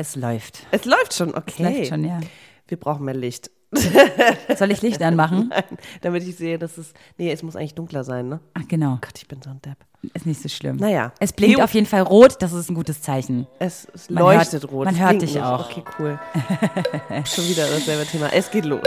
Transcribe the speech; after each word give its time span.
Es 0.00 0.14
läuft. 0.14 0.60
Es 0.70 0.84
läuft 0.84 1.12
schon, 1.14 1.34
okay. 1.34 1.42
Es 1.56 1.58
läuft 1.58 1.88
schon, 1.88 2.04
ja. 2.04 2.20
Wir 2.68 2.76
brauchen 2.78 3.04
mehr 3.04 3.14
Licht. 3.16 3.50
Soll 4.56 4.70
ich 4.70 4.80
Licht 4.80 5.02
anmachen? 5.02 5.48
Nein, 5.50 5.64
damit 6.02 6.22
ich 6.22 6.36
sehe, 6.36 6.56
dass 6.56 6.78
es. 6.78 6.92
Nee, 7.16 7.32
es 7.32 7.42
muss 7.42 7.56
eigentlich 7.56 7.74
dunkler 7.74 8.04
sein, 8.04 8.28
ne? 8.28 8.38
Ach, 8.54 8.62
genau. 8.68 8.98
Gott, 9.00 9.18
ich 9.18 9.26
bin 9.26 9.42
so 9.42 9.50
ein 9.50 9.60
Depp. 9.60 9.76
Ist 10.14 10.24
nicht 10.24 10.40
so 10.40 10.48
schlimm. 10.48 10.76
Naja. 10.76 11.12
Es 11.18 11.32
blinkt 11.32 11.58
Ju- 11.58 11.64
auf 11.64 11.74
jeden 11.74 11.88
Fall 11.88 12.02
rot, 12.02 12.36
das 12.40 12.52
ist 12.52 12.70
ein 12.70 12.76
gutes 12.76 13.02
Zeichen. 13.02 13.48
Es, 13.58 13.88
es 13.92 14.08
Man 14.08 14.22
leuchtet 14.22 14.62
hört- 14.62 14.72
rot. 14.72 14.84
man 14.84 14.94
es 14.94 15.00
hört 15.00 15.20
dich 15.20 15.34
nicht. 15.34 15.42
auch. 15.42 15.68
Okay, 15.68 15.82
cool. 15.98 16.16
Schon 17.24 17.48
wieder 17.48 17.66
dasselbe 17.68 18.06
Thema. 18.06 18.32
Es 18.32 18.48
geht 18.52 18.66
los. 18.66 18.86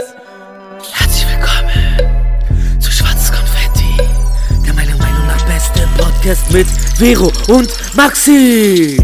Herzlich 0.94 1.26
willkommen 1.28 2.80
zu 2.80 2.90
Schwarzes 2.90 3.30
Konfetti, 3.30 3.98
der 4.66 4.72
meiner 4.72 4.96
Meinung 4.96 5.26
nach 5.26 5.44
beste 5.46 5.86
Podcast 5.98 6.50
mit 6.50 6.66
Vero 6.66 7.30
und 7.54 7.68
Maxi. 7.94 8.96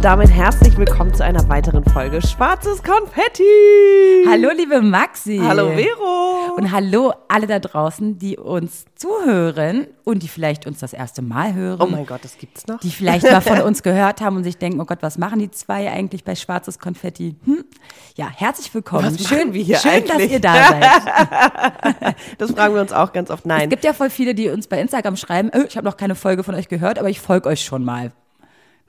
Und 0.00 0.04
damit 0.04 0.30
herzlich 0.30 0.78
willkommen 0.78 1.12
zu 1.12 1.22
einer 1.22 1.46
weiteren 1.50 1.84
Folge 1.84 2.22
Schwarzes 2.22 2.82
Konfetti. 2.82 3.44
Hallo, 4.26 4.48
liebe 4.56 4.80
Maxi. 4.80 5.38
Hallo, 5.44 5.72
Vero. 5.74 6.54
Und 6.56 6.72
hallo 6.72 7.12
alle 7.28 7.46
da 7.46 7.58
draußen, 7.58 8.18
die 8.18 8.38
uns 8.38 8.86
zuhören 8.94 9.88
und 10.04 10.22
die 10.22 10.28
vielleicht 10.28 10.66
uns 10.66 10.78
das 10.78 10.94
erste 10.94 11.20
Mal 11.20 11.52
hören. 11.52 11.82
Oh 11.82 11.86
mein 11.86 12.06
Gott, 12.06 12.24
das 12.24 12.38
gibt's 12.38 12.66
noch? 12.66 12.80
Die 12.80 12.88
vielleicht 12.88 13.30
mal 13.30 13.42
von 13.42 13.60
uns 13.66 13.82
gehört 13.82 14.22
haben 14.22 14.36
und 14.36 14.44
sich 14.44 14.56
denken, 14.56 14.80
oh 14.80 14.86
Gott, 14.86 15.02
was 15.02 15.18
machen 15.18 15.38
die 15.38 15.50
zwei 15.50 15.90
eigentlich 15.92 16.24
bei 16.24 16.34
Schwarzes 16.34 16.78
Konfetti? 16.78 17.36
Hm? 17.44 17.62
Ja, 18.16 18.30
herzlich 18.34 18.72
willkommen. 18.72 19.04
Was 19.04 19.28
schön, 19.28 19.52
wir 19.52 19.62
hier 19.62 19.76
schön 19.76 20.06
dass 20.06 20.12
eigentlich? 20.16 20.32
ihr 20.32 20.40
da 20.40 20.54
seid. 20.54 22.14
Das 22.38 22.52
fragen 22.52 22.72
wir 22.74 22.80
uns 22.80 22.94
auch 22.94 23.12
ganz 23.12 23.30
oft. 23.30 23.40
Es 23.40 23.46
Nein. 23.48 23.68
gibt 23.68 23.84
ja 23.84 23.92
voll 23.92 24.08
viele, 24.08 24.34
die 24.34 24.48
uns 24.48 24.66
bei 24.66 24.80
Instagram 24.80 25.16
schreiben, 25.16 25.50
"Äh, 25.50 25.64
ich 25.68 25.76
habe 25.76 25.84
noch 25.84 25.98
keine 25.98 26.14
Folge 26.14 26.42
von 26.42 26.54
euch 26.54 26.68
gehört, 26.68 26.98
aber 26.98 27.10
ich 27.10 27.20
folge 27.20 27.50
euch 27.50 27.62
schon 27.62 27.84
mal. 27.84 28.12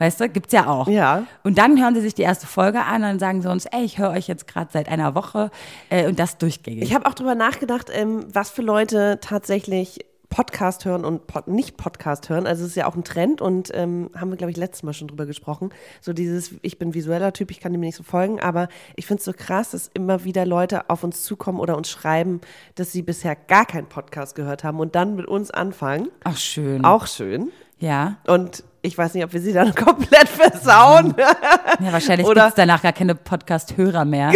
Weißt 0.01 0.19
du, 0.19 0.29
gibt's 0.29 0.51
ja 0.51 0.65
auch. 0.65 0.87
Ja. 0.87 1.27
Und 1.43 1.59
dann 1.59 1.79
hören 1.79 1.93
sie 1.93 2.01
sich 2.01 2.15
die 2.15 2.23
erste 2.23 2.47
Folge 2.47 2.83
an 2.85 3.03
und 3.03 3.19
sagen 3.19 3.43
sie 3.43 3.51
uns, 3.51 3.67
ey, 3.67 3.83
ich 3.83 3.99
höre 3.99 4.09
euch 4.09 4.27
jetzt 4.27 4.47
gerade 4.47 4.71
seit 4.73 4.89
einer 4.89 5.13
Woche 5.13 5.51
äh, 5.91 6.07
und 6.07 6.17
das 6.17 6.39
durchgängig. 6.39 6.81
Ich 6.81 6.95
habe 6.95 7.05
auch 7.05 7.13
drüber 7.13 7.35
nachgedacht, 7.35 7.91
ähm, 7.93 8.25
was 8.33 8.49
für 8.49 8.63
Leute 8.63 9.19
tatsächlich 9.21 9.99
Podcast 10.31 10.85
hören 10.85 11.05
und 11.05 11.27
Pod 11.27 11.47
nicht 11.47 11.77
Podcast 11.77 12.29
hören. 12.29 12.47
Also 12.47 12.63
es 12.63 12.71
ist 12.71 12.77
ja 12.77 12.87
auch 12.87 12.95
ein 12.95 13.03
Trend 13.03 13.41
und 13.41 13.69
ähm, 13.75 14.09
haben 14.19 14.31
wir, 14.31 14.37
glaube 14.37 14.49
ich, 14.49 14.57
letztes 14.57 14.81
Mal 14.81 14.93
schon 14.93 15.07
drüber 15.07 15.27
gesprochen. 15.27 15.69
So 15.99 16.13
dieses, 16.13 16.55
ich 16.63 16.79
bin 16.79 16.95
visueller 16.95 17.31
Typ, 17.31 17.51
ich 17.51 17.59
kann 17.59 17.71
dem 17.71 17.81
nicht 17.81 17.95
so 17.95 18.01
folgen, 18.01 18.39
aber 18.39 18.69
ich 18.95 19.05
finde 19.05 19.19
es 19.19 19.25
so 19.25 19.33
krass, 19.33 19.69
dass 19.69 19.91
immer 19.93 20.23
wieder 20.23 20.47
Leute 20.47 20.89
auf 20.89 21.03
uns 21.03 21.21
zukommen 21.21 21.59
oder 21.59 21.77
uns 21.77 21.91
schreiben, 21.91 22.41
dass 22.73 22.91
sie 22.91 23.03
bisher 23.03 23.35
gar 23.35 23.67
keinen 23.67 23.85
Podcast 23.85 24.33
gehört 24.33 24.63
haben 24.63 24.79
und 24.79 24.95
dann 24.95 25.15
mit 25.15 25.27
uns 25.27 25.51
anfangen. 25.51 26.07
Ach, 26.23 26.37
schön. 26.37 26.83
Auch 26.85 27.05
schön. 27.05 27.51
Ja. 27.77 28.17
Und 28.25 28.63
ich 28.81 28.97
weiß 28.97 29.13
nicht, 29.13 29.23
ob 29.23 29.33
wir 29.33 29.41
sie 29.41 29.53
dann 29.53 29.73
komplett 29.75 30.27
versauen, 30.27 31.13
Ja, 31.17 31.91
wahrscheinlich 31.91 32.27
Oder- 32.27 32.43
gibt's 32.43 32.55
danach 32.55 32.81
gar 32.81 32.93
keine 32.93 33.15
Podcast-Hörer 33.15 34.05
mehr. 34.05 34.31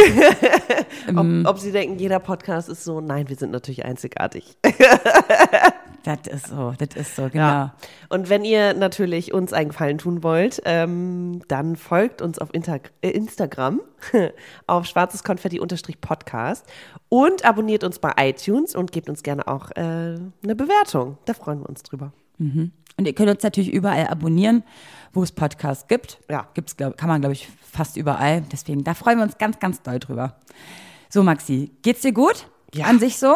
ob, 1.16 1.26
ob 1.46 1.60
sie 1.60 1.72
denken, 1.72 1.98
jeder 2.00 2.20
Podcast 2.20 2.70
ist 2.70 2.84
so. 2.84 3.02
Nein, 3.02 3.30
wir 3.30 3.36
sind 3.36 3.52
natürlich 3.52 3.86
einzigartig. 3.86 4.58
das 6.04 6.20
ist 6.30 6.48
so, 6.48 6.74
das 6.78 6.96
ist 6.96 7.16
so, 7.16 7.30
genau. 7.30 7.72
Und 8.10 8.30
wenn 8.30 8.46
ihr 8.46 8.74
natürlich 8.74 9.34
uns 9.34 9.52
einen 9.54 9.70
Gefallen 9.70 9.98
tun 9.98 10.22
wollt, 10.24 10.62
ähm, 10.66 11.42
dann 11.48 11.76
folgt 11.76 12.22
uns 12.22 12.38
auf 12.40 12.54
Inter 12.54 12.80
äh, 13.02 13.10
Instagram 13.10 13.82
auf 14.68 14.86
schwarzeskonfetti-podcast 14.86 16.66
und 17.10 17.46
abonniert 17.46 17.84
uns 17.84 17.98
bei 18.00 18.14
iTunes 18.18 18.76
und 18.76 18.92
gebt 18.92 19.10
uns 19.10 19.24
gerne 19.24 19.48
auch 19.48 19.72
äh, 19.72 19.82
eine 19.82 20.56
Bewertung. 20.56 21.18
Da 21.26 21.34
freuen 21.34 21.62
wir 21.62 21.70
uns 21.70 21.82
drüber. 21.84 22.14
Und 22.98 23.06
ihr 23.06 23.14
könnt 23.14 23.30
uns 23.30 23.44
natürlich 23.44 23.72
überall 23.72 24.08
abonnieren, 24.08 24.64
wo 25.14 25.24
es 25.24 25.32
Podcasts 25.32 25.88
gibt. 25.88 26.20
Ja. 26.30 26.48
Gibt's, 26.54 26.78
glaub, 26.78 26.98
kann 26.98 27.10
man, 27.10 27.22
glaube 27.22 27.34
ich, 27.34 27.50
fast 27.72 27.98
überall. 27.98 28.42
Deswegen, 28.52 28.84
da 28.84 28.94
freuen 28.94 29.18
wir 29.18 29.24
uns 29.24 29.38
ganz, 29.38 29.60
ganz 29.60 29.82
doll 29.82 30.00
drüber. 30.00 30.36
So, 31.10 31.24
Maxi, 31.24 31.72
geht's 31.82 32.02
dir 32.02 32.14
gut? 32.14 32.48
Ja. 32.74 32.88
An 32.88 33.00
sich 33.00 33.18
so? 33.18 33.36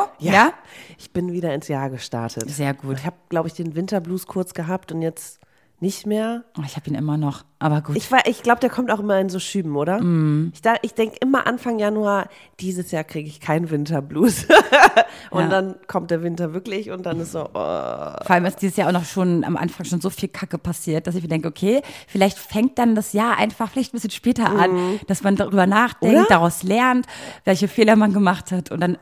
Ich 0.97 1.11
bin 1.11 1.31
wieder 1.31 1.53
ins 1.53 1.67
Jahr 1.67 1.89
gestartet. 1.89 2.49
Sehr 2.49 2.73
gut. 2.73 2.97
Ich 2.99 3.05
habe, 3.05 3.15
glaube 3.29 3.47
ich, 3.47 3.53
den 3.53 3.75
Winterblues 3.75 4.27
kurz 4.27 4.53
gehabt 4.53 4.91
und 4.91 5.01
jetzt 5.01 5.39
nicht 5.81 6.05
mehr. 6.05 6.43
Oh, 6.57 6.61
ich 6.65 6.75
habe 6.75 6.89
ihn 6.89 6.95
immer 6.95 7.15
noch, 7.17 7.45
aber 7.57 7.81
gut. 7.81 7.95
Ich, 7.95 8.11
war- 8.11 8.25
ich 8.27 8.43
glaube, 8.43 8.59
der 8.59 8.69
kommt 8.69 8.91
auch 8.91 8.99
immer 8.99 9.19
in 9.19 9.29
so 9.29 9.39
Schüben, 9.39 9.75
oder? 9.77 10.01
Mhm. 10.01 10.51
Ich, 10.53 10.61
da- 10.61 10.75
ich 10.81 10.93
denke 10.93 11.15
immer 11.21 11.47
Anfang 11.47 11.79
Januar, 11.79 12.27
dieses 12.59 12.91
Jahr 12.91 13.03
kriege 13.05 13.29
ich 13.29 13.39
keinen 13.39 13.69
Winterblues. 13.69 14.45
und 15.31 15.43
Ja. 15.43 15.47
dann 15.47 15.75
kommt 15.87 16.11
der 16.11 16.21
Winter 16.21 16.53
wirklich 16.53 16.91
und 16.91 17.05
dann 17.05 17.19
ist 17.21 17.31
so, 17.31 17.41
oh, 17.45 17.47
Vor 17.53 18.29
allem 18.29 18.45
ist 18.45 18.61
dieses 18.61 18.75
Jahr 18.77 18.89
auch 18.89 18.93
noch 18.93 19.05
schon 19.05 19.43
am 19.45 19.55
Anfang 19.55 19.85
schon 19.85 20.01
so 20.01 20.09
viel 20.09 20.29
Kacke 20.29 20.57
passiert, 20.57 21.07
dass 21.07 21.15
ich 21.15 21.21
mir 21.23 21.29
denke, 21.29 21.47
okay, 21.47 21.81
vielleicht 22.07 22.37
fängt 22.37 22.77
dann 22.77 22.95
das 22.95 23.13
Jahr 23.13 23.37
einfach 23.37 23.69
vielleicht 23.71 23.93
ein 23.93 23.97
bisschen 23.97 24.11
später 24.11 24.47
an, 24.49 24.99
dass 25.07 25.23
man 25.23 25.35
darüber 25.35 25.65
nachdenkt, 25.65 26.15
Mhm. 26.15 26.21
Oder? 26.21 26.27
daraus 26.29 26.63
lernt, 26.63 27.05
welche 27.45 27.67
Fehler 27.67 27.95
man 27.95 28.11
gemacht 28.13 28.51
hat 28.51 28.71
und 28.71 28.81
dann 28.81 28.97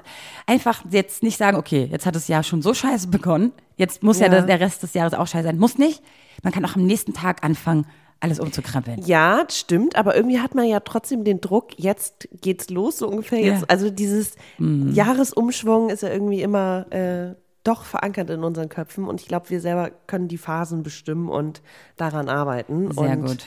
einfach 0.46 0.84
jetzt 0.92 1.24
nicht 1.24 1.38
sagen, 1.38 1.58
okay, 1.58 1.88
jetzt 1.92 2.06
hat 2.06 2.16
das 2.16 2.28
Jahr 2.28 2.44
schon 2.44 2.62
so 2.62 2.74
scheiße 2.74 3.08
begonnen, 3.08 3.52
jetzt 3.78 4.04
muss 4.04 4.20
ja, 4.20 4.26
Ja. 4.26 4.32
der, 4.32 4.42
der 4.44 4.60
Rest 4.60 4.84
des 4.84 4.94
Jahres 4.94 5.14
auch 5.14 5.28
scheiße 5.28 5.46
sein. 5.46 5.58
Muss 5.58 5.78
nicht. 5.78 6.02
Man 6.44 6.54
kann 6.54 6.66
auch 6.66 6.76
am 6.76 6.86
nächsten 6.86 7.14
Tag 7.14 7.44
anfangen, 7.44 7.86
alles 8.20 8.40
umzukrempeln. 8.40 9.02
Ja, 9.06 9.46
stimmt, 9.50 9.96
aber 9.96 10.16
irgendwie 10.16 10.40
hat 10.40 10.56
man 10.56 10.66
ja 10.66 10.80
trotzdem 10.80 11.24
den 11.24 11.40
Druck, 11.40 11.78
jetzt 11.78 12.28
geht's 12.42 12.70
los, 12.70 12.98
so 12.98 13.08
ungefähr. 13.08 13.40
Ja. 13.40 13.46
Mhm. 13.46 13.60
Jetzt, 13.60 13.70
also 13.70 13.90
dieses 13.90 14.36
Jahresumschwung 14.60 15.90
ist 15.90 16.02
ja 16.02 16.10
irgendwie 16.10 16.42
immer 16.42 16.92
äh, 16.92 17.36
doch 17.64 17.84
verankert 17.84 18.30
in 18.30 18.44
unseren 18.44 18.70
Köpfen 18.70 19.06
und 19.06 19.22
ich 19.22 19.28
glaube, 19.28 19.50
wir 19.50 19.60
selber 19.60 19.92
können 20.08 20.28
die 20.28 20.38
Phasen 20.38 20.84
bestimmen 20.84 21.30
und 21.30 21.62
daran 21.98 22.30
arbeiten. 22.30 22.92
Sehr 22.92 23.12
und 23.12 23.26
gut. 23.26 23.46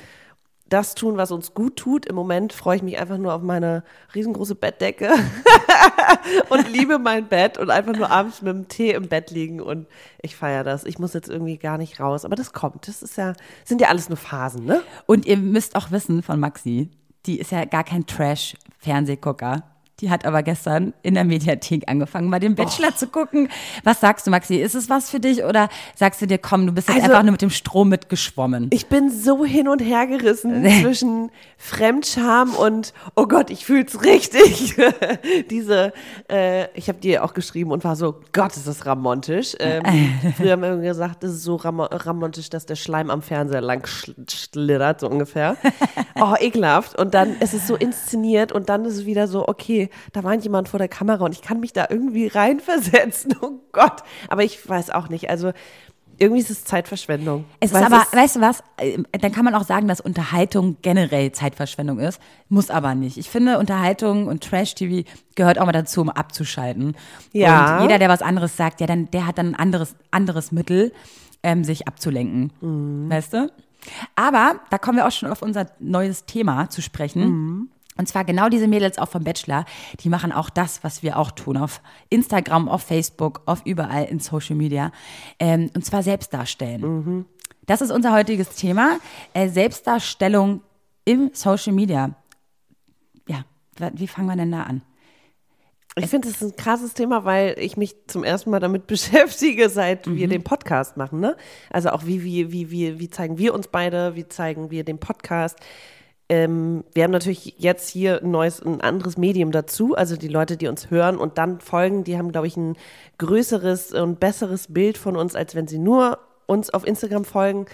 Das 0.71 0.95
tun, 0.95 1.17
was 1.17 1.33
uns 1.33 1.53
gut 1.53 1.77
tut. 1.77 2.07
Im 2.07 2.15
Moment 2.15 2.53
freue 2.53 2.77
ich 2.77 2.83
mich 2.83 2.99
einfach 2.99 3.19
nur 3.19 3.35
auf 3.35 3.43
meine 3.43 3.83
riesengroße 4.15 4.55
Bettdecke 4.55 5.11
und 6.49 6.71
liebe 6.71 7.01
mein 7.01 7.29
Bett 7.29 7.59
und 7.59 7.71
einfach 7.71 7.95
nur 7.95 8.09
abends 8.09 8.41
mit 8.41 8.55
dem 8.55 8.69
Tee 8.69 8.93
im 8.93 9.09
Bett 9.09 9.33
liegen 9.33 9.61
und 9.61 9.89
ich 10.23 10.37
feiere 10.37 10.63
das. 10.63 10.85
Ich 10.85 11.01
muss 11.01 11.13
jetzt 11.13 11.29
irgendwie 11.29 11.59
gar 11.59 11.77
nicht 11.77 11.99
raus, 11.99 12.25
aber 12.25 12.37
das 12.37 12.53
kommt. 12.53 12.87
Das 12.87 13.03
ist 13.03 13.17
ja, 13.17 13.33
sind 13.65 13.81
ja 13.81 13.89
alles 13.89 14.09
nur 14.09 14.17
Phasen, 14.17 14.65
ne? 14.65 14.81
Und 15.07 15.27
ihr 15.27 15.37
müsst 15.37 15.75
auch 15.75 15.91
wissen 15.91 16.23
von 16.23 16.39
Maxi, 16.39 16.89
die 17.27 17.41
ist 17.41 17.51
ja 17.51 17.65
gar 17.65 17.83
kein 17.83 18.07
Trash-Fernsehgucker. 18.07 19.65
Die 20.01 20.11
hat 20.11 20.25
aber 20.25 20.43
gestern 20.43 20.95
in 21.03 21.15
der 21.15 21.25
Mediathek 21.25 21.85
angefangen, 21.89 22.29
mal 22.31 22.41
den 22.41 22.55
Bachelor 22.55 22.95
zu 22.97 23.07
gucken. 23.09 23.49
Was 23.85 24.01
sagst 24.01 24.27
du, 24.27 24.31
Maxi? 24.31 24.57
Ist 24.57 24.75
es 24.75 24.89
was 24.89 25.11
für 25.11 25.21
dich 25.21 25.45
oder 25.45 25.69
sagst 25.95 26.23
du 26.23 26.27
dir, 26.27 26.39
komm, 26.39 26.67
du 26.67 26.73
bist 26.73 26.89
jetzt 26.89 26.97
Also- 27.03 27.11
einfach 27.11 27.23
nur 27.23 27.33
mit 27.33 27.43
dem 27.43 27.51
Strom 27.51 27.91
mitgeschwommen? 27.91 28.69
Ich 28.73 28.87
bin 28.87 29.11
so 29.11 29.45
hin 29.45 29.69
und 29.69 29.81
her 29.81 30.07
gerissen 30.07 30.65
zwischen 30.83 31.31
Fremdscham 31.59 32.55
und 32.55 32.95
oh 33.17 33.27
Gott, 33.27 33.51
ich 33.51 33.67
fühl's 33.67 34.03
richtig. 34.03 34.75
Diese, 35.51 35.93
äh, 36.31 36.67
ich 36.75 36.89
habe 36.89 36.99
dir 36.99 37.23
auch 37.25 37.35
geschrieben 37.35 37.71
und 37.71 37.85
war 37.85 37.97
so, 37.97 38.21
Gott, 38.33 38.57
ist 38.57 38.67
das 38.67 38.87
ramontisch. 38.87 39.55
Ähm, 39.61 39.83
früher 40.37 40.53
haben 40.53 40.63
wir 40.63 40.77
gesagt, 40.79 41.23
das 41.23 41.33
ist 41.33 41.43
so 41.43 41.57
ramo 41.57 41.85
ramontisch, 41.85 42.49
dass 42.49 42.65
der 42.65 42.77
Schleim 42.77 43.11
am 43.11 43.21
Fernseher 43.21 43.61
lang 43.61 43.85
schl- 43.85 44.15
schlittert, 44.31 45.01
so 45.01 45.09
ungefähr. 45.11 45.57
Oh, 46.21 46.35
ekelhaft. 46.39 46.99
Und 46.99 47.13
dann 47.13 47.39
ist 47.41 47.53
es 47.53 47.67
so 47.67 47.77
inszeniert 47.77 48.53
und 48.53 48.69
dann 48.71 48.85
ist 48.87 48.95
es 48.95 49.07
wieder 49.07 49.29
so, 49.29 49.47
okay, 49.47 49.90
da 50.13 50.25
war 50.25 50.35
jemand 50.35 50.69
vor 50.69 50.79
der 50.79 50.89
Kamera 50.89 51.25
und 51.25 51.33
ich 51.33 51.43
kann 51.43 51.61
mich 51.61 51.73
da 51.73 51.87
irgendwie 51.89 52.27
reinversetzen. 52.27 53.35
Oh 53.43 53.61
Gott. 53.73 54.03
Aber 54.29 54.45
ich 54.45 54.69
weiß 54.69 54.91
auch 54.91 55.09
nicht. 55.09 55.31
Also 55.31 55.53
irgendwie 56.21 56.43
ist 56.43 56.51
es 56.51 56.65
Zeitverschwendung. 56.65 57.47
Es 57.61 57.73
ist 57.73 57.77
Weil 57.77 57.85
aber, 57.85 58.07
weißt 58.13 58.37
du 58.37 58.41
was, 58.43 58.63
äh, 58.77 58.99
dann 59.13 59.33
kann 59.33 59.45
man 59.45 59.55
auch 59.55 59.65
sagen, 59.65 59.89
dass 59.89 60.03
Unterhaltung 60.03 60.77
generell 60.83 61.33
Zeitverschwendung 61.33 61.99
ist. 61.99 62.21
Muss 62.51 62.71
aber 62.71 62.95
nicht. 62.95 63.17
Ich 63.17 63.31
finde, 63.31 63.59
Unterhaltung 63.59 64.27
und 64.27 64.45
Trash-TV 64.45 65.09
gehört 65.35 65.59
auch 65.59 65.65
mal 65.65 65.73
dazu, 65.73 66.03
um 66.03 66.11
abzuschalten. 66.11 66.95
Ja. 67.33 67.77
Und 67.77 67.83
jeder, 67.85 67.99
der 67.99 68.11
was 68.11 68.21
anderes 68.21 68.57
sagt, 68.57 68.83
ja, 68.83 68.87
dann, 68.87 69.11
der 69.11 69.27
hat 69.27 69.39
dann 69.39 69.55
ein 69.55 69.55
anderes, 69.55 69.97
anderes 70.11 70.53
Mittel, 70.53 70.93
ähm, 71.43 71.65
sich 71.65 71.89
abzulenken. 71.89 72.53
Mhm. 72.61 73.11
Weißt 73.11 73.33
du? 73.33 73.51
Aber 74.15 74.61
da 74.69 74.77
kommen 74.77 74.99
wir 74.99 75.07
auch 75.07 75.13
schon 75.13 75.31
auf 75.31 75.41
unser 75.41 75.67
neues 75.79 76.27
Thema 76.27 76.69
zu 76.69 76.83
sprechen. 76.83 77.23
Mhm. 77.23 77.69
Und 77.97 78.09
zwar 78.09 78.25
genau 78.25 78.49
diese 78.49 78.69
Mädels 78.69 78.99
auch 78.99 79.09
vom 79.09 79.25
Bachelor, 79.25 79.65
die 80.01 80.09
machen 80.09 80.33
auch 80.33 80.49
das, 80.49 80.83
was 80.83 81.03
wir 81.03 81.19
auch 81.19 81.33
tun, 81.33 81.57
auf 81.57 81.83
Instagram, 82.09 82.69
auf 82.69 82.83
Facebook, 82.83 83.43
auf 83.47 83.63
überall 83.67 84.05
in 84.05 84.21
Social 84.21 84.57
Media. 84.57 84.93
Ähm, 85.39 85.71
und 85.75 85.85
zwar 85.85 86.03
selbst 86.03 86.33
darstellen. 86.33 87.27
Das 87.67 87.81
ist 87.81 87.91
unser 87.91 88.13
heutiges 88.13 88.51
Thema. 88.51 88.99
Äh, 89.35 89.49
Selbstdarstellung 89.49 90.63
im 91.05 91.31
Social 91.35 91.73
Media. 91.73 92.15
Ja, 93.29 93.45
wie 93.95 94.07
fangen 94.07 94.29
wir 94.29 94.37
denn 94.37 94.53
da 94.53 94.63
an? 94.63 94.83
Ich 95.97 96.07
finde, 96.07 96.29
das 96.29 96.41
ist 96.41 96.43
ein 96.43 96.57
krasses 96.57 96.95
Thema, 96.95 97.25
weil 97.25 97.57
ich 97.59 97.77
mich 97.77 97.95
zum 98.07 98.23
ersten 98.23 98.51
Mal 98.51 98.61
damit 98.61 98.87
beschäftige, 98.87 99.69
seit 99.69 100.07
wir 100.09 100.29
den 100.29 100.45
Podcast 100.45 100.97
machen. 100.97 101.21
Ne? 101.21 101.37
Also 101.69 101.91
auch 101.91 102.07
wie, 102.07 102.23
wie, 102.25 102.53
wie, 102.53 102.71
wie, 102.71 102.99
wie 102.99 103.11
zeigen 103.11 103.39
wir 103.39 103.53
uns 103.55 103.69
beide, 103.69 104.15
wie 104.15 104.29
zeigen 104.29 104.71
wir 104.71 104.85
den 104.85 104.99
Podcast. 104.99 105.59
Ähm, 106.31 106.85
wir 106.95 107.05
haben 107.05 107.11
natürlich 107.11 107.57
jetzt 107.59 107.91
hier 107.91 108.23
ein 108.23 108.31
neues, 108.31 108.63
ein 108.63 108.81
anderes 108.81 109.19
Medium 109.19 109.53
dazu. 109.53 109.95
Also 109.95 110.17
die 110.17 110.29
Leute, 110.29 110.57
die 110.57 110.69
uns 110.69 110.91
hören 110.91 111.19
und 111.19 111.37
dann 111.37 111.61
folgen, 111.61 112.05
die 112.05 112.17
haben, 112.17 112.33
glaube 112.33 112.47
ich, 112.47 112.57
ein 112.57 112.77
größeres 113.19 113.93
und 113.93 114.19
besseres 114.21 114.73
Bild 114.73 114.97
von 114.97 115.17
uns, 115.17 115.35
als 115.35 115.55
wenn 115.55 115.69
sie 115.69 115.79
nur 115.79 116.19
uns 116.47 116.71
auf 116.71 116.87
Instagram 116.87 117.27
folgen. 117.27 117.67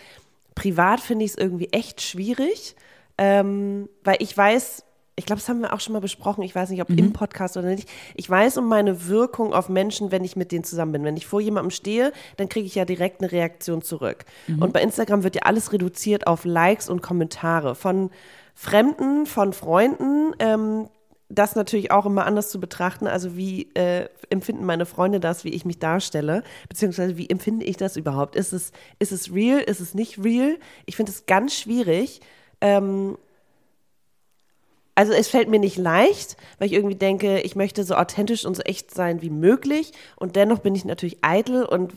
Privat 0.56 1.00
finde 1.00 1.24
ich 1.24 1.32
es 1.32 1.38
irgendwie 1.38 1.68
echt 1.70 2.00
schwierig 2.02 2.74
ähm, 3.18 3.88
weil 4.04 4.16
ich 4.20 4.36
weiß, 4.36 4.84
ich 5.18 5.24
glaube, 5.24 5.40
das 5.40 5.48
haben 5.48 5.60
wir 5.60 5.72
auch 5.72 5.80
schon 5.80 5.94
mal 5.94 6.00
besprochen, 6.00 6.42
ich 6.42 6.54
weiß 6.54 6.68
nicht, 6.68 6.82
ob 6.82 6.90
im 6.90 7.14
Podcast 7.14 7.56
oder 7.56 7.68
nicht. 7.68 7.88
Ich 8.14 8.28
weiß 8.28 8.58
um 8.58 8.68
meine 8.68 9.08
Wirkung 9.08 9.54
auf 9.54 9.70
Menschen, 9.70 10.12
wenn 10.12 10.24
ich 10.24 10.36
mit 10.36 10.52
denen 10.52 10.64
zusammen 10.64 10.92
bin. 10.92 11.04
Wenn 11.04 11.16
ich 11.16 11.26
vor 11.26 11.40
jemandem 11.40 11.70
stehe, 11.70 12.12
dann 12.36 12.50
kriege 12.50 12.66
ich 12.66 12.74
ja 12.74 12.84
direkt 12.84 13.22
eine 13.22 13.32
Reaktion 13.32 13.80
zurück. 13.80 14.26
Und 14.60 14.74
bei 14.74 14.82
Instagram 14.82 15.22
wird 15.22 15.36
ja 15.36 15.42
alles 15.42 15.72
reduziert 15.72 16.26
auf 16.26 16.44
Likes 16.44 16.90
und 16.90 17.00
Kommentare 17.00 17.74
von 17.74 18.10
Fremden, 18.56 19.26
von 19.26 19.52
Freunden. 19.52 20.34
Ähm, 20.40 20.88
das 21.28 21.56
natürlich 21.56 21.90
auch 21.90 22.06
immer 22.06 22.24
anders 22.24 22.50
zu 22.50 22.58
betrachten. 22.58 23.06
Also 23.06 23.36
wie 23.36 23.74
äh, 23.74 24.08
empfinden 24.30 24.64
meine 24.64 24.86
Freunde 24.86 25.20
das, 25.20 25.44
wie 25.44 25.50
ich 25.50 25.64
mich 25.64 25.78
darstelle, 25.78 26.42
beziehungsweise 26.68 27.16
wie 27.16 27.28
empfinde 27.28 27.64
ich 27.64 27.76
das 27.76 27.96
überhaupt? 27.96 28.36
Ist 28.36 28.52
es, 28.52 28.72
ist 28.98 29.12
es 29.12 29.32
real, 29.32 29.60
ist 29.60 29.80
es 29.80 29.94
nicht 29.94 30.22
real? 30.22 30.56
Ich 30.86 30.96
finde 30.96 31.12
es 31.12 31.26
ganz 31.26 31.54
schwierig. 31.54 32.20
Ähm, 32.60 33.18
also 34.94 35.12
es 35.12 35.28
fällt 35.28 35.48
mir 35.48 35.60
nicht 35.60 35.76
leicht, 35.76 36.36
weil 36.58 36.68
ich 36.68 36.72
irgendwie 36.72 36.94
denke, 36.94 37.40
ich 37.40 37.54
möchte 37.54 37.84
so 37.84 37.96
authentisch 37.96 38.46
und 38.46 38.56
so 38.56 38.62
echt 38.62 38.94
sein 38.94 39.20
wie 39.20 39.30
möglich. 39.30 39.92
Und 40.16 40.36
dennoch 40.36 40.60
bin 40.60 40.74
ich 40.74 40.86
natürlich 40.86 41.18
eitel 41.20 41.64
und 41.66 41.92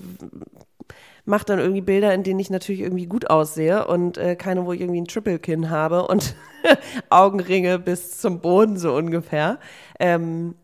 mache 1.26 1.46
dann 1.46 1.60
irgendwie 1.60 1.82
Bilder, 1.82 2.14
in 2.14 2.24
denen 2.24 2.40
ich 2.40 2.50
natürlich 2.50 2.82
irgendwie 2.82 3.06
gut 3.06 3.30
aussehe 3.30 3.88
und 3.88 4.18
äh, 4.18 4.36
keine, 4.36 4.66
wo 4.66 4.74
ich 4.74 4.82
irgendwie 4.82 5.02
ein 5.02 5.08
Triple-Kinn 5.08 5.70
habe 5.70 6.08
und 6.08 6.36
Augenringe 7.10 7.80
bis 7.80 8.20
zum 8.20 8.40
Boden 8.40 8.78
so 8.78 8.94
ungefähr. 8.96 9.60
Ähm, 10.00 10.56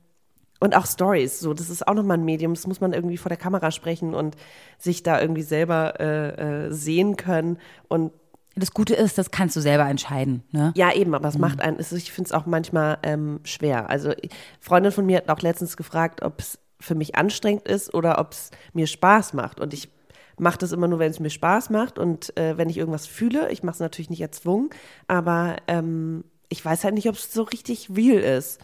und 0.60 0.75
auch 0.75 0.86
Stories, 0.86 1.40
so 1.40 1.54
das 1.54 1.69
ist 1.69 1.88
auch 1.88 1.94
nochmal 1.94 2.18
ein 2.18 2.25
Medium, 2.25 2.54
das 2.54 2.66
muss 2.66 2.80
man 2.80 2.94
irgendwie 2.94 3.18
vor 3.18 3.30
der 3.30 3.38
Kamera 3.38 3.72
sprechen 3.72 4.13
und 4.13 4.36
sich 4.78 5.04
da 5.04 5.19
irgendwie 5.22 5.44
selber 5.44 6.00
äh, 6.00 6.66
äh, 6.68 6.72
sehen 6.72 7.18
können 7.18 7.60
und 7.88 8.12
Das 8.56 8.72
Gute 8.72 8.96
ist, 8.96 9.18
das 9.18 9.31
kannst 9.31 9.56
du 9.57 9.62
selber 9.62 9.86
entscheiden. 9.88 10.44
Ne? 10.52 10.72
ja, 10.78 10.94
eben, 10.94 11.13
aber 11.13 11.28
es 11.28 11.38
macht 11.38 11.60
einen, 11.60 11.78
ich 11.80 12.12
finde 12.12 12.30
es 12.30 12.31
auch 12.31 12.46
manchmal 12.46 12.98
ähm, 13.04 13.42
schwer. 13.44 13.90
Also, 13.90 14.13
Freundin 14.62 14.94
von 14.94 15.06
mir 15.06 15.18
hat 15.18 15.30
auch 15.30 15.42
letztens 15.42 15.75
gefragt, 15.75 16.22
ob 16.22 16.40
es 16.40 16.57
für 16.80 16.96
mich 16.96 17.16
anstrengend 17.16 17.68
ist 17.68 17.94
oder 17.94 18.18
ob 18.19 18.31
es 18.31 18.52
mir 18.74 18.88
Spaß 18.88 19.34
macht. 19.34 19.60
Und 19.60 19.74
ich 19.74 19.90
mache 20.38 20.58
das 20.58 20.72
immer 20.72 20.88
nur, 20.88 21.00
wenn 21.00 21.12
es 21.12 21.20
mir 21.20 21.30
Spaß 21.30 21.70
macht 21.70 22.00
und 22.00 22.36
äh, 22.38 22.58
wenn 22.58 22.70
ich 22.70 22.78
irgendwas 22.78 23.08
fühle. 23.08 23.52
Ich 23.52 23.64
mache 23.64 23.76
es 23.76 23.80
natürlich 23.80 24.10
nicht 24.10 24.22
erzwungen, 24.22 24.70
aber 25.08 25.58
ähm, 25.68 26.24
ich 26.50 26.64
weiß 26.64 26.84
halt 26.84 26.94
nicht, 26.94 27.10
ob 27.10 27.16
es 27.16 27.34
so 27.34 27.44
richtig 27.44 27.90
real 27.96 28.20
ist. 28.20 28.60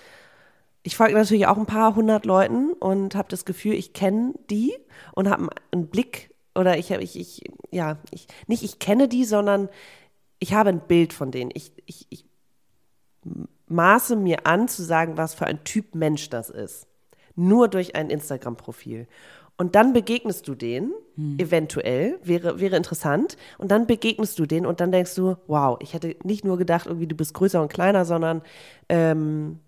Ich 0.83 0.97
folge 0.97 1.13
natürlich 1.13 1.47
auch 1.47 1.57
ein 1.57 1.65
paar 1.65 1.95
hundert 1.95 2.25
Leuten 2.25 2.73
und 2.73 3.15
habe 3.15 3.29
das 3.29 3.45
Gefühl, 3.45 3.73
ich 3.73 3.93
kenne 3.93 4.33
die 4.49 4.73
und 5.13 5.29
habe 5.29 5.49
einen 5.71 5.87
Blick 5.87 6.31
oder 6.55 6.77
ich 6.77 6.91
habe 6.91 7.03
ich, 7.03 7.17
ich 7.17 7.43
ja 7.69 7.97
ich 8.11 8.27
nicht 8.47 8.63
ich 8.63 8.79
kenne 8.79 9.07
die, 9.07 9.25
sondern 9.25 9.69
ich 10.41 10.53
habe 10.53 10.69
ein 10.69 10.81
Bild 10.81 11.13
von 11.13 11.31
denen. 11.31 11.51
Ich, 11.53 11.71
ich, 11.85 12.07
ich 12.09 12.25
maße 13.67 14.15
mir 14.15 14.47
an 14.47 14.67
zu 14.67 14.83
sagen, 14.83 15.15
was 15.15 15.35
für 15.35 15.45
ein 15.45 15.63
Typ 15.63 15.93
Mensch 15.93 16.29
das 16.29 16.49
ist. 16.49 16.87
Nur 17.35 17.67
durch 17.67 17.95
ein 17.95 18.09
Instagram-Profil. 18.09 19.07
Und 19.57 19.75
dann 19.75 19.93
begegnest 19.93 20.47
du 20.47 20.55
denen, 20.55 20.91
eventuell, 21.37 22.17
wäre, 22.23 22.59
wäre 22.59 22.75
interessant. 22.77 23.37
Und 23.59 23.69
dann 23.69 23.85
begegnest 23.85 24.39
du 24.39 24.47
denen 24.47 24.65
und 24.65 24.79
dann 24.79 24.91
denkst 24.91 25.13
du, 25.13 25.35
wow, 25.45 25.77
ich 25.81 25.93
hätte 25.93 26.15
nicht 26.23 26.43
nur 26.43 26.57
gedacht, 26.57 26.87
irgendwie 26.87 27.05
du 27.05 27.15
bist 27.15 27.33
größer 27.35 27.61
und 27.61 27.71
kleiner, 27.71 28.03
sondern 28.05 28.41
ähm, 28.89 29.59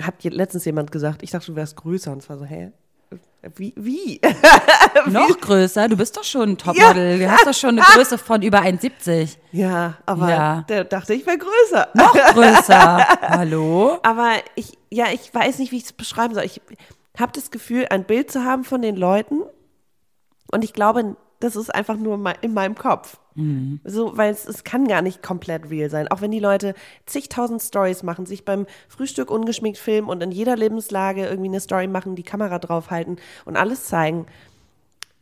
hat 0.00 0.22
letztens 0.24 0.66
jemand 0.66 0.92
gesagt, 0.92 1.22
ich 1.22 1.30
dachte, 1.30 1.46
du 1.46 1.56
wärst 1.56 1.76
größer. 1.76 2.12
Und 2.12 2.18
es 2.18 2.28
war 2.28 2.36
so, 2.36 2.44
hä? 2.44 2.72
Wie? 3.56 3.72
wie? 3.76 4.20
Noch 5.10 5.40
größer, 5.40 5.88
du 5.88 5.96
bist 5.96 6.16
doch 6.16 6.24
schon 6.24 6.50
ein 6.50 6.58
Topmodel. 6.58 7.18
Du 7.18 7.30
hast 7.30 7.46
doch 7.46 7.54
schon 7.54 7.70
eine 7.70 7.80
Größe 7.80 8.16
von 8.18 8.40
über 8.42 8.60
1,70. 8.60 9.36
ja, 9.50 9.94
aber 10.06 10.28
Ja. 10.30 10.64
der 10.68 10.84
dachte, 10.84 11.14
ich 11.14 11.26
wäre 11.26 11.38
größer. 11.38 11.88
Noch 11.94 12.12
größer. 12.12 12.98
Hallo? 13.22 13.98
Aber 14.02 14.34
ich, 14.54 14.78
ja, 14.90 15.06
ich 15.12 15.34
weiß 15.34 15.58
nicht, 15.58 15.72
wie 15.72 15.78
ich 15.78 15.84
es 15.84 15.92
beschreiben 15.92 16.34
soll. 16.34 16.44
Ich 16.44 16.60
habe 17.18 17.32
das 17.32 17.50
Gefühl, 17.50 17.86
ein 17.90 18.04
Bild 18.04 18.30
zu 18.30 18.44
haben 18.44 18.64
von 18.64 18.82
den 18.82 18.96
Leuten. 18.96 19.42
Und 20.50 20.64
ich 20.64 20.72
glaube, 20.72 21.16
das 21.40 21.56
ist 21.56 21.74
einfach 21.74 21.96
nur 21.96 22.14
in 22.14 22.22
mei- 22.22 22.36
in 22.40 22.54
meinem 22.54 22.74
Kopf. 22.74 23.18
So, 23.84 24.16
weil 24.16 24.30
es, 24.30 24.46
es 24.46 24.62
kann 24.64 24.86
gar 24.86 25.00
nicht 25.02 25.22
komplett 25.22 25.70
real 25.70 25.88
sein. 25.90 26.06
Auch 26.08 26.20
wenn 26.20 26.30
die 26.30 26.38
Leute 26.38 26.74
zigtausend 27.06 27.62
Stories 27.62 28.02
machen, 28.02 28.26
sich 28.26 28.44
beim 28.44 28.66
Frühstück 28.88 29.30
ungeschminkt 29.30 29.78
filmen 29.78 30.08
und 30.08 30.22
in 30.22 30.30
jeder 30.30 30.54
Lebenslage 30.56 31.26
irgendwie 31.26 31.48
eine 31.48 31.60
Story 31.60 31.86
machen, 31.86 32.14
die 32.14 32.22
Kamera 32.22 32.58
draufhalten 32.58 33.16
und 33.46 33.56
alles 33.56 33.84
zeigen. 33.86 34.26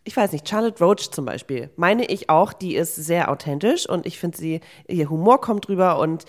Ich 0.02 0.16
weiß 0.16 0.32
nicht, 0.32 0.48
Charlotte 0.48 0.82
Roach 0.82 1.10
zum 1.10 1.26
Beispiel, 1.26 1.68
meine 1.76 2.06
ich 2.06 2.30
auch, 2.30 2.54
die 2.54 2.74
ist 2.74 2.96
sehr 2.96 3.30
authentisch 3.30 3.86
und 3.86 4.06
ich 4.06 4.18
finde 4.18 4.38
sie, 4.38 4.60
ihr 4.88 5.10
Humor 5.10 5.42
kommt 5.42 5.68
rüber 5.68 5.98
und 5.98 6.24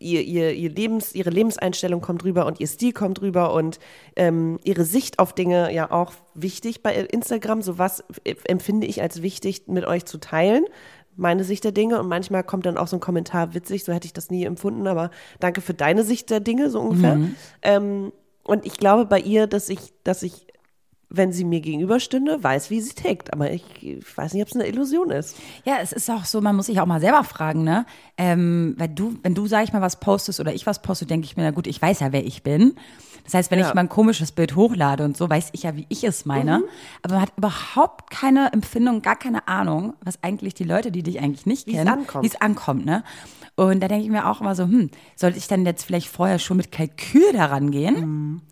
ihr, 0.00 0.22
ihr, 0.22 0.52
ihr 0.52 0.70
Lebens, 0.70 1.14
ihre 1.14 1.28
Lebenseinstellung 1.28 2.00
kommt 2.00 2.24
rüber 2.24 2.46
und 2.46 2.60
ihr 2.60 2.66
Stil 2.66 2.92
kommt 2.92 3.20
rüber 3.20 3.52
und 3.52 3.78
ähm, 4.16 4.58
ihre 4.64 4.84
Sicht 4.84 5.18
auf 5.18 5.34
Dinge 5.34 5.70
ja 5.72 5.90
auch 5.90 6.14
wichtig 6.32 6.82
bei 6.82 6.94
Instagram. 6.94 7.60
So 7.60 7.78
was 7.78 8.02
empfinde 8.46 8.86
ich 8.86 9.02
als 9.02 9.20
wichtig 9.20 9.64
mit 9.66 9.84
euch 9.84 10.06
zu 10.06 10.16
teilen. 10.18 10.64
Meine 11.14 11.44
Sicht 11.44 11.62
der 11.64 11.72
Dinge 11.72 12.00
und 12.00 12.08
manchmal 12.08 12.42
kommt 12.42 12.64
dann 12.64 12.78
auch 12.78 12.88
so 12.88 12.96
ein 12.96 13.00
Kommentar 13.00 13.52
witzig, 13.54 13.84
so 13.84 13.92
hätte 13.92 14.06
ich 14.06 14.14
das 14.14 14.30
nie 14.30 14.44
empfunden, 14.44 14.86
aber 14.86 15.10
danke 15.40 15.60
für 15.60 15.74
deine 15.74 16.04
Sicht 16.04 16.30
der 16.30 16.40
Dinge, 16.40 16.70
so 16.70 16.80
ungefähr. 16.80 17.18
Ähm, 17.62 18.12
und 18.42 18.64
ich 18.64 18.78
glaube 18.78 19.04
bei 19.04 19.20
ihr, 19.20 19.46
dass 19.46 19.68
ich, 19.68 19.92
dass 20.04 20.22
ich 20.22 20.46
wenn 21.16 21.32
sie 21.32 21.44
mir 21.44 21.60
gegenüberstünde, 21.60 22.42
weiß, 22.42 22.70
wie 22.70 22.80
sie 22.80 22.94
tickt. 22.94 23.32
Aber 23.32 23.50
ich, 23.50 23.64
ich 23.82 24.16
weiß 24.16 24.32
nicht, 24.34 24.42
ob 24.42 24.48
es 24.48 24.54
eine 24.54 24.66
Illusion 24.66 25.10
ist. 25.10 25.36
Ja, 25.64 25.76
es 25.82 25.92
ist 25.92 26.10
auch 26.10 26.24
so, 26.24 26.40
man 26.40 26.56
muss 26.56 26.66
sich 26.66 26.80
auch 26.80 26.86
mal 26.86 27.00
selber 27.00 27.24
fragen, 27.24 27.64
ne? 27.64 27.86
Ähm, 28.16 28.74
weil 28.78 28.88
du, 28.88 29.16
wenn 29.22 29.34
du, 29.34 29.46
sag 29.46 29.64
ich 29.64 29.72
mal, 29.72 29.82
was 29.82 30.00
postest 30.00 30.40
oder 30.40 30.54
ich 30.54 30.66
was 30.66 30.82
poste, 30.82 31.06
denke 31.06 31.24
ich 31.26 31.36
mir, 31.36 31.42
na 31.44 31.50
gut, 31.50 31.66
ich 31.66 31.80
weiß 31.80 32.00
ja, 32.00 32.12
wer 32.12 32.24
ich 32.24 32.42
bin. 32.42 32.74
Das 33.24 33.32
heißt, 33.34 33.50
wenn 33.50 33.58
Ja. 33.58 33.68
ich 33.68 33.74
mal 33.74 33.80
ein 33.80 33.88
komisches 33.88 34.32
Bild 34.32 34.54
hochlade 34.54 35.02
und 35.04 35.16
so, 35.16 35.30
weiß 35.30 35.48
ich 35.52 35.62
ja, 35.62 35.74
wie 35.76 35.86
ich 35.88 36.04
es 36.04 36.26
meine. 36.26 36.58
Mhm. 36.58 36.64
Aber 37.02 37.14
man 37.14 37.22
hat 37.22 37.32
überhaupt 37.38 38.10
keine 38.10 38.52
Empfindung, 38.52 39.00
gar 39.00 39.16
keine 39.16 39.48
Ahnung, 39.48 39.94
was 40.04 40.22
eigentlich 40.22 40.52
die 40.54 40.64
Leute, 40.64 40.92
die 40.92 41.02
dich 41.02 41.20
eigentlich 41.20 41.46
nicht 41.46 41.66
Wie 41.66 41.70
es 41.72 41.78
kennen, 41.78 41.88
ankommt. 41.88 42.22
wie 42.24 42.28
es 42.28 42.40
ankommt, 42.40 42.84
ne? 42.84 43.02
Und 43.56 43.80
da 43.82 43.88
denke 43.88 44.04
ich 44.04 44.10
mir 44.10 44.28
auch 44.28 44.40
immer 44.40 44.54
so, 44.54 44.64
hm, 44.64 44.90
sollte 45.16 45.38
ich 45.38 45.46
dann 45.48 45.64
jetzt 45.64 45.84
vielleicht 45.84 46.08
vorher 46.08 46.38
schon 46.38 46.56
mit 46.56 46.70
Kalkül 46.72 47.32
daran 47.32 47.70
gehen? 47.70 48.42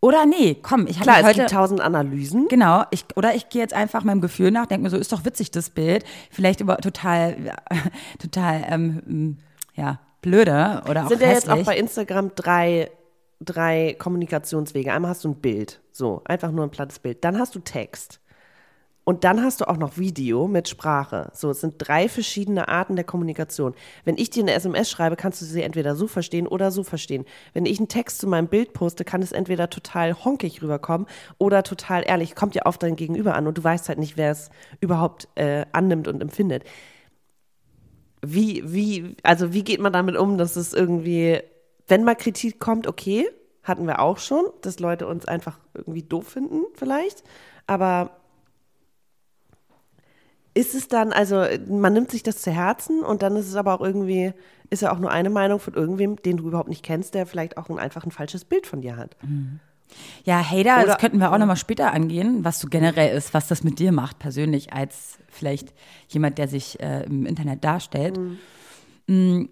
Oder 0.00 0.24
nee, 0.24 0.56
komm, 0.60 0.86
ich 0.86 0.96
habe. 0.96 1.04
Klar, 1.04 1.20
es 1.20 1.26
heute 1.26 1.38
gibt 1.40 1.50
tausend 1.50 1.80
Analysen. 1.80 2.48
Genau, 2.48 2.84
ich, 2.90 3.04
oder 3.16 3.34
ich 3.34 3.50
gehe 3.50 3.60
jetzt 3.60 3.74
einfach 3.74 4.02
meinem 4.02 4.22
Gefühl 4.22 4.50
nach, 4.50 4.66
denke 4.66 4.84
mir 4.84 4.90
so, 4.90 4.96
ist 4.96 5.12
doch 5.12 5.26
witzig 5.26 5.50
das 5.50 5.68
Bild, 5.68 6.04
vielleicht 6.30 6.60
über 6.60 6.78
total, 6.78 7.36
ja, 7.44 7.56
total, 8.18 8.64
ähm, 8.68 9.36
ja, 9.74 10.00
blöde 10.22 10.82
oder 10.88 11.04
auch 11.04 11.08
Sind 11.08 11.20
ja 11.20 11.28
jetzt 11.28 11.50
auch 11.50 11.64
bei 11.64 11.76
Instagram 11.76 12.32
drei, 12.34 12.90
drei 13.40 13.94
Kommunikationswege. 13.98 14.92
Einmal 14.92 15.10
hast 15.10 15.24
du 15.24 15.28
ein 15.28 15.34
Bild, 15.34 15.80
so, 15.92 16.22
einfach 16.24 16.50
nur 16.50 16.64
ein 16.64 16.70
plattes 16.70 16.98
Bild. 16.98 17.22
Dann 17.22 17.38
hast 17.38 17.54
du 17.54 17.60
Text. 17.60 18.20
Und 19.04 19.24
dann 19.24 19.42
hast 19.42 19.60
du 19.60 19.68
auch 19.68 19.78
noch 19.78 19.96
Video 19.96 20.46
mit 20.46 20.68
Sprache. 20.68 21.30
So, 21.32 21.50
es 21.50 21.60
sind 21.60 21.74
drei 21.78 22.08
verschiedene 22.08 22.68
Arten 22.68 22.96
der 22.96 23.04
Kommunikation. 23.04 23.74
Wenn 24.04 24.18
ich 24.18 24.30
dir 24.30 24.42
eine 24.42 24.52
SMS 24.52 24.90
schreibe, 24.90 25.16
kannst 25.16 25.40
du 25.40 25.46
sie 25.46 25.62
entweder 25.62 25.96
so 25.96 26.06
verstehen 26.06 26.46
oder 26.46 26.70
so 26.70 26.84
verstehen. 26.84 27.24
Wenn 27.54 27.66
ich 27.66 27.78
einen 27.78 27.88
Text 27.88 28.20
zu 28.20 28.26
meinem 28.26 28.48
Bild 28.48 28.72
poste, 28.72 29.04
kann 29.04 29.22
es 29.22 29.32
entweder 29.32 29.70
total 29.70 30.12
honkig 30.12 30.62
rüberkommen 30.62 31.06
oder 31.38 31.62
total 31.62 32.04
ehrlich. 32.06 32.34
Kommt 32.34 32.54
ja 32.54 32.62
auf 32.62 32.76
dein 32.76 32.94
Gegenüber 32.94 33.34
an 33.34 33.46
und 33.46 33.56
du 33.56 33.64
weißt 33.64 33.88
halt 33.88 33.98
nicht, 33.98 34.16
wer 34.16 34.30
es 34.30 34.50
überhaupt 34.80 35.28
äh, 35.34 35.64
annimmt 35.72 36.06
und 36.06 36.20
empfindet. 36.20 36.64
Wie, 38.22 38.62
wie, 38.66 39.16
also 39.22 39.54
wie 39.54 39.64
geht 39.64 39.80
man 39.80 39.94
damit 39.94 40.16
um, 40.16 40.36
dass 40.36 40.56
es 40.56 40.74
irgendwie, 40.74 41.40
wenn 41.88 42.04
mal 42.04 42.16
Kritik 42.16 42.60
kommt, 42.60 42.86
okay, 42.86 43.26
hatten 43.62 43.86
wir 43.86 44.00
auch 44.00 44.18
schon, 44.18 44.44
dass 44.60 44.78
Leute 44.78 45.06
uns 45.06 45.24
einfach 45.24 45.58
irgendwie 45.74 46.02
doof 46.02 46.28
finden, 46.28 46.64
vielleicht. 46.74 47.24
Aber 47.66 48.19
ist 50.54 50.74
es 50.74 50.88
dann, 50.88 51.12
also 51.12 51.44
man 51.68 51.92
nimmt 51.92 52.10
sich 52.10 52.22
das 52.22 52.42
zu 52.42 52.50
Herzen 52.50 53.00
und 53.02 53.22
dann 53.22 53.36
ist 53.36 53.46
es 53.48 53.54
aber 53.54 53.74
auch 53.74 53.80
irgendwie, 53.80 54.32
ist 54.70 54.82
ja 54.82 54.92
auch 54.92 54.98
nur 54.98 55.10
eine 55.10 55.30
Meinung 55.30 55.60
von 55.60 55.74
irgendwem, 55.74 56.16
den 56.16 56.36
du 56.38 56.48
überhaupt 56.48 56.68
nicht 56.68 56.82
kennst, 56.84 57.14
der 57.14 57.26
vielleicht 57.26 57.56
auch 57.56 57.68
ein, 57.68 57.78
einfach 57.78 58.04
ein 58.04 58.10
falsches 58.10 58.44
Bild 58.44 58.66
von 58.66 58.80
dir 58.80 58.96
hat. 58.96 59.16
ja, 60.24 60.38
Hater, 60.42 60.78
Oder- 60.78 60.86
das 60.86 60.98
könnten 60.98 61.18
wir 61.18 61.32
auch 61.32 61.38
nochmal 61.38 61.56
später 61.56 61.92
angehen, 61.92 62.44
was 62.44 62.58
so 62.60 62.68
generell 62.68 63.16
ist, 63.16 63.32
was 63.34 63.46
das 63.48 63.62
mit 63.64 63.78
dir 63.78 63.92
macht, 63.92 64.18
persönlich, 64.18 64.72
als 64.72 65.18
vielleicht 65.28 65.72
jemand, 66.08 66.38
der 66.38 66.48
sich 66.48 66.80
äh, 66.80 67.04
im 67.04 67.26
Internet 67.26 67.62
darstellt. 67.64 68.18
Mm, 69.06 69.44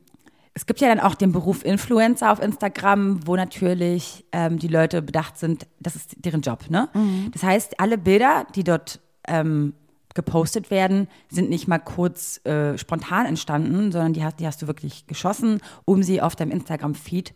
Es 0.54 0.66
gibt 0.66 0.80
ja 0.80 0.88
dann 0.88 0.98
auch 0.98 1.14
den 1.14 1.30
Beruf 1.30 1.64
Influencer 1.64 2.32
auf 2.32 2.42
Instagram, 2.42 3.24
wo 3.28 3.36
natürlich 3.36 4.24
ähm, 4.32 4.58
die 4.58 4.66
Leute 4.66 5.02
bedacht 5.02 5.38
sind, 5.38 5.68
das 5.78 5.94
ist 5.94 6.16
deren 6.24 6.40
Job. 6.40 6.68
Ne? 6.68 6.88
Das 7.32 7.44
heißt, 7.44 7.78
alle 7.78 7.96
Bilder, 7.96 8.44
die 8.56 8.64
dort 8.64 8.98
ähm, 9.28 9.74
gepostet 10.14 10.70
werden, 10.70 11.08
sind 11.30 11.50
nicht 11.50 11.68
mal 11.68 11.78
kurz 11.78 12.44
äh, 12.46 12.76
spontan 12.78 13.26
entstanden, 13.26 13.92
sondern 13.92 14.12
die 14.12 14.24
hast, 14.24 14.40
die 14.40 14.46
hast 14.46 14.62
du 14.62 14.66
wirklich 14.66 15.06
geschossen, 15.06 15.60
um 15.84 16.02
sie 16.02 16.20
auf 16.22 16.34
deinem 16.36 16.50
Instagram-Feed 16.50 17.34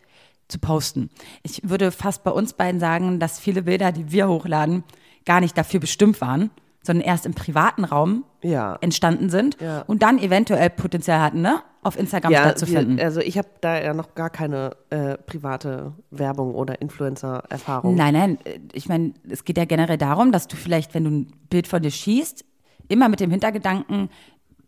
zu 0.49 0.59
posten. 0.59 1.09
Ich 1.43 1.61
würde 1.69 1.91
fast 1.93 2.25
bei 2.25 2.31
uns 2.31 2.52
beiden 2.55 2.81
sagen, 2.81 3.19
dass 3.19 3.38
viele 3.38 3.62
Bilder, 3.62 3.93
die 3.93 4.11
wir 4.12 4.29
hochladen, 4.29 4.85
gar 5.25 5.41
nicht 5.41 5.57
dafür 5.57 5.81
bestimmt 5.81 6.21
waren, 6.21 6.50
sondern 6.83 7.07
erst 7.07 7.26
im 7.26 7.35
privaten 7.35 7.85
Raum 7.85 8.25
Ja. 8.43 8.76
entstanden 8.81 9.31
sind 9.31 9.57
Ja. 9.61 9.83
und 9.83 10.02
dann 10.02 10.19
eventuell 10.19 10.69
Potenzial 10.71 11.21
hatten, 11.21 11.41
ne? 11.41 11.61
auf 11.85 11.99
Instagram 11.99 12.33
stattzufinden. 12.33 12.97
wir- 12.99 13.05
also 13.05 13.19
ich 13.21 13.38
habe 13.38 13.49
da 13.61 13.81
ja 13.81 13.93
noch 13.93 14.14
gar 14.14 14.31
keine 14.31 14.76
äh, 14.91 15.17
private 15.19 15.93
Werbung 16.12 16.55
oder 16.55 16.81
Influencer-Erfahrung. 16.81 17.95
Nein, 17.97 18.14
nein, 18.14 18.38
äh, 18.45 18.59
ich 18.73 18.88
meine, 18.88 19.14
es 19.29 19.45
geht 19.45 19.59
ja 19.59 19.64
generell 19.64 19.99
darum, 19.99 20.31
dass 20.33 20.47
du 20.49 20.57
vielleicht, 20.57 20.95
wenn 20.95 21.05
du 21.05 21.11
ein 21.11 21.33
Bild 21.50 21.67
von 21.67 21.83
dir 21.83 21.91
schießt, 21.91 22.45
immer 22.92 23.08
mit 23.08 23.20
dem 23.20 23.30
Hintergedanken 23.30 24.11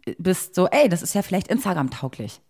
äh, 0.06 0.14
bist, 0.18 0.54
so, 0.54 0.66
ey, 0.68 0.88
das 0.88 1.02
ist 1.02 1.14
ja 1.14 1.22
vielleicht 1.22 1.48
Instagram-tauglich. 1.48 2.40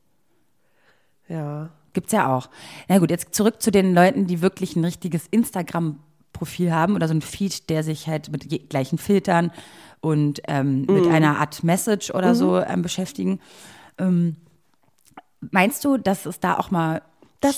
Ja. 1.29 1.71
Gibt's 1.93 2.13
ja 2.13 2.35
auch. 2.35 2.49
Na 2.89 2.99
gut, 2.99 3.11
jetzt 3.11 3.35
zurück 3.35 3.63
zu 3.63 3.71
den 3.71 3.95
Leuten, 3.95 4.27
die 4.27 4.43
wirklich 4.43 4.75
ein 4.75 4.85
richtiges 4.85 5.27
Instagram-Profil 5.29 6.73
haben 6.73 6.97
oder 6.97 7.07
so 7.07 7.15
ein 7.15 7.23
Feed, 7.23 7.71
der 7.71 7.85
sich 7.85 8.09
halt 8.09 8.33
mit 8.33 8.69
gleichen 8.69 8.99
Filtern 8.99 9.53
und 10.01 10.43
ähm, 10.49 10.83
mit 10.83 11.07
einer 11.07 11.39
Art 11.39 11.63
Message 11.63 12.11
oder 12.11 12.35
so 12.35 12.59
ähm, 12.59 12.83
beschäftigen. 12.83 13.41
Ähm, 13.97 14.37
meinst 15.53 15.85
du, 15.85 15.97
dass 15.97 16.27
es 16.27 16.41
da 16.41 16.59
auch 16.59 16.71
mal 16.71 17.03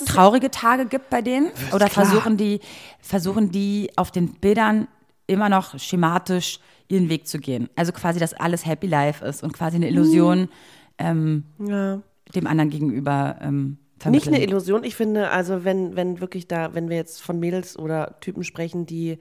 traurige 0.05 0.51
Tage 0.51 0.85
gibt 0.85 1.09
bei 1.09 1.21
denen? 1.21 1.51
Oder 1.73 1.89
klar. 1.89 2.05
versuchen 2.05 2.37
die, 2.37 2.59
versuchen 2.99 3.51
die 3.51 3.89
auf 3.95 4.11
den 4.11 4.33
Bildern 4.33 4.87
immer 5.25 5.49
noch 5.49 5.79
schematisch 5.79 6.59
ihren 6.89 7.09
Weg 7.09 7.27
zu 7.27 7.39
gehen? 7.39 7.69
Also 7.75 7.91
quasi, 7.91 8.19
dass 8.19 8.33
alles 8.33 8.65
Happy 8.65 8.87
Life 8.87 9.23
ist 9.25 9.43
und 9.43 9.53
quasi 9.53 9.75
eine 9.77 9.87
Illusion 9.89 10.49
ähm, 10.97 11.43
Ja. 11.59 12.01
dem 12.35 12.47
anderen 12.47 12.69
gegenüber 12.69 13.37
ähm, 13.41 13.77
Nicht 13.95 14.01
vermitteln. 14.01 14.35
eine 14.35 14.43
Illusion. 14.43 14.83
Ich 14.83 14.95
finde, 14.95 15.29
also 15.29 15.63
wenn, 15.63 15.95
wenn 15.95 16.19
wirklich 16.21 16.47
da, 16.47 16.73
wenn 16.73 16.89
wir 16.89 16.95
jetzt 16.97 17.21
von 17.21 17.39
Mädels 17.39 17.77
oder 17.77 18.19
Typen 18.21 18.43
sprechen, 18.43 18.85
die 18.85 19.17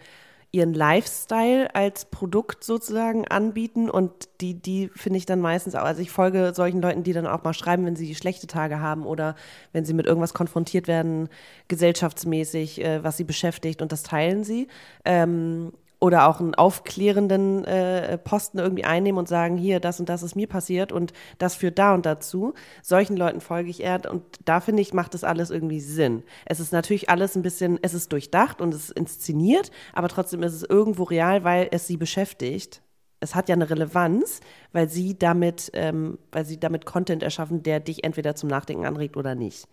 ihren 0.53 0.73
Lifestyle 0.73 1.75
als 1.75 2.07
Produkt 2.07 2.65
sozusagen 2.65 3.27
anbieten 3.29 3.91
und 3.91 4.13
die, 4.41 4.55
die 4.55 4.89
finde 4.95 5.19
ich 5.19 5.27
dann 5.27 5.41
meistens 5.41 5.75
auch, 5.75 5.83
also 5.83 6.01
ich 6.01 6.11
folge 6.11 6.53
solchen 6.55 6.81
Leuten, 6.81 7.03
die 7.03 7.13
dann 7.13 7.27
auch 7.27 7.43
mal 7.45 7.53
schreiben, 7.53 7.85
wenn 7.85 7.97
sie 7.97 8.15
schlechte 8.15 8.47
Tage 8.47 8.81
haben 8.81 9.05
oder 9.05 9.35
wenn 9.73 9.85
sie 9.85 9.93
mit 9.93 10.07
irgendwas 10.07 10.33
konfrontiert 10.35 10.89
werden, 10.89 11.29
gesellschaftsmäßig, 11.69 12.83
äh, 12.83 13.03
was 13.05 13.17
sie 13.17 13.25
beschäftigt 13.25 13.83
und 13.83 13.93
das 13.93 14.03
teilen 14.03 14.45
sie. 14.45 14.69
Ähm, 15.05 15.73
oder 16.07 16.29
auch 16.29 16.41
einen 16.41 16.55
aufklärenden 16.55 17.65
äh, 17.65 18.17
Posten 18.19 18.59
irgendwie 18.59 18.85
einnehmen 18.85 19.19
und 19.19 19.29
sagen, 19.29 19.57
hier, 19.57 19.81
das 19.81 19.99
und 19.99 20.09
das 20.09 20.23
ist 20.23 20.37
mir 20.37 20.47
passiert 20.47 20.93
und 20.93 21.13
das 21.39 21.57
führt 21.57 21.79
da 21.79 21.95
und 21.95 22.07
dazu. 22.07 22.55
Solchen 22.81 23.17
Leuten 23.17 23.41
folge 23.41 23.69
ich 23.71 23.83
eher 23.83 24.01
und 24.11 24.23
da 24.45 24.61
finde 24.61 24.83
ich, 24.83 24.95
macht 24.95 25.15
das 25.15 25.25
alles 25.25 25.51
irgendwie 25.51 25.81
Sinn. 25.81 26.23
Es 26.45 26.61
ist 26.61 26.73
natürlich 26.73 27.11
alles 27.11 27.35
ein 27.37 27.43
bisschen, 27.43 27.79
es 27.83 27.93
ist 27.93 28.13
durchdacht 28.13 28.61
und 28.61 28.73
es 28.73 28.91
ist 28.91 28.97
inszeniert, 28.97 29.73
aber 29.93 30.09
trotzdem 30.09 30.45
ist 30.45 30.55
es 30.55 30.63
irgendwo 30.63 31.03
real, 31.03 31.43
weil 31.43 31.69
es 31.73 31.89
sie 31.89 31.97
beschäftigt. 31.97 32.83
Es 33.19 33.35
hat 33.35 33.49
ja 33.49 33.55
eine 33.55 33.69
Relevanz, 33.69 34.41
weil 34.73 34.89
sie 34.89 35.19
damit, 35.19 35.71
ähm, 35.73 36.19
weil 36.31 36.45
sie 36.45 36.61
damit 36.61 36.87
Content 36.87 37.23
erschaffen, 37.23 37.63
der 37.63 37.81
dich 37.81 38.05
entweder 38.05 38.37
zum 38.37 38.49
Nachdenken 38.49 38.85
anregt 38.85 39.17
oder 39.17 39.35
nicht. 39.35 39.67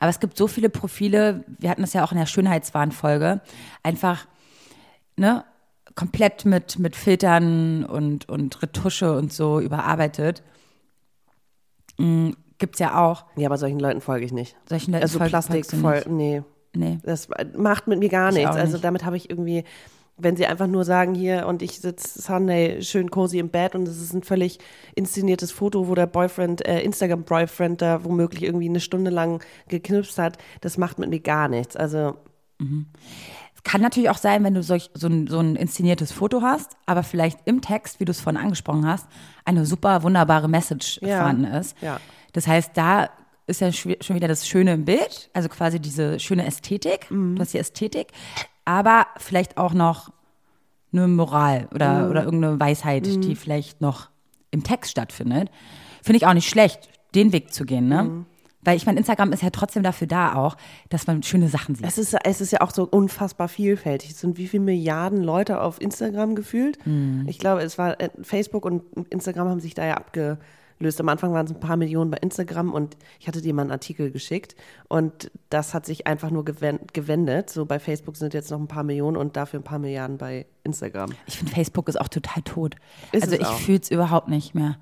Aber 0.00 0.10
es 0.10 0.18
gibt 0.18 0.36
so 0.36 0.48
viele 0.48 0.70
Profile, 0.70 1.44
wir 1.58 1.70
hatten 1.70 1.82
das 1.82 1.92
ja 1.92 2.02
auch 2.02 2.12
in 2.12 2.18
der 2.18 2.26
Schönheitswahn-Folge, 2.26 3.42
einfach, 3.82 4.26
ne, 5.16 5.44
komplett 5.94 6.44
mit, 6.44 6.78
mit 6.78 6.94
Filtern 6.96 7.84
und, 7.84 8.28
und 8.28 8.62
Retusche 8.62 9.16
und 9.16 9.32
so 9.32 9.60
überarbeitet. 9.60 10.42
Mm, 11.98 12.30
gibt's 12.58 12.78
ja 12.78 13.02
auch. 13.02 13.24
Ja, 13.36 13.48
aber 13.48 13.58
solchen 13.58 13.80
Leuten 13.80 14.00
folge 14.00 14.24
ich 14.26 14.32
nicht. 14.32 14.56
Solchen 14.68 14.92
Leuten 14.92 15.02
also 15.02 15.18
folg- 15.18 15.30
Plastik 15.30 15.66
voll, 15.66 16.02
nee. 16.08 16.42
Nee. 16.74 16.98
Das 17.04 17.28
macht 17.56 17.86
mit 17.86 17.98
mir 17.98 18.10
gar 18.10 18.28
Ich 18.30 18.36
nichts. 18.36 18.54
Also 18.54 18.72
nicht. 18.74 18.84
damit 18.84 19.04
habe 19.06 19.16
ich 19.16 19.30
irgendwie, 19.30 19.64
wenn 20.18 20.36
sie 20.36 20.44
einfach 20.46 20.66
nur 20.66 20.84
sagen 20.84 21.14
hier 21.14 21.46
und 21.46 21.62
ich 21.62 21.80
sitze 21.80 22.20
Sunday 22.20 22.82
schön 22.82 23.10
cozy 23.10 23.38
im 23.38 23.48
Bett 23.48 23.74
und 23.74 23.88
es 23.88 23.98
ist 23.98 24.12
ein 24.12 24.22
völlig 24.22 24.58
inszeniertes 24.94 25.52
Foto, 25.52 25.88
wo 25.88 25.94
der 25.94 26.06
Boyfriend, 26.06 26.66
äh, 26.68 26.80
Instagram-Boyfriend 26.82 27.80
da 27.80 28.04
womöglich 28.04 28.42
irgendwie 28.42 28.68
eine 28.68 28.80
Stunde 28.80 29.10
lang 29.10 29.42
geknipst 29.68 30.18
hat, 30.18 30.36
das 30.60 30.76
macht 30.76 30.98
mit 30.98 31.08
mir 31.08 31.20
gar 31.20 31.48
nichts. 31.48 31.76
Also 31.76 32.16
Es 32.58 32.66
kann 33.66 33.80
natürlich 33.80 34.08
auch 34.10 34.16
sein, 34.18 34.44
wenn 34.44 34.54
du 34.54 34.62
solch, 34.62 34.90
so, 34.94 35.08
ein, 35.08 35.26
so 35.26 35.40
ein 35.40 35.56
inszeniertes 35.56 36.12
Foto 36.12 36.40
hast, 36.40 36.76
aber 36.86 37.02
vielleicht 37.02 37.40
im 37.46 37.60
Text, 37.60 37.98
wie 37.98 38.04
du 38.04 38.12
es 38.12 38.20
vorhin 38.20 38.40
angesprochen 38.40 38.86
hast, 38.86 39.08
eine 39.44 39.66
super 39.66 40.04
wunderbare 40.04 40.48
Message 40.48 41.00
Ja. 41.02 41.18
vorhanden 41.18 41.44
ist. 41.44 41.76
Ja. 41.82 41.98
Das 42.32 42.46
heißt, 42.46 42.70
da 42.74 43.10
ist 43.48 43.60
ja 43.60 43.72
schon 43.72 43.96
wieder 44.08 44.28
das 44.28 44.46
Schöne 44.46 44.72
im 44.74 44.84
Bild, 44.84 45.30
also 45.34 45.48
quasi 45.48 45.80
diese 45.80 46.20
schöne 46.20 46.46
Ästhetik, 46.46 47.10
Mhm. 47.10 47.34
du 47.34 47.42
hast 47.42 47.54
die 47.54 47.58
Ästhetik, 47.58 48.12
aber 48.64 49.06
vielleicht 49.16 49.56
auch 49.58 49.72
noch 49.74 50.10
eine 50.92 51.08
Moral 51.08 51.68
oder, 51.74 52.04
Mhm. 52.04 52.10
oder 52.10 52.22
irgendeine 52.24 52.60
Weisheit, 52.60 53.06
die 53.06 53.34
vielleicht 53.34 53.80
noch 53.80 54.10
im 54.52 54.62
Text 54.62 54.92
stattfindet. 54.92 55.50
Finde 56.02 56.18
ich 56.18 56.26
auch 56.26 56.34
nicht 56.34 56.48
schlecht, 56.48 56.88
den 57.16 57.32
Weg 57.32 57.52
zu 57.52 57.64
gehen, 57.64 57.88
ne? 57.88 58.04
Mhm. 58.04 58.26
Weil 58.66 58.76
ich 58.76 58.84
meine, 58.84 58.98
Instagram 58.98 59.32
ist 59.32 59.42
ja 59.42 59.50
trotzdem 59.50 59.82
dafür 59.84 60.08
da 60.08 60.34
auch, 60.34 60.56
dass 60.88 61.06
man 61.06 61.22
schöne 61.22 61.48
Sachen 61.48 61.76
sieht. 61.76 61.86
es 61.86 61.98
ist, 61.98 62.16
es 62.24 62.40
ist 62.40 62.50
ja 62.50 62.60
auch 62.62 62.72
so 62.72 62.82
unfassbar 62.84 63.46
vielfältig. 63.48 64.10
Es 64.10 64.20
sind 64.20 64.36
wie 64.38 64.48
viele 64.48 64.64
Milliarden 64.64 65.22
Leute 65.22 65.60
auf 65.60 65.80
Instagram 65.80 66.34
gefühlt? 66.34 66.78
Ich 67.26 67.38
glaube, 67.38 67.62
es 67.62 67.78
war 67.78 68.00
äh, 68.00 68.10
Facebook 68.22 68.64
und 68.64 68.82
Instagram 69.10 69.48
haben 69.48 69.60
sich 69.60 69.74
da 69.74 69.86
ja 69.86 69.94
abgelöst. 69.94 71.00
Am 71.00 71.08
Anfang 71.08 71.32
waren 71.32 71.46
es 71.46 71.52
ein 71.52 71.60
paar 71.60 71.76
Millionen 71.76 72.10
bei 72.10 72.18
Instagram 72.18 72.72
und 72.74 72.96
ich 73.20 73.28
hatte 73.28 73.40
dir 73.40 73.54
mal 73.54 73.62
einen 73.62 73.70
Artikel 73.70 74.10
geschickt 74.10 74.56
und 74.88 75.30
das 75.48 75.72
hat 75.72 75.86
sich 75.86 76.06
einfach 76.08 76.30
nur 76.30 76.44
gewen- 76.44 76.80
gewendet. 76.92 77.48
So 77.50 77.64
bei 77.66 77.78
Facebook 77.78 78.16
sind 78.16 78.34
jetzt 78.34 78.50
noch 78.50 78.58
ein 78.58 78.66
paar 78.68 78.82
Millionen 78.82 79.16
und 79.16 79.36
dafür 79.36 79.60
ein 79.60 79.64
paar 79.64 79.78
Milliarden 79.78 80.18
bei 80.18 80.44
Instagram. 80.64 81.12
Ich 81.26 81.38
finde, 81.38 81.52
Facebook 81.54 81.88
ist 81.88 82.00
auch 82.00 82.08
total 82.08 82.42
tot. 82.42 82.74
Ist 83.12 83.22
also 83.22 83.36
ich 83.36 83.46
fühle 83.64 83.78
es 83.80 83.90
überhaupt 83.90 84.28
nicht 84.28 84.54
mehr. 84.54 84.76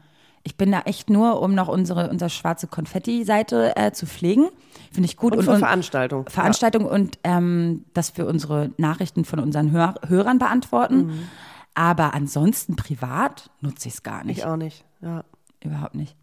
Ich 0.47 0.57
bin 0.57 0.71
da 0.71 0.81
echt 0.83 1.09
nur, 1.09 1.41
um 1.41 1.55
noch 1.55 1.69
unsere, 1.69 2.11
unsere 2.11 2.29
schwarze 2.31 2.67
Konfetti-Seite 2.67 3.77
äh, 3.77 3.93
zu 3.93 4.07
pflegen. 4.07 4.49
Finde 4.93 5.09
ich 5.09 5.17
gut. 5.17 5.35
Und 5.35 5.43
für 5.45 5.57
Veranstaltungen. 5.57 6.27
Veranstaltung 6.29 6.85
und 6.85 7.19
ähm, 7.25 7.87
dass 7.95 8.17
wir 8.19 8.27
unsere 8.27 8.71
Nachrichten 8.77 9.25
von 9.25 9.41
unseren 9.41 9.73
Hör 9.73 9.95
Hörern 10.07 10.39
beantworten. 10.39 11.29
Aber 11.75 12.15
ansonsten 12.15 12.77
privat 12.77 13.51
nutze 13.61 13.89
ich 13.89 13.95
es 13.95 14.03
gar 14.03 14.19
Ja, 14.19 14.25
nicht. 14.25 14.39
ich 14.39 14.45
auch 14.45 14.57
nicht. 14.57 14.85
Ja. 15.01 15.25
Überhaupt 15.65 15.95
nicht. 15.95 16.15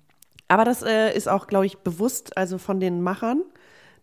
Aber 0.48 0.66
das 0.66 0.84
äh, 0.84 1.16
ist 1.16 1.28
auch, 1.28 1.48
glaube 1.48 1.66
ich, 1.66 1.80
bewusst, 1.80 2.38
also 2.38 2.58
von 2.58 2.80
den 2.80 3.02
Machern, 3.02 3.42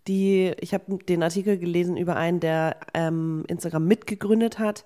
die, 0.09 0.53
ich 0.61 0.75
habe 0.75 0.99
den 1.05 1.23
Artikel 1.23 1.59
gelesen 1.59 1.97
über 1.97 2.17
einen, 2.17 2.41
der 2.41 2.77
ähm, 2.95 3.45
Instagram 3.49 3.85
mitgegründet 3.87 4.59
hat, 4.59 4.85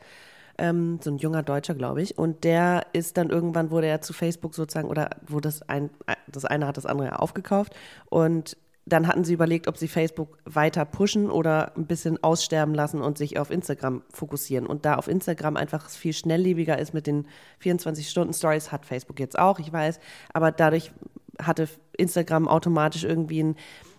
ähm, 0.62 1.00
so 1.02 1.10
ein 1.10 1.18
junger 1.18 1.42
Deutscher, 1.42 1.74
glaube 1.74 2.02
ich, 2.02 2.16
und 2.16 2.44
der 2.44 2.86
ist 2.92 3.16
dann 3.16 3.30
irgendwann, 3.30 3.72
wurde 3.72 3.88
er 3.88 4.00
zu 4.00 4.12
Facebook 4.12 4.54
sozusagen, 4.54 4.88
oder 4.88 5.10
wurde 5.26 5.48
das 5.48 5.68
ein, 5.68 5.90
das 6.28 6.44
eine 6.44 6.68
hat 6.68 6.76
das 6.76 6.86
andere 6.86 7.08
ja 7.08 7.16
aufgekauft. 7.16 7.74
Und 8.08 8.56
dann 8.84 9.08
hatten 9.08 9.24
sie 9.24 9.34
überlegt, 9.34 9.66
ob 9.66 9.76
sie 9.76 9.88
Facebook 9.88 10.38
weiter 10.44 10.84
pushen 10.84 11.30
oder 11.30 11.76
ein 11.76 11.86
bisschen 11.86 12.22
aussterben 12.22 12.74
lassen 12.74 13.00
und 13.00 13.18
sich 13.18 13.40
auf 13.40 13.50
Instagram 13.50 14.02
fokussieren. 14.12 14.66
Und 14.66 14.84
da 14.84 14.94
auf 14.94 15.08
Instagram 15.08 15.56
einfach 15.56 15.90
viel 15.90 16.12
schnelllebiger 16.12 16.78
ist 16.78 16.94
mit 16.94 17.08
den 17.08 17.26
24-Stunden-Stories, 17.62 18.70
hat 18.70 18.86
Facebook 18.86 19.18
jetzt 19.18 19.38
auch, 19.38 19.58
ich 19.58 19.72
weiß, 19.72 19.98
aber 20.32 20.52
dadurch 20.52 20.92
hatte 21.40 21.68
Instagram 21.96 22.46
automatisch 22.46 23.02
irgendwie 23.02 23.54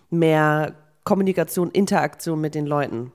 mehr 0.08 0.74
Kommunikation, 1.04 1.70
Interaktion 1.70 2.40
mit 2.40 2.54
den 2.54 2.66
Leuten 2.66 3.12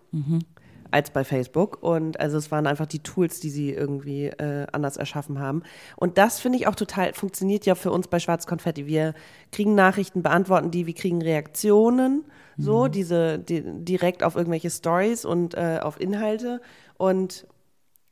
als 0.91 1.11
bei 1.11 1.23
Facebook. 1.23 1.81
Und 1.81 2.19
also 2.19 2.37
es 2.37 2.51
waren 2.51 2.67
einfach 2.67 2.85
die 2.85 2.99
Tools, 2.99 3.39
die 3.39 3.49
sie 3.49 3.71
irgendwie 3.71 4.27
äh, 4.27 4.67
anders 4.71 4.97
erschaffen 4.97 5.39
haben. 5.39 5.63
Und 5.95 6.17
das 6.17 6.39
finde 6.39 6.57
ich 6.57 6.67
auch 6.67 6.75
total, 6.75 7.13
funktioniert 7.13 7.65
ja 7.65 7.75
für 7.75 7.91
uns 7.91 8.07
bei 8.07 8.19
Schwarz 8.19 8.47
Konfetti. 8.47 8.87
Wir 8.87 9.13
kriegen 9.51 9.75
Nachrichten, 9.75 10.21
beantworten 10.21 10.71
die, 10.71 10.85
wir 10.85 10.95
kriegen 10.95 11.21
Reaktionen, 11.21 12.25
so, 12.61 12.87
diese 12.89 13.39
die, 13.39 13.63
direkt 13.63 14.21
auf 14.21 14.35
irgendwelche 14.35 14.69
Stories 14.69 15.23
und 15.23 15.55
äh, 15.55 15.79
auf 15.81 15.99
Inhalte. 15.99 16.61
Und 16.97 17.47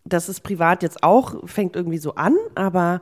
das 0.05 0.29
ist 0.29 0.41
privat 0.41 0.83
jetzt 0.83 1.03
auch, 1.03 1.47
fängt 1.47 1.75
irgendwie 1.75 1.97
so 1.97 2.15
an, 2.15 2.35
aber 2.55 3.01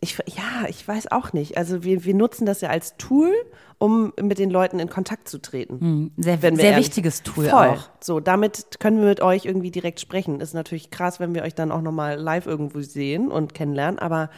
ich, 0.00 0.16
ja, 0.26 0.68
ich 0.68 0.86
weiß 0.86 1.10
auch 1.10 1.32
nicht. 1.32 1.56
Also 1.56 1.82
wir, 1.82 2.04
wir 2.04 2.14
nutzen 2.14 2.46
das 2.46 2.60
ja 2.60 2.68
als 2.68 2.96
Tool, 2.98 3.32
um 3.78 4.12
mit 4.20 4.38
den 4.38 4.50
Leuten 4.50 4.78
in 4.78 4.88
Kontakt 4.88 5.28
zu 5.28 5.38
treten. 5.38 6.12
Sehr, 6.16 6.40
wir 6.42 6.54
sehr 6.54 6.64
ehrlich- 6.70 6.86
wichtiges 6.86 7.22
Tool 7.22 7.46
Voll. 7.48 7.68
auch. 7.68 7.90
So, 8.00 8.20
damit 8.20 8.78
können 8.80 8.98
wir 9.00 9.06
mit 9.08 9.20
euch 9.20 9.44
irgendwie 9.44 9.70
direkt 9.70 10.00
sprechen. 10.00 10.40
Ist 10.40 10.54
natürlich 10.54 10.90
krass, 10.90 11.18
wenn 11.20 11.34
wir 11.34 11.42
euch 11.42 11.54
dann 11.54 11.72
auch 11.72 11.82
nochmal 11.82 12.16
live 12.16 12.46
irgendwo 12.46 12.80
sehen 12.80 13.30
und 13.30 13.54
kennenlernen, 13.54 13.98
aber 13.98 14.30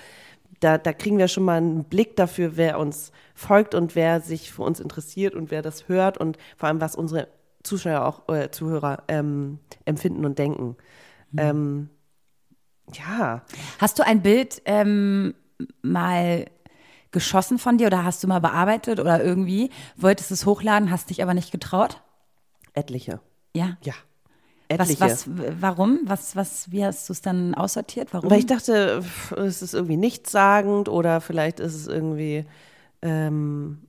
da, 0.60 0.76
da 0.76 0.92
kriegen 0.92 1.16
wir 1.16 1.28
schon 1.28 1.44
mal 1.44 1.56
einen 1.56 1.84
Blick 1.84 2.16
dafür, 2.16 2.56
wer 2.56 2.78
uns 2.78 3.12
folgt 3.34 3.74
und 3.74 3.94
wer 3.94 4.20
sich 4.20 4.52
für 4.52 4.62
uns 4.62 4.78
interessiert 4.78 5.34
und 5.34 5.50
wer 5.50 5.62
das 5.62 5.88
hört 5.88 6.18
und 6.18 6.36
vor 6.58 6.68
allem, 6.68 6.82
was 6.82 6.96
unsere 6.96 7.28
Zuschauer 7.62 8.04
auch, 8.06 8.28
äh, 8.34 8.50
Zuhörer 8.50 9.04
ähm, 9.08 9.58
empfinden 9.86 10.24
und 10.26 10.38
denken. 10.38 10.76
Ähm, 11.36 11.88
ja, 12.92 13.42
Hast 13.78 13.98
du 13.98 14.06
ein 14.06 14.20
Bild 14.20 14.60
ähm, 14.66 15.34
mal 15.82 16.46
geschossen 17.10 17.58
von 17.58 17.78
dir 17.78 17.88
oder 17.88 18.04
hast 18.04 18.22
du 18.22 18.28
mal 18.28 18.40
bearbeitet 18.40 19.00
oder 19.00 19.22
irgendwie? 19.22 19.70
Wolltest 19.96 20.30
es 20.30 20.46
hochladen, 20.46 20.90
hast 20.90 21.10
dich 21.10 21.22
aber 21.22 21.34
nicht 21.34 21.50
getraut? 21.50 22.00
etliche. 22.74 23.20
Ja. 23.54 23.76
Ja. 23.82 23.94
etliche. 24.68 25.00
Was, 25.00 25.28
was, 25.28 25.60
warum? 25.60 26.00
Was, 26.04 26.36
was, 26.36 26.70
wie 26.70 26.84
hast 26.84 27.08
du 27.08 27.12
es 27.12 27.20
dann 27.20 27.54
aussortiert? 27.54 28.12
Warum? 28.12 28.30
Weil 28.30 28.40
ich 28.40 28.46
dachte, 28.46 29.02
es 29.36 29.62
ist 29.62 29.74
irgendwie 29.74 29.96
nichtssagend 29.96 30.88
oder 30.88 31.20
vielleicht 31.20 31.60
ist 31.60 31.74
es 31.74 31.86
irgendwie, 31.86 32.46
ähm, 33.02 33.86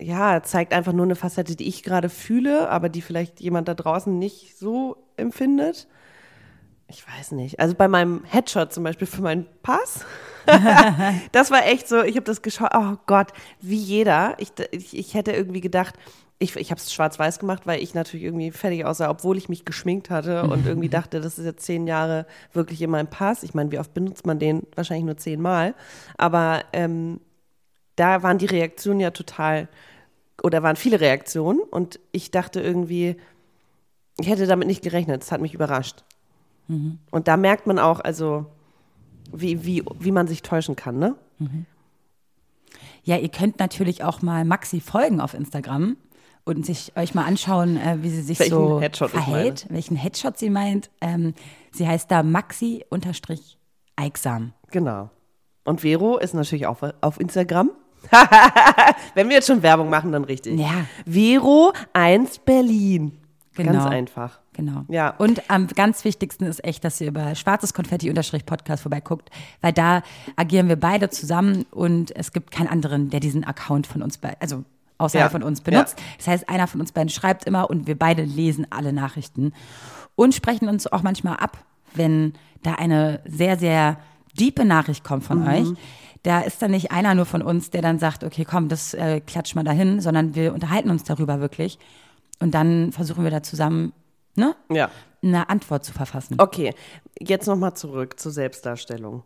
ja, 0.00 0.42
zeigt 0.42 0.72
einfach 0.72 0.92
nur 0.92 1.06
eine 1.06 1.16
Facette, 1.16 1.56
die 1.56 1.68
ich 1.68 1.82
gerade 1.82 2.08
fühle, 2.08 2.68
aber 2.68 2.88
die 2.88 3.02
vielleicht 3.02 3.40
jemand 3.40 3.68
da 3.68 3.74
draußen 3.74 4.18
nicht 4.18 4.58
so 4.58 4.96
empfindet. 5.16 5.88
Ich 6.94 7.04
weiß 7.08 7.32
nicht. 7.32 7.58
Also 7.58 7.74
bei 7.74 7.88
meinem 7.88 8.22
Headshot 8.24 8.72
zum 8.72 8.84
Beispiel 8.84 9.08
für 9.08 9.20
meinen 9.20 9.46
Pass, 9.64 10.06
das 11.32 11.50
war 11.50 11.66
echt 11.66 11.88
so, 11.88 12.02
ich 12.02 12.14
habe 12.14 12.24
das 12.24 12.40
geschaut, 12.40 12.70
oh 12.72 12.96
Gott, 13.06 13.32
wie 13.60 13.76
jeder. 13.76 14.36
Ich, 14.38 14.52
ich, 14.70 14.96
ich 14.96 15.14
hätte 15.14 15.32
irgendwie 15.32 15.60
gedacht, 15.60 15.96
ich, 16.38 16.54
ich 16.54 16.70
habe 16.70 16.80
es 16.80 16.92
schwarz-weiß 16.92 17.40
gemacht, 17.40 17.66
weil 17.66 17.82
ich 17.82 17.94
natürlich 17.94 18.24
irgendwie 18.24 18.52
fertig 18.52 18.84
aussah, 18.84 19.10
obwohl 19.10 19.36
ich 19.38 19.48
mich 19.48 19.64
geschminkt 19.64 20.08
hatte 20.08 20.44
und 20.44 20.66
irgendwie 20.66 20.88
dachte, 20.88 21.20
das 21.20 21.38
ist 21.38 21.46
jetzt 21.46 21.64
zehn 21.64 21.88
Jahre 21.88 22.26
wirklich 22.52 22.80
in 22.80 22.90
meinem 22.90 23.08
Pass. 23.08 23.42
Ich 23.42 23.54
meine, 23.54 23.72
wie 23.72 23.78
oft 23.80 23.92
benutzt 23.92 24.24
man 24.24 24.38
den? 24.38 24.62
Wahrscheinlich 24.76 25.06
nur 25.06 25.16
zehnmal. 25.16 25.74
Aber 26.16 26.62
ähm, 26.72 27.20
da 27.96 28.22
waren 28.22 28.38
die 28.38 28.46
Reaktionen 28.46 29.00
ja 29.00 29.10
total, 29.10 29.68
oder 30.44 30.62
waren 30.62 30.76
viele 30.76 31.00
Reaktionen 31.00 31.58
und 31.58 31.98
ich 32.12 32.30
dachte 32.30 32.60
irgendwie, 32.60 33.16
ich 34.20 34.28
hätte 34.28 34.46
damit 34.46 34.68
nicht 34.68 34.82
gerechnet. 34.82 35.22
Das 35.22 35.32
hat 35.32 35.40
mich 35.40 35.54
überrascht. 35.54 36.04
Und 37.10 37.28
da 37.28 37.36
merkt 37.36 37.66
man 37.66 37.78
auch, 37.78 38.00
also, 38.00 38.46
wie, 39.32 39.64
wie, 39.64 39.82
wie 39.98 40.12
man 40.12 40.26
sich 40.26 40.42
täuschen 40.42 40.76
kann, 40.76 40.98
ne? 40.98 41.16
Ja, 43.02 43.16
ihr 43.18 43.28
könnt 43.28 43.58
natürlich 43.58 44.02
auch 44.02 44.22
mal 44.22 44.44
Maxi 44.44 44.80
folgen 44.80 45.20
auf 45.20 45.34
Instagram 45.34 45.96
und 46.44 46.64
sich 46.64 46.92
euch 46.96 47.14
mal 47.14 47.24
anschauen, 47.24 47.76
äh, 47.76 47.98
wie 48.02 48.08
sie 48.10 48.22
sich 48.22 48.38
Welchen 48.40 48.54
so 48.54 48.80
Headshot 48.80 49.10
verhält, 49.10 49.66
welchen 49.70 49.96
Headshot 49.96 50.38
sie 50.38 50.50
meint. 50.50 50.90
Ähm, 51.00 51.34
sie 51.72 51.88
heißt 51.88 52.10
da 52.10 52.22
Maxi-Eiksam. 52.22 54.52
Genau. 54.70 55.10
Und 55.64 55.80
Vero 55.80 56.18
ist 56.18 56.34
natürlich 56.34 56.66
auch 56.66 56.82
auf 57.00 57.18
Instagram. 57.20 57.70
Wenn 59.14 59.28
wir 59.28 59.36
jetzt 59.36 59.46
schon 59.46 59.62
Werbung 59.62 59.88
machen, 59.88 60.12
dann 60.12 60.24
richtig. 60.24 60.60
Ja. 60.60 60.84
Vero 61.06 61.72
1 61.94 62.40
Berlin. 62.40 63.16
Genau. 63.54 63.72
Ganz 63.72 63.86
einfach. 63.86 64.40
Genau. 64.54 64.84
Ja. 64.88 65.10
Und 65.18 65.50
am 65.50 65.66
ganz 65.66 66.04
wichtigsten 66.04 66.44
ist 66.44 66.64
echt, 66.64 66.84
dass 66.84 67.00
ihr 67.00 67.08
über 67.08 67.34
schwarzes 67.34 67.74
Konfetti-Podcast 67.74 68.82
vorbeiguckt, 68.82 69.30
weil 69.60 69.72
da 69.72 70.02
agieren 70.36 70.68
wir 70.68 70.76
beide 70.76 71.10
zusammen 71.10 71.66
und 71.70 72.14
es 72.16 72.32
gibt 72.32 72.50
keinen 72.50 72.68
anderen, 72.68 73.10
der 73.10 73.20
diesen 73.20 73.44
Account 73.44 73.86
von 73.86 74.02
uns, 74.02 74.16
bei, 74.18 74.36
also 74.40 74.64
außerhalb 74.98 75.26
Ja. 75.26 75.30
von 75.30 75.42
uns 75.42 75.60
benutzt. 75.60 76.00
Das 76.18 76.28
heißt, 76.28 76.48
einer 76.48 76.66
von 76.68 76.80
uns 76.80 76.92
beiden 76.92 77.08
schreibt 77.10 77.44
immer 77.44 77.68
und 77.68 77.86
wir 77.86 77.98
beide 77.98 78.22
lesen 78.22 78.66
alle 78.70 78.92
Nachrichten 78.92 79.52
und 80.14 80.34
sprechen 80.34 80.68
uns 80.68 80.86
auch 80.86 81.02
manchmal 81.02 81.36
ab, 81.36 81.58
wenn 81.94 82.32
da 82.62 82.74
eine 82.74 83.20
sehr, 83.26 83.58
sehr 83.58 83.98
diepe 84.38 84.64
Nachricht 84.64 85.04
kommt 85.04 85.24
von 85.24 85.46
euch. 85.46 85.66
Da 86.22 86.40
ist 86.40 86.62
dann 86.62 86.70
nicht 86.70 86.90
einer 86.92 87.14
nur 87.14 87.26
von 87.26 87.42
uns, 87.42 87.70
der 87.70 87.82
dann 87.82 87.98
sagt, 87.98 88.24
okay, 88.24 88.44
komm, 88.48 88.68
das 88.68 88.94
äh, 88.94 89.20
klatsch 89.20 89.54
mal 89.56 89.64
dahin, 89.64 90.00
sondern 90.00 90.34
wir 90.34 90.54
unterhalten 90.54 90.90
uns 90.90 91.02
darüber 91.04 91.40
wirklich. 91.40 91.78
Und 92.40 92.54
dann 92.54 92.92
versuchen 92.92 93.24
wir 93.24 93.30
da 93.30 93.42
zusammen 93.42 93.92
ne, 94.36 94.54
Ja. 94.70 94.90
eine 95.22 95.48
Antwort 95.48 95.84
zu 95.84 95.92
verfassen. 95.92 96.36
Okay, 96.38 96.74
jetzt 97.20 97.46
nochmal 97.46 97.74
zurück 97.74 98.18
zur 98.20 98.32
Selbstdarstellung. 98.32 99.22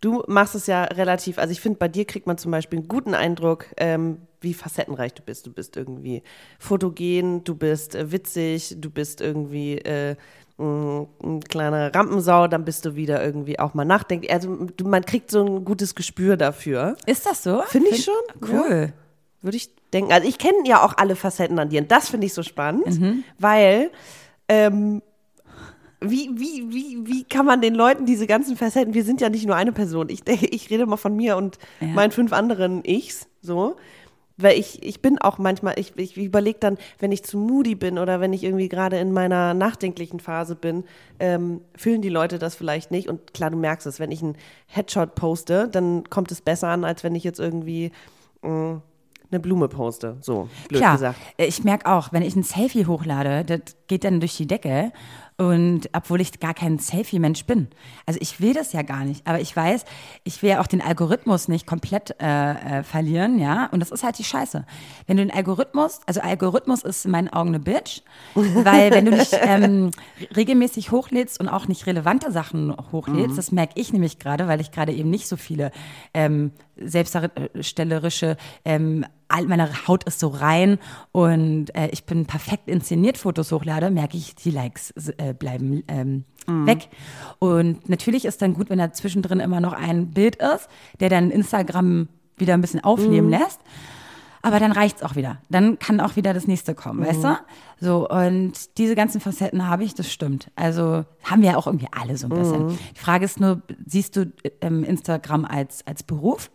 Du 0.00 0.22
machst 0.26 0.54
es 0.54 0.66
ja 0.66 0.84
relativ, 0.84 1.38
also 1.38 1.52
ich 1.52 1.60
finde, 1.60 1.78
bei 1.78 1.88
dir 1.88 2.04
kriegt 2.04 2.26
man 2.26 2.36
zum 2.36 2.50
Beispiel 2.50 2.80
einen 2.80 2.88
guten 2.88 3.14
Eindruck, 3.14 3.66
ähm, 3.76 4.18
wie 4.40 4.52
facettenreich 4.52 5.14
du 5.14 5.22
bist. 5.22 5.46
Du 5.46 5.52
bist 5.52 5.76
irgendwie 5.76 6.22
fotogen, 6.58 7.44
du 7.44 7.54
bist 7.54 7.94
äh, 7.94 8.10
witzig, 8.10 8.76
du 8.78 8.90
bist 8.90 9.20
irgendwie 9.20 9.78
äh, 9.78 10.16
ein, 10.58 11.06
ein 11.22 11.40
kleiner 11.40 11.94
Rampensau, 11.94 12.48
dann 12.48 12.64
bist 12.64 12.84
du 12.84 12.96
wieder 12.96 13.24
irgendwie 13.24 13.58
auch 13.58 13.74
mal 13.74 13.84
nachdenklich. 13.84 14.32
Also 14.32 14.66
du, 14.76 14.84
man 14.88 15.04
kriegt 15.04 15.30
so 15.30 15.44
ein 15.44 15.64
gutes 15.64 15.94
Gespür 15.94 16.36
dafür. 16.36 16.96
Ist 17.06 17.26
das 17.26 17.42
so? 17.42 17.62
Finde 17.66 17.90
ich 17.90 18.04
schon. 18.04 18.14
Cool. 18.50 18.92
Würde 19.42 19.56
ich 19.56 19.70
denken. 19.92 20.12
Also 20.12 20.28
ich 20.28 20.38
kenne 20.38 20.56
ja 20.66 20.82
auch 20.84 20.96
alle 20.96 21.16
Facetten 21.16 21.58
an 21.58 21.68
dir 21.68 21.80
und 21.82 21.90
das 21.90 22.08
finde 22.08 22.26
ich 22.26 22.34
so 22.34 22.42
spannend, 22.42 22.98
Mhm. 23.00 23.24
weil 23.38 23.90
ähm, 24.48 25.02
wie, 26.00 26.28
wie, 26.34 26.72
wie, 26.72 27.06
wie 27.06 27.24
kann 27.24 27.46
man 27.46 27.60
den 27.62 27.74
Leuten 27.74 28.04
diese 28.04 28.26
ganzen 28.26 28.56
Facetten, 28.56 28.92
wir 28.94 29.04
sind 29.04 29.20
ja 29.20 29.30
nicht 29.30 29.46
nur 29.46 29.56
eine 29.56 29.72
Person, 29.72 30.08
ich, 30.10 30.20
ich 30.28 30.70
rede 30.70 30.86
mal 30.86 30.96
von 30.96 31.16
mir 31.16 31.36
und 31.36 31.58
Ja. 31.80 31.88
meinen 31.88 32.10
fünf 32.10 32.32
anderen 32.32 32.84
Ichs, 32.84 33.26
so, 33.40 33.76
weil 34.36 34.58
ich, 34.58 34.82
ich 34.82 35.00
bin 35.00 35.18
auch 35.20 35.38
manchmal, 35.38 35.78
ich, 35.78 35.96
ich 35.96 36.16
überlege 36.16 36.58
dann, 36.58 36.76
wenn 36.98 37.12
ich 37.12 37.22
zu 37.22 37.38
moody 37.38 37.74
bin 37.76 37.98
oder 37.98 38.20
wenn 38.20 38.32
ich 38.32 38.42
irgendwie 38.42 38.68
gerade 38.68 38.98
in 38.98 39.12
meiner 39.12 39.54
nachdenklichen 39.54 40.18
Phase 40.20 40.56
bin, 40.56 40.84
ähm, 41.20 41.60
fühlen 41.76 42.02
die 42.02 42.08
Leute 42.08 42.38
das 42.38 42.54
vielleicht 42.56 42.90
nicht 42.90 43.08
und 43.08 43.32
klar, 43.32 43.50
du 43.50 43.56
merkst 43.56 43.86
es, 43.86 44.00
wenn 44.00 44.10
ich 44.10 44.22
einen 44.22 44.36
Headshot 44.66 45.14
poste, 45.14 45.68
dann 45.68 46.04
kommt 46.10 46.32
es 46.32 46.40
besser 46.42 46.68
an, 46.68 46.84
als 46.84 47.04
wenn 47.04 47.14
ich 47.14 47.22
jetzt 47.24 47.38
irgendwie 47.38 47.92
mh, 48.42 48.82
eine 49.34 49.40
Blume 49.40 49.68
poste, 49.68 50.16
so, 50.20 50.48
blöd 50.68 50.80
Klar, 50.80 50.92
gesagt. 50.94 51.18
äh, 51.36 51.46
ich 51.46 51.64
merke 51.64 51.90
auch, 51.90 52.12
wenn 52.12 52.22
ich 52.22 52.36
ein 52.36 52.44
Selfie 52.44 52.86
hochlade, 52.86 53.44
das 53.44 53.76
geht 53.88 54.04
dann 54.04 54.20
durch 54.20 54.36
die 54.36 54.46
Decke. 54.46 54.92
Und 55.36 55.90
obwohl 55.92 56.20
ich 56.20 56.38
gar 56.38 56.54
kein 56.54 56.78
Selfie-Mensch 56.78 57.44
bin. 57.44 57.66
Also 58.06 58.20
ich 58.22 58.40
will 58.40 58.54
das 58.54 58.72
ja 58.72 58.82
gar 58.82 59.04
nicht. 59.04 59.26
Aber 59.26 59.40
ich 59.40 59.54
weiß, 59.54 59.84
ich 60.22 60.40
will 60.42 60.50
ja 60.50 60.60
auch 60.60 60.68
den 60.68 60.80
Algorithmus 60.80 61.48
nicht 61.48 61.66
komplett 61.66 62.14
äh, 62.22 62.52
äh, 62.52 62.82
verlieren, 62.84 63.40
ja. 63.40 63.68
Und 63.72 63.80
das 63.80 63.90
ist 63.90 64.04
halt 64.04 64.16
die 64.16 64.24
Scheiße. 64.24 64.64
Wenn 65.08 65.16
du 65.16 65.26
den 65.26 65.34
Algorithmus, 65.34 66.02
also 66.06 66.20
Algorithmus 66.20 66.84
ist 66.84 67.04
in 67.04 67.10
meinen 67.10 67.30
Augen 67.30 67.48
eine 67.48 67.58
Bitch, 67.58 68.02
weil 68.34 68.92
wenn 68.92 69.06
du 69.06 69.10
nicht 69.10 69.36
ähm, 69.40 69.90
regelmäßig 70.36 70.92
hochlädst 70.92 71.40
und 71.40 71.48
auch 71.48 71.66
nicht 71.66 71.88
relevante 71.88 72.30
Sachen 72.30 72.72
hochlädst, 72.92 73.36
das 73.36 73.50
merke 73.50 73.72
ich 73.74 73.92
nämlich 73.92 74.20
gerade, 74.20 74.46
weil 74.46 74.60
ich 74.60 74.70
gerade 74.70 74.92
eben 74.92 75.10
nicht 75.10 75.26
so 75.26 75.36
viele 75.36 75.72
ähm, 76.14 76.52
selbstdarstellerische 76.76 78.36
ähm, 78.64 79.04
meine 79.46 79.86
Haut 79.88 80.04
ist 80.04 80.20
so 80.20 80.28
rein 80.28 80.78
und 81.12 81.74
äh, 81.74 81.88
ich 81.92 82.04
bin 82.04 82.26
perfekt 82.26 82.68
inszeniert 82.68 83.18
Fotos 83.18 83.52
hochlade, 83.52 83.90
merke 83.90 84.16
ich, 84.16 84.34
die 84.34 84.50
Likes 84.50 84.92
äh, 85.18 85.34
bleiben 85.34 85.82
ähm, 85.88 86.24
weg. 86.46 86.88
Und 87.38 87.88
natürlich 87.88 88.24
ist 88.24 88.42
dann 88.42 88.54
gut, 88.54 88.70
wenn 88.70 88.78
da 88.78 88.92
zwischendrin 88.92 89.40
immer 89.40 89.60
noch 89.60 89.72
ein 89.72 90.10
Bild 90.10 90.36
ist, 90.36 90.68
der 91.00 91.08
dann 91.08 91.30
Instagram 91.30 92.08
wieder 92.36 92.54
ein 92.54 92.60
bisschen 92.60 92.84
aufleben 92.84 93.30
lässt. 93.30 93.60
Aber 94.42 94.60
dann 94.60 94.72
reicht's 94.72 95.02
auch 95.02 95.16
wieder. 95.16 95.38
Dann 95.48 95.78
kann 95.78 96.00
auch 96.00 96.16
wieder 96.16 96.34
das 96.34 96.46
nächste 96.46 96.74
kommen, 96.74 97.02
weißt 97.02 97.24
du? 97.24 97.38
So, 97.80 98.06
und 98.06 98.76
diese 98.76 98.94
ganzen 98.94 99.22
Facetten 99.22 99.66
habe 99.66 99.84
ich, 99.84 99.94
das 99.94 100.12
stimmt. 100.12 100.50
Also 100.54 101.06
haben 101.22 101.40
wir 101.40 101.52
ja 101.52 101.56
auch 101.56 101.66
irgendwie 101.66 101.88
alle 101.90 102.18
so 102.18 102.26
ein 102.26 102.38
bisschen. 102.38 102.78
Die 102.94 103.00
Frage 103.00 103.24
ist 103.24 103.40
nur, 103.40 103.62
siehst 103.86 104.16
du 104.16 104.30
ähm, 104.60 104.84
Instagram 104.84 105.46
als, 105.46 105.86
als 105.86 106.02
Beruf 106.02 106.50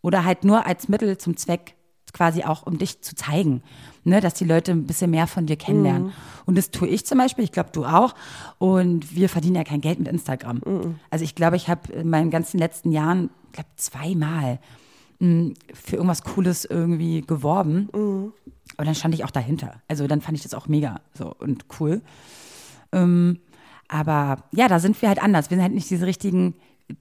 oder 0.00 0.24
halt 0.24 0.44
nur 0.44 0.64
als 0.64 0.88
Mittel 0.88 1.18
zum 1.18 1.36
Zweck, 1.36 1.74
quasi 2.14 2.44
auch, 2.44 2.64
um 2.64 2.78
dich 2.78 3.02
zu 3.02 3.14
zeigen, 3.14 3.62
ne, 4.04 4.22
dass 4.22 4.32
die 4.32 4.44
Leute 4.46 4.72
ein 4.72 4.86
bisschen 4.86 5.10
mehr 5.10 5.26
von 5.26 5.44
dir 5.44 5.56
kennenlernen. 5.56 6.12
Und 6.46 6.56
das 6.56 6.70
tue 6.70 6.88
ich 6.88 7.04
zum 7.04 7.18
Beispiel, 7.18 7.44
ich 7.44 7.52
glaube, 7.52 7.70
du 7.72 7.84
auch. 7.84 8.14
Und 8.58 9.14
wir 9.14 9.28
verdienen 9.28 9.56
ja 9.56 9.64
kein 9.64 9.82
Geld 9.82 9.98
mit 9.98 10.08
Instagram. 10.08 10.62
Also 11.10 11.24
ich 11.24 11.34
glaube, 11.34 11.56
ich 11.56 11.68
habe 11.68 11.92
in 11.92 12.08
meinen 12.08 12.30
ganzen 12.30 12.58
letzten 12.58 12.90
Jahren, 12.92 13.28
ich 13.48 13.52
glaube, 13.52 13.68
zweimal 13.76 14.58
mh, 15.18 15.52
für 15.74 15.96
irgendwas 15.96 16.22
Cooles 16.22 16.64
irgendwie 16.64 17.20
geworben. 17.20 17.88
Und 18.76 18.86
dann 18.86 18.94
stand 18.94 19.14
ich 19.14 19.24
auch 19.24 19.30
dahinter. 19.30 19.82
Also 19.88 20.06
dann 20.06 20.20
fand 20.20 20.36
ich 20.38 20.42
das 20.42 20.54
auch 20.54 20.66
mega 20.68 21.00
so 21.12 21.34
und 21.38 21.66
cool. 21.80 22.00
Ähm, 22.92 23.38
aber 23.88 24.44
ja, 24.52 24.68
da 24.68 24.78
sind 24.78 25.00
wir 25.02 25.08
halt 25.08 25.22
anders. 25.22 25.50
Wir 25.50 25.56
sind 25.56 25.62
halt 25.62 25.74
nicht 25.74 25.90
diese 25.90 26.06
richtigen 26.06 26.54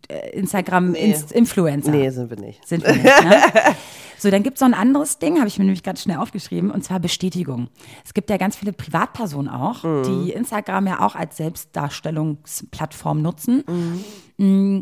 äh, 0.10 0.30
Instagram-Influencer. 0.32 1.92
Nee, 1.92 2.10
sind 2.10 2.30
wir 2.30 2.38
nicht. 2.38 2.68
Sind 2.68 2.84
wir 2.84 2.94
nicht, 2.94 3.04
ne? 3.04 3.42
So, 4.24 4.32
dann 4.32 4.42
gibt 4.42 4.56
es 4.56 4.62
noch 4.62 4.70
ein 4.70 4.74
anderes 4.74 5.20
Ding, 5.20 5.38
habe 5.38 5.50
ich 5.50 5.60
mir 5.60 5.66
nämlich 5.66 5.84
ganz 5.84 6.02
schnell 6.02 6.16
aufgeschrieben, 6.16 6.72
und 6.72 6.82
zwar 6.82 7.02
Bestätigung. 7.02 7.68
Es 8.06 8.14
gibt 8.14 8.30
ja 8.30 8.38
ganz 8.38 8.56
viele 8.56 8.72
Privatpersonen 8.72 9.50
auch, 9.50 9.82
die 9.82 10.32
Instagram 10.32 10.88
ja 10.88 11.02
auch 11.02 11.16
als 11.16 11.36
Selbstdarstellungsplattform 11.36 13.22
nutzen. 13.22 13.66
Mm, 14.38 14.80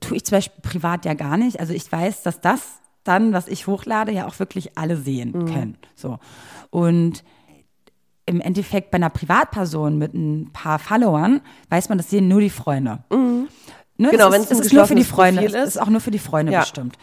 tue 0.00 0.16
ich 0.16 0.24
zum 0.24 0.38
Beispiel 0.38 0.60
privat 0.60 1.04
ja 1.04 1.14
gar 1.14 1.36
nicht. 1.36 1.60
Also 1.60 1.72
ich 1.72 1.90
weiß, 1.90 2.24
dass 2.24 2.40
das 2.40 2.80
dann, 3.04 3.32
was 3.32 3.46
ich 3.46 3.68
hochlade, 3.68 4.10
ja 4.10 4.26
auch 4.26 4.36
wirklich 4.40 4.76
alle 4.76 4.96
sehen 4.96 5.32
können. 5.46 5.78
So. 5.94 6.18
Und 6.70 7.22
im 8.26 8.40
Endeffekt 8.40 8.90
bei 8.90 8.96
einer 8.96 9.08
Privatperson 9.08 9.96
mit 9.98 10.14
ein 10.14 10.50
paar 10.52 10.80
Followern 10.80 11.42
weiß 11.70 11.90
man, 11.90 11.98
das 11.98 12.10
sehen 12.10 12.26
nur 12.26 12.40
die 12.40 12.50
Freunde. 12.50 13.04
Ne, 13.10 14.10
Genau, 14.10 14.32
wenn 14.32 14.42
ist, 14.42 14.50
es 14.50 14.58
es 14.58 14.66
ist 14.66 14.72
nur 14.72 14.86
für 14.86 14.96
die 14.96 15.04
Freunde. 15.04 15.44
Ist. 15.44 15.54
ist 15.54 15.80
auch 15.80 15.88
nur 15.90 16.00
für 16.00 16.10
die 16.10 16.18
Freunde 16.18 16.50
Ja. 16.50 16.60
bestimmt. 16.60 16.98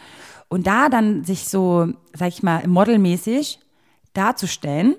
Und 0.47 0.67
da 0.67 0.89
dann 0.89 1.23
sich 1.23 1.47
so, 1.47 1.89
sag 2.13 2.29
ich 2.29 2.43
mal, 2.43 2.67
modelmäßig 2.67 3.59
darzustellen, 4.13 4.95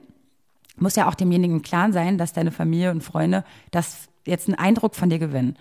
muss 0.77 0.97
ja 0.97 1.09
auch 1.09 1.15
demjenigen 1.15 1.63
klar 1.63 1.93
sein, 1.93 2.19
dass 2.19 2.33
deine 2.33 2.53
Familie 2.53 2.91
und 2.91 3.03
Freunde 3.03 3.45
das 3.71 4.09
jetzt 4.27 4.49
einen 4.49 4.59
Eindruck 4.59 4.95
von 4.95 5.09
dir 5.09 5.19
gewinnen. 5.19 5.57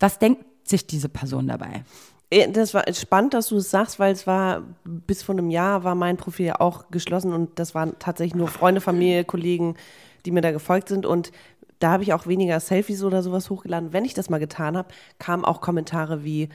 Was 0.00 0.18
denkt 0.18 0.44
sich 0.64 0.86
diese 0.86 1.08
Person 1.08 1.48
dabei? 1.48 1.84
Äh, 2.30 2.50
Das 2.50 2.72
war 2.74 2.84
spannend, 2.92 3.34
dass 3.34 3.48
du 3.48 3.56
es 3.56 3.70
sagst, 3.70 3.98
weil 3.98 4.12
es 4.12 4.26
war 4.26 4.62
bis 4.84 5.22
vor 5.22 5.34
einem 5.34 5.50
Jahr 5.50 5.84
war 5.84 5.94
mein 5.94 6.16
Profil 6.16 6.46
ja 6.46 6.60
auch 6.60 6.90
geschlossen 6.90 7.32
und 7.32 7.58
das 7.58 7.74
waren 7.74 7.96
tatsächlich 7.98 8.34
nur 8.34 8.48
Freunde, 8.48 8.80
Familie, 8.80 9.24
Kollegen, 9.24 9.76
die 10.24 10.30
mir 10.30 10.40
da 10.40 10.52
gefolgt 10.52 10.88
sind 10.88 11.04
und 11.04 11.32
da 11.80 11.90
habe 11.90 12.02
ich 12.02 12.14
auch 12.14 12.26
weniger 12.26 12.58
Selfies 12.60 13.02
oder 13.02 13.22
sowas 13.22 13.50
hochgeladen. 13.50 13.92
Wenn 13.92 14.06
ich 14.06 14.14
das 14.14 14.30
mal 14.30 14.38
getan 14.38 14.76
habe, 14.76 14.88
kamen 15.18 15.44
auch 15.44 15.60
Kommentare 15.60 16.24
wie, 16.24 16.48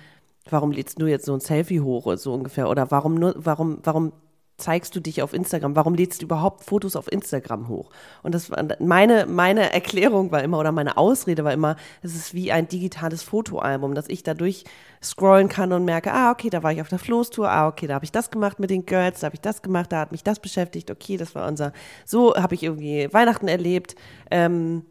warum 0.52 0.72
lädst 0.72 1.02
du 1.02 1.08
jetzt 1.08 1.26
so 1.26 1.34
ein 1.34 1.40
Selfie 1.40 1.82
hoch 1.82 2.06
oder 2.06 2.18
so 2.18 2.34
ungefähr 2.34 2.70
oder 2.70 2.92
warum 2.92 3.16
nur, 3.16 3.34
warum, 3.38 3.80
warum 3.84 4.14
zeigst 4.60 4.96
du 4.96 5.00
dich 5.00 5.22
auf 5.22 5.34
Instagram? 5.34 5.76
Warum 5.76 5.96
lädst 5.96 6.22
du 6.22 6.26
überhaupt 6.26 6.64
Fotos 6.64 6.96
auf 6.96 7.12
Instagram 7.12 7.68
hoch? 7.68 7.90
Und 8.22 8.36
das 8.36 8.52
war 8.52 8.64
meine, 8.80 9.26
meine 9.26 9.74
Erklärung 9.74 10.32
war 10.32 10.44
immer 10.44 10.60
oder 10.60 10.72
meine 10.72 10.98
Ausrede 10.98 11.44
war 11.44 11.54
immer, 11.54 11.76
es 12.02 12.14
ist 12.14 12.34
wie 12.34 12.52
ein 12.52 12.68
digitales 12.68 13.24
Fotoalbum, 13.24 13.96
dass 13.96 14.08
ich 14.10 14.24
dadurch 14.24 14.66
scrollen 15.02 15.50
kann 15.50 15.74
und 15.74 15.86
merke, 15.86 16.14
ah, 16.14 16.32
okay, 16.32 16.50
da 16.50 16.62
war 16.62 16.72
ich 16.72 16.82
auf 16.82 16.90
der 16.90 17.00
Floßtour, 17.00 17.50
ah, 17.50 17.68
okay, 17.68 17.88
da 17.88 17.96
habe 17.96 18.06
ich 18.06 18.12
das 18.12 18.32
gemacht 18.32 18.60
mit 18.60 18.70
den 18.70 18.86
Girls, 18.86 19.22
da 19.22 19.26
habe 19.26 19.36
ich 19.36 19.42
das 19.42 19.62
gemacht, 19.62 19.92
da 19.92 20.02
hat 20.02 20.12
mich 20.12 20.24
das 20.24 20.40
beschäftigt, 20.40 20.92
okay, 20.92 21.18
das 21.18 21.34
war 21.36 21.48
unser, 21.48 21.74
so 22.06 22.36
habe 22.36 22.56
ich 22.56 22.64
irgendwie 22.64 23.12
Weihnachten 23.12 23.48
erlebt. 23.48 23.96
Ähm, 24.30 24.84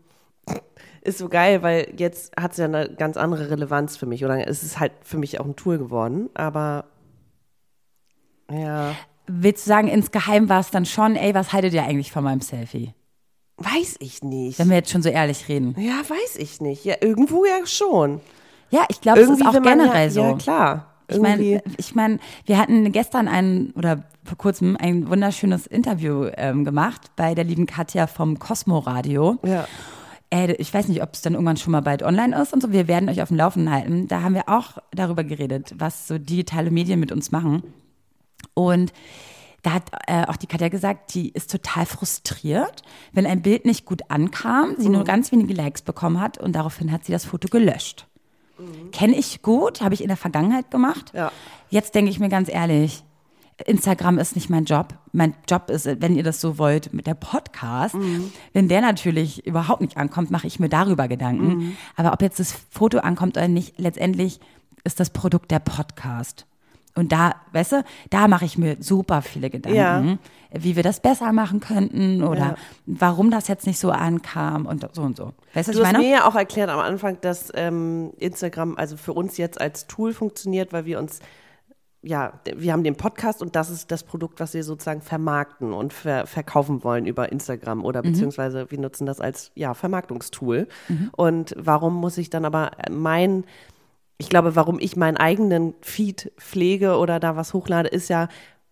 ist 1.03 1.19
so 1.19 1.29
geil, 1.29 1.63
weil 1.63 1.93
jetzt 1.97 2.37
hat 2.37 2.53
es 2.53 2.59
ja 2.59 2.67
eine 2.67 2.89
ganz 2.89 3.17
andere 3.17 3.51
Relevanz 3.51 3.97
für 3.97 4.07
mich. 4.07 4.25
Oder 4.25 4.47
es 4.47 4.63
ist 4.63 4.79
halt 4.79 4.93
für 5.03 5.19
mich 5.19 5.41
auch 5.41 5.47
ein 5.47 5.57
Tool 5.57 5.79
geworden, 5.79 6.29
aber 6.35 6.85
ja. 8.51 8.95
Willst 9.27 9.67
du 9.67 9.69
sagen, 9.69 9.89
insgeheim 9.89 10.49
war 10.49 10.61
es 10.61 10.71
dann 10.71 10.87
schon, 10.87 11.15
ey, 11.15 11.35
was 11.35 11.53
haltet 11.53 11.75
ihr 11.75 11.83
eigentlich 11.83 12.13
von 12.13 12.25
meinem 12.25 12.41
Selfie? 12.41 12.95
Weiß 13.59 13.97
ich 13.99 14.23
nicht. 14.23 14.59
Wenn 14.59 14.71
wir 14.71 14.77
jetzt 14.77 14.91
schon 14.91 15.03
so 15.03 15.09
ehrlich 15.09 15.49
reden. 15.49 15.75
Ja, 15.79 15.99
weiß 16.09 16.37
ich 16.37 16.61
nicht. 16.61 16.85
Ja, 16.85 16.95
irgendwo 17.01 17.45
ja 17.45 17.67
schon. 17.67 18.21
Ja, 18.71 18.85
ich 18.89 19.01
glaube, 19.01 19.21
es 19.21 19.29
ist 19.29 19.45
auch 19.45 19.61
generell 19.61 20.07
ja, 20.07 20.11
so. 20.11 20.21
Ja, 20.21 20.35
klar. 20.35 20.95
Ich 21.09 21.17
Irgendwie. 21.17 21.55
meine, 21.55 21.63
ich 21.77 21.95
mein, 21.95 22.21
wir 22.47 22.59
hatten 22.59 22.93
gestern 22.93 23.29
ein 23.29 23.73
oder 23.75 24.05
vor 24.25 24.39
kurzem 24.39 24.77
ein 24.79 25.09
wunderschönes 25.09 25.67
Interview 25.67 26.29
ähm, 26.37 26.65
gemacht 26.65 27.11
bei 27.17 27.35
der 27.35 27.45
lieben 27.45 27.67
Katja 27.67 28.07
vom 28.07 28.39
Cosmo 28.39 28.79
Radio. 28.79 29.39
Ja. 29.43 29.67
Äh, 30.31 30.53
ich 30.55 30.73
weiß 30.73 30.89
nicht, 30.89 31.03
ob 31.03 31.15
es 31.15 31.23
dann 31.23 31.35
irgendwann 31.35 31.57
schon 31.57 31.73
mal 31.73 31.81
bald 31.81 32.03
online 32.03 32.41
ist 32.41 32.53
und 32.53 32.63
so. 32.63 32.73
Wir 32.73 32.89
werden 32.89 33.09
euch 33.09 33.23
auf 33.23 33.29
dem 33.29 33.37
Laufenden 33.37 33.73
halten. 33.73 34.09
Da 34.09 34.23
haben 34.23 34.35
wir 34.35 34.49
auch 34.49 34.79
darüber 34.93 35.25
geredet, 35.25 35.75
was 35.79 36.07
so 36.09 36.19
digitale 36.19 36.71
Medien 36.71 37.01
mit 37.01 37.13
uns 37.13 37.31
machen. 37.31 37.63
Und 38.55 38.93
da 39.63 39.73
hat 39.73 39.91
äh, 40.07 40.25
auch 40.27 40.37
die 40.37 40.47
Katja 40.47 40.69
gesagt, 40.69 41.15
die 41.15 41.31
ist 41.31 41.51
total 41.51 41.85
frustriert, 41.85 42.83
wenn 43.13 43.27
ein 43.27 43.43
Bild 43.43 43.65
nicht 43.65 43.85
gut 43.87 44.03
ankam, 44.09 44.75
sie 44.79 44.87
Mhm. 44.89 44.95
nur 44.95 45.05
ganz 45.05 45.33
wenige 45.33 45.53
Likes 45.55 45.83
bekommen 45.83 46.21
hat 46.21 46.39
und 46.39 46.53
daraufhin 46.53 46.93
hat 46.93 47.05
sie 47.05 47.13
das 47.13 47.25
Foto 47.25 47.49
gelöscht. 47.49 48.07
Kenne 48.93 49.17
ich 49.17 49.41
gut, 49.43 49.81
habe 49.83 49.95
ich 49.95 50.01
in 50.03 50.09
der 50.09 50.17
Vergangenheit 50.17 50.71
gemacht. 50.71 51.13
Mhm. 51.13 51.19
Ja. 51.19 51.33
Jetzt 51.71 51.95
denke 51.95 52.11
ich 52.11 52.19
mir 52.21 52.29
ganz 52.29 52.49
ehrlich, 52.49 53.05
Instagram 53.67 54.19
ist 54.19 54.37
nicht 54.37 54.51
mein 54.51 54.65
Job. 54.65 54.95
Mein 55.13 55.35
Job 55.49 55.69
ist, 55.71 55.87
wenn 56.01 56.15
ihr 56.17 56.23
das 56.23 56.41
so 56.41 56.59
wollt, 56.59 56.93
mit 56.93 57.07
der 57.07 57.15
Podcast. 57.15 57.95
Mhm. 57.95 58.31
Wenn 58.53 58.69
der 58.69 58.81
natürlich 58.81 59.45
überhaupt 59.47 59.81
nicht 59.81 59.97
ankommt, 59.97 60.31
mache 60.31 60.47
ich 60.47 60.61
mir 60.61 60.69
darüber 60.69 61.09
Gedanken. 61.09 61.49
Mhm. 61.49 61.77
Aber 61.97 62.13
ob 62.13 62.23
jetzt 62.23 62.39
das 62.39 62.53
Foto 62.71 62.99
ankommt 62.99 63.37
oder 63.37 63.49
nicht, 63.49 63.79
letztendlich 63.79 64.39
ist 64.85 65.01
das 65.01 65.11
Produkt 65.11 65.51
der 65.51 65.59
Podcast. 65.59 66.47
Und 66.95 67.13
da, 67.13 67.35
weißt 67.53 67.73
du, 67.73 67.85
da 68.11 68.27
mache 68.27 68.45
ich 68.45 68.59
mir 68.59 68.77
super 68.81 69.23
viele 69.23 69.51
Gedanken, 69.51 69.77
Ja. 69.77 70.19
wie 70.53 70.75
wir 70.75 70.83
das 70.83 71.01
besser 71.01 71.33
machen 71.33 71.61
könnten 71.61 72.25
oder 72.25 72.39
Ja. 72.41 72.55
warum 72.87 73.31
das 73.31 73.47
jetzt 73.47 73.67
nicht 73.67 73.79
so 73.79 73.91
ankam 73.91 74.67
und 74.67 74.85
so 74.95 75.03
und 75.03 75.17
so. 75.17 75.33
Weißt 75.55 75.69
du, 75.69 75.73
Du 75.73 75.79
ich 75.81 75.85
hast 75.85 75.93
meine? 75.93 76.05
mir 76.05 76.11
ja 76.11 76.25
auch 76.29 76.35
erklärt 76.35 76.71
am 76.71 76.81
Anfang, 76.81 77.19
dass 77.21 77.53
ähm, 77.55 78.13
Instagram 78.19 78.77
also 78.77 78.97
für 78.97 79.13
uns 79.13 79.37
jetzt 79.37 79.61
als 79.61 79.87
Tool 79.87 80.13
funktioniert, 80.13 80.73
weil 80.73 80.87
wir 80.87 80.99
uns, 80.99 81.21
ja, 82.09 82.33
wir 82.57 82.73
haben 82.73 82.85
den 82.85 82.97
Podcast 82.97 83.43
und 83.43 83.55
das 83.55 83.69
ist 83.69 83.91
das 83.91 84.03
Produkt, 84.03 84.41
was 84.41 84.55
wir 84.55 84.65
sozusagen 84.65 85.03
vermarkten 85.03 85.75
und 85.75 85.93
ver 85.93 86.27
verkaufen 86.27 86.83
wollen 86.83 87.05
über 87.05 87.31
Instagram 87.31 87.85
oder 87.85 88.01
beziehungsweise 88.01 88.71
wir 88.71 88.79
nutzen 88.79 89.05
das 89.05 89.21
als, 89.21 89.53
ja, 89.55 89.75
Vermarktungstool. 89.75 90.69
Und 91.17 91.55
warum 91.59 91.95
muss 91.95 92.17
ich 92.17 92.31
dann 92.31 92.47
aber 92.47 92.71
mein, 92.91 93.45
ich 94.17 94.31
glaube, 94.31 94.57
warum 94.57 94.79
ich 94.81 94.97
meinen 94.97 95.19
eigenen 95.19 95.75
Feed 95.83 96.33
pflege 96.39 96.97
oder 96.97 97.21
da 97.21 97.37
was 97.37 97.53
hochlade, 97.53 97.91
ist 97.91 98.09
ja, 98.09 98.29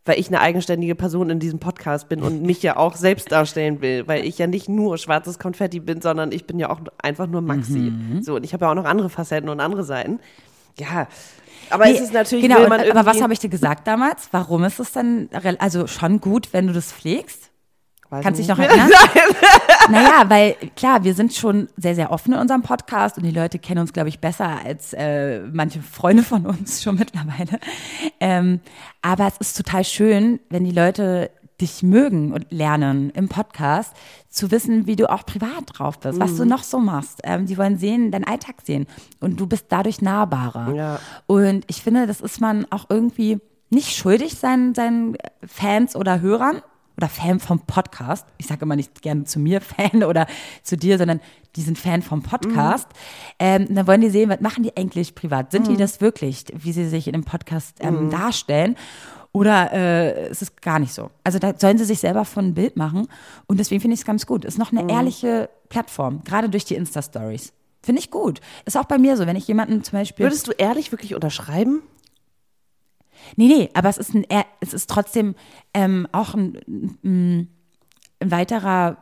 weil 0.07 0.19
ich 0.19 0.29
eine 0.29 0.41
eigenständige 0.41 0.95
Person 0.95 1.29
in 1.29 1.39
diesem 1.39 1.59
Podcast 1.59 2.09
bin 2.09 2.23
und 2.23 2.41
mich 2.41 2.63
ja 2.63 2.79
auch 2.79 2.97
selbst 2.97 3.33
darstellen 3.33 3.83
will, 3.83 4.09
weil 4.09 4.25
ich 4.25 4.39
ja 4.39 4.47
nicht 4.47 4.71
nur 4.71 4.97
schwarzes 4.97 5.39
Konfetti 5.39 5.81
bin, 5.81 6.01
sondern 6.01 6.33
ich 6.33 6.47
bin 6.47 6.59
ja 6.59 6.71
auch 6.71 6.81
einfach 7.03 7.27
nur 7.27 7.43
Maxi. 7.43 7.93
So, 8.23 8.37
und 8.37 8.45
ich 8.45 8.55
habe 8.55 8.65
ja 8.65 8.71
auch 8.71 8.77
noch 8.77 8.87
andere 8.87 9.11
Facetten 9.11 9.51
und 9.51 9.61
andere 9.61 9.85
Seiten. 9.85 10.21
Ja, 10.79 11.09
aber 11.71 11.87
Nee, 11.87 11.93
es 11.93 12.01
ist 12.01 12.13
natürlich, 12.13 12.47
genau, 12.47 12.65
und, 12.65 12.73
aber 12.73 13.07
was 13.07 13.21
habe 13.21 13.33
ich 13.33 13.39
dir 13.39 13.49
gesagt 13.49 13.87
damals? 13.87 14.29
Warum 14.31 14.65
ist 14.65 14.79
es 14.79 14.93
dann, 14.93 15.29
also 15.59 15.87
schon 15.87 16.21
gut, 16.21 16.53
wenn 16.53 16.67
du 16.67 16.73
das 16.73 16.93
pflegst? 16.93 17.51
Weiß 18.09 18.23
Kannst 18.23 18.39
dich 18.39 18.47
noch 18.47 18.59
erinnern? 18.61 18.91
naja, 19.91 20.25
weil 20.29 20.55
klar, 20.77 21.03
wir 21.03 21.15
sind 21.15 21.35
schon 21.35 21.69
sehr, 21.77 21.95
sehr 21.97 22.13
offen 22.13 22.35
in 22.35 22.39
unserem 22.39 22.63
Podcast 22.63 23.19
und 23.19 23.25
die 23.25 23.33
Leute 23.33 23.59
kennen 23.59 23.81
uns, 23.81 23.93
glaube 23.93 24.09
ich, 24.09 24.21
besser 24.21 24.61
als 24.65 24.93
äh, 24.93 25.41
manche 25.41 25.83
Freunde 25.83 26.23
von 26.23 26.47
uns 26.47 26.83
schon 26.85 26.97
mittlerweile. 26.97 27.59
Ähm, 28.21 28.61
aber 29.03 29.27
es 29.27 29.37
ist 29.39 29.57
total 29.57 29.85
schön, 29.85 30.39
wenn 30.51 30.65
die 30.65 30.71
Leute 30.71 31.31
dich 31.61 31.83
mögen 31.83 32.33
und 32.33 32.47
lernen 32.51 33.11
im 33.11 33.29
Podcast, 33.29 33.93
zu 34.29 34.51
wissen, 34.51 34.87
wie 34.87 34.97
du 34.97 35.11
auch 35.11 35.25
privat 35.25 35.65
drauf 35.67 35.99
bist, 36.01 36.21
was 36.21 36.37
du 36.37 36.43
Mhm. 36.45 36.51
noch 36.51 36.63
so 36.63 36.79
machst. 36.79 37.21
Ähm, 37.25 37.47
die 37.47 37.57
wollen 37.57 37.79
sehen, 37.79 38.11
deinen 38.11 38.25
Alltag 38.25 38.57
sehen 38.65 38.87
und 39.21 39.41
du 39.41 39.47
bist 39.47 39.67
dadurch 39.71 40.03
nahbarer. 40.03 40.75
Ja. 40.75 41.01
Und 41.27 41.65
ich 41.69 41.83
finde, 41.83 42.07
das 42.07 42.21
ist 42.21 42.41
man 42.41 42.67
auch 42.71 42.87
irgendwie 42.91 43.39
nicht 43.71 43.97
schuldig 43.97 44.35
seinen, 44.35 44.75
seinen 44.75 45.17
Fans 45.47 45.97
oder 45.97 46.21
Hörern 46.21 46.61
oder 46.99 47.09
Fan 47.09 47.41
vom 47.41 47.61
Podcast. 47.61 48.27
Ich 48.39 48.47
sage 48.47 48.63
immer 48.63 48.77
nicht 48.77 49.03
gerne 49.03 49.25
zu 49.25 49.39
mir 49.39 49.61
Fan 49.61 50.05
oder 50.05 50.27
zu 50.63 50.77
dir, 50.77 50.99
sondern 50.99 51.21
die 51.57 51.63
sind 51.63 51.79
Fan 51.79 52.03
vom 52.03 52.23
Podcast. 52.23 52.87
Ähm, 53.39 53.67
dann 53.75 53.87
wollen 53.87 54.03
die 54.03 54.11
sehen, 54.11 54.29
was 54.29 54.41
machen 54.41 54.63
die 54.63 54.77
eigentlich 54.77 55.15
privat? 55.15 55.51
Sind 55.53 55.69
die 55.69 55.77
das 55.79 56.01
wirklich, 56.03 56.45
wie 56.55 56.73
sie 56.73 56.87
sich 56.89 57.07
in 57.07 57.15
dem 57.15 57.25
Podcast 57.25 57.77
ähm, 57.81 58.11
darstellen? 58.11 58.77
Oder 59.37 59.71
äh, 59.75 60.31
ist 60.31 60.41
es 60.41 60.57
gar 60.57 60.79
nicht 60.79 60.95
so? 60.95 61.11
Also 61.23 61.39
da 61.39 61.53
sollen 61.59 61.77
sie 61.77 61.85
sich 61.85 61.99
selber 62.01 62.25
von 62.25 62.47
ein 62.47 62.55
Bild 62.55 62.79
machen. 62.79 63.07
Und 63.47 63.61
deswegen 63.61 63.83
finde 63.83 63.93
ich 63.93 64.01
es 64.01 64.07
ganz 64.07 64.25
gut. 64.25 64.47
Ist 64.47 64.57
noch 64.59 64.73
eine 64.73 64.91
ehrliche 64.91 65.51
Plattform, 65.69 66.25
gerade 66.25 66.49
durch 66.49 66.65
die 66.65 66.75
Insta-Stories. 66.75 67.53
Finde 67.83 68.01
ich 68.01 68.11
gut. 68.11 68.41
Ist 68.65 68.79
auch 68.79 68.87
bei 68.87 68.97
mir 68.97 69.15
so, 69.19 69.27
wenn 69.27 69.37
ich 69.37 69.47
jemanden 69.47 69.85
zum 69.85 69.99
Beispiel. 69.99 70.25
Würdest 70.25 70.47
du 70.47 70.53
ehrlich 70.53 70.91
wirklich 70.91 71.15
unterschreiben? 71.15 71.83
Nee, 73.37 73.49
nee, 73.49 73.71
aber 73.75 73.91
es 73.91 73.99
ist, 73.99 74.15
ein, 74.15 74.25
es 74.61 74.73
ist 74.73 74.89
trotzdem 74.89 75.35
ähm, 75.75 76.09
auch 76.13 76.33
ein, 76.33 76.97
ein, 77.05 77.49
ein 78.21 78.31
weiterer, 78.31 78.97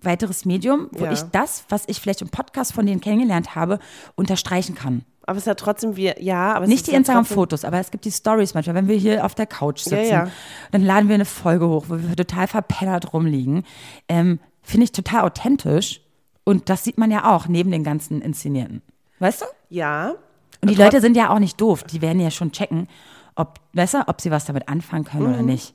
weiteres 0.00 0.44
Medium, 0.44 0.88
wo 0.90 1.04
Ja. 1.04 1.12
ich 1.12 1.22
das, 1.22 1.66
was 1.68 1.84
ich 1.86 2.00
vielleicht 2.00 2.20
im 2.22 2.30
Podcast 2.30 2.72
von 2.72 2.84
denen 2.84 3.00
kennengelernt 3.00 3.54
habe, 3.54 3.78
unterstreichen 4.16 4.74
kann. 4.74 5.04
Aber 5.26 5.36
es 5.36 5.42
ist 5.42 5.46
ja 5.48 5.54
trotzdem 5.54 5.96
wir, 5.96 6.22
ja, 6.22 6.54
aber 6.54 6.64
es 6.64 6.68
Nicht 6.68 6.78
ist 6.82 6.86
die 6.86 6.92
ja 6.92 6.98
Instagram-Fotos, 6.98 7.64
aber 7.64 7.78
es 7.80 7.90
gibt 7.90 8.04
die 8.04 8.12
Stories 8.12 8.54
manchmal, 8.54 8.76
wenn 8.76 8.86
wir 8.86 8.96
hier 8.96 9.24
auf 9.24 9.34
der 9.34 9.46
Couch 9.46 9.80
sitzen, 9.80 9.96
Ja, 9.96 10.24
ja. 10.26 10.30
dann 10.70 10.82
laden 10.82 11.08
wir 11.08 11.16
eine 11.16 11.24
Folge 11.24 11.68
hoch, 11.68 11.86
wo 11.88 11.98
wir 11.98 12.14
total 12.14 12.46
verpennert 12.46 13.12
rumliegen. 13.12 13.64
Ähm, 14.08 14.38
Finde 14.62 14.84
ich 14.84 14.92
total 14.92 15.22
authentisch. 15.24 16.00
Und 16.44 16.68
das 16.68 16.84
sieht 16.84 16.96
man 16.96 17.10
ja 17.10 17.34
auch 17.34 17.48
neben 17.48 17.72
den 17.72 17.82
ganzen 17.82 18.22
Inszenierten. 18.22 18.82
Weißt 19.18 19.42
du? 19.42 19.46
Ja. 19.68 20.14
Und 20.60 20.70
die 20.70 20.74
Leute 20.76 21.00
sind 21.00 21.16
ja 21.16 21.30
auch 21.30 21.40
nicht 21.40 21.60
doof. 21.60 21.82
Die 21.82 22.02
werden 22.02 22.20
ja 22.20 22.30
schon 22.30 22.52
checken, 22.52 22.86
ob, 23.34 23.58
du, 23.72 24.04
ob 24.06 24.20
sie 24.20 24.30
was 24.30 24.44
damit 24.44 24.68
anfangen 24.68 25.04
können 25.04 25.26
oder 25.26 25.42
nicht. 25.42 25.74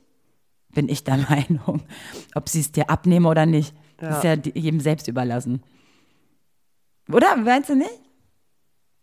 Bin 0.73 0.87
ich 0.87 1.03
der 1.03 1.17
Meinung. 1.29 1.81
Ob 2.35 2.47
sie 2.47 2.61
es 2.61 2.71
dir 2.71 2.89
abnehmen 2.89 3.25
oder 3.25 3.45
nicht. 3.45 3.75
Das 3.97 4.17
ist 4.17 4.23
ja 4.23 4.33
jedem 4.33 4.79
selbst 4.79 5.09
überlassen. 5.09 5.61
Oder? 7.11 7.35
Meinst 7.35 7.69
du 7.69 7.75
nicht? 7.75 7.99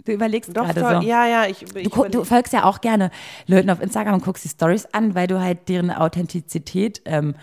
Du 0.04 0.12
überlegst 0.12 0.56
Doch, 0.56 0.64
gerade 0.64 0.80
so. 1.02 1.06
ja, 1.06 1.26
ja, 1.26 1.46
ich, 1.46 1.62
ich 1.76 1.90
Du, 1.90 2.04
du 2.08 2.24
folgst 2.24 2.52
ja 2.52 2.64
auch 2.64 2.80
gerne 2.80 3.10
Leuten 3.46 3.68
auf 3.68 3.80
Instagram 3.82 4.14
und 4.14 4.24
guckst 4.24 4.44
die 4.44 4.48
Stories 4.48 4.86
an, 4.92 5.14
weil 5.14 5.26
du 5.26 5.40
halt 5.40 5.68
deren 5.68 5.90
Authentizität 5.90 7.02
ähm, 7.04 7.34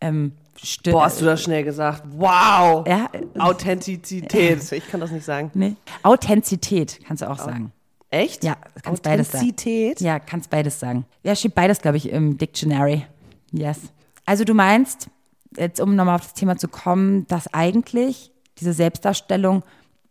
ähm, 0.00 0.32
stö- 0.58 0.92
Boah, 0.92 1.04
hast 1.06 1.20
du 1.20 1.24
das 1.26 1.42
schnell 1.42 1.64
gesagt. 1.64 2.02
Wow. 2.16 2.86
Ja, 2.86 3.10
Authentizität. 3.38 4.72
Ich 4.72 4.88
kann 4.90 5.00
das 5.00 5.10
nicht 5.10 5.24
sagen. 5.24 5.50
nee. 5.54 5.74
Authentizität 6.02 7.00
kannst 7.06 7.22
du 7.22 7.30
auch 7.30 7.38
sagen. 7.38 7.72
Echt? 8.10 8.44
Ja, 8.44 8.56
kannst 8.82 9.02
beides 9.02 9.32
sagen. 9.32 9.38
Authentizität? 9.44 10.00
Ja, 10.00 10.18
kannst 10.20 10.48
beides 10.50 10.78
sagen. 10.78 11.04
Ja, 11.24 11.34
steht 11.34 11.54
beides, 11.54 11.80
glaube 11.80 11.96
ich, 11.96 12.08
im 12.10 12.38
Dictionary. 12.38 13.04
Yes. 13.50 13.80
Also 14.24 14.44
du 14.44 14.54
meinst, 14.54 15.08
jetzt 15.56 15.80
um 15.80 15.96
nochmal 15.96 16.14
auf 16.16 16.22
das 16.22 16.34
Thema 16.34 16.56
zu 16.56 16.68
kommen, 16.68 17.26
dass 17.26 17.52
eigentlich 17.52 18.30
diese 18.60 18.72
Selbstdarstellung 18.72 19.64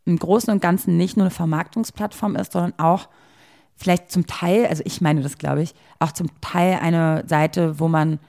im 0.05 0.17
Großen 0.17 0.51
und 0.53 0.61
Ganzen 0.61 0.97
nicht 0.97 1.17
nur 1.17 1.25
eine 1.25 1.31
Vermarktungsplattform 1.31 2.35
ist, 2.35 2.51
sondern 2.53 2.73
auch 2.77 3.07
vielleicht 3.75 4.11
zum 4.11 4.27
Teil, 4.27 4.65
also 4.67 4.83
ich 4.85 5.01
meine 5.01 5.21
das, 5.21 5.37
glaube 5.37 5.61
ich, 5.61 5.73
auch 5.99 6.11
zum 6.11 6.27
Teil 6.41 6.79
eine 6.81 7.23
Seite, 7.27 7.79
wo 7.79 7.87
man 7.87 8.19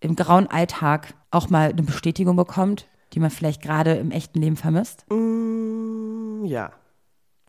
im 0.00 0.16
grauen 0.16 0.46
Alltag 0.48 1.14
auch 1.30 1.50
mal 1.50 1.70
eine 1.70 1.82
Bestätigung 1.82 2.36
bekommt, 2.36 2.88
die 3.12 3.20
man 3.20 3.30
vielleicht 3.30 3.62
gerade 3.62 3.94
im 3.94 4.10
echten 4.10 4.40
Leben 4.40 4.56
vermisst. 4.56 5.04
Ja. 6.44 6.70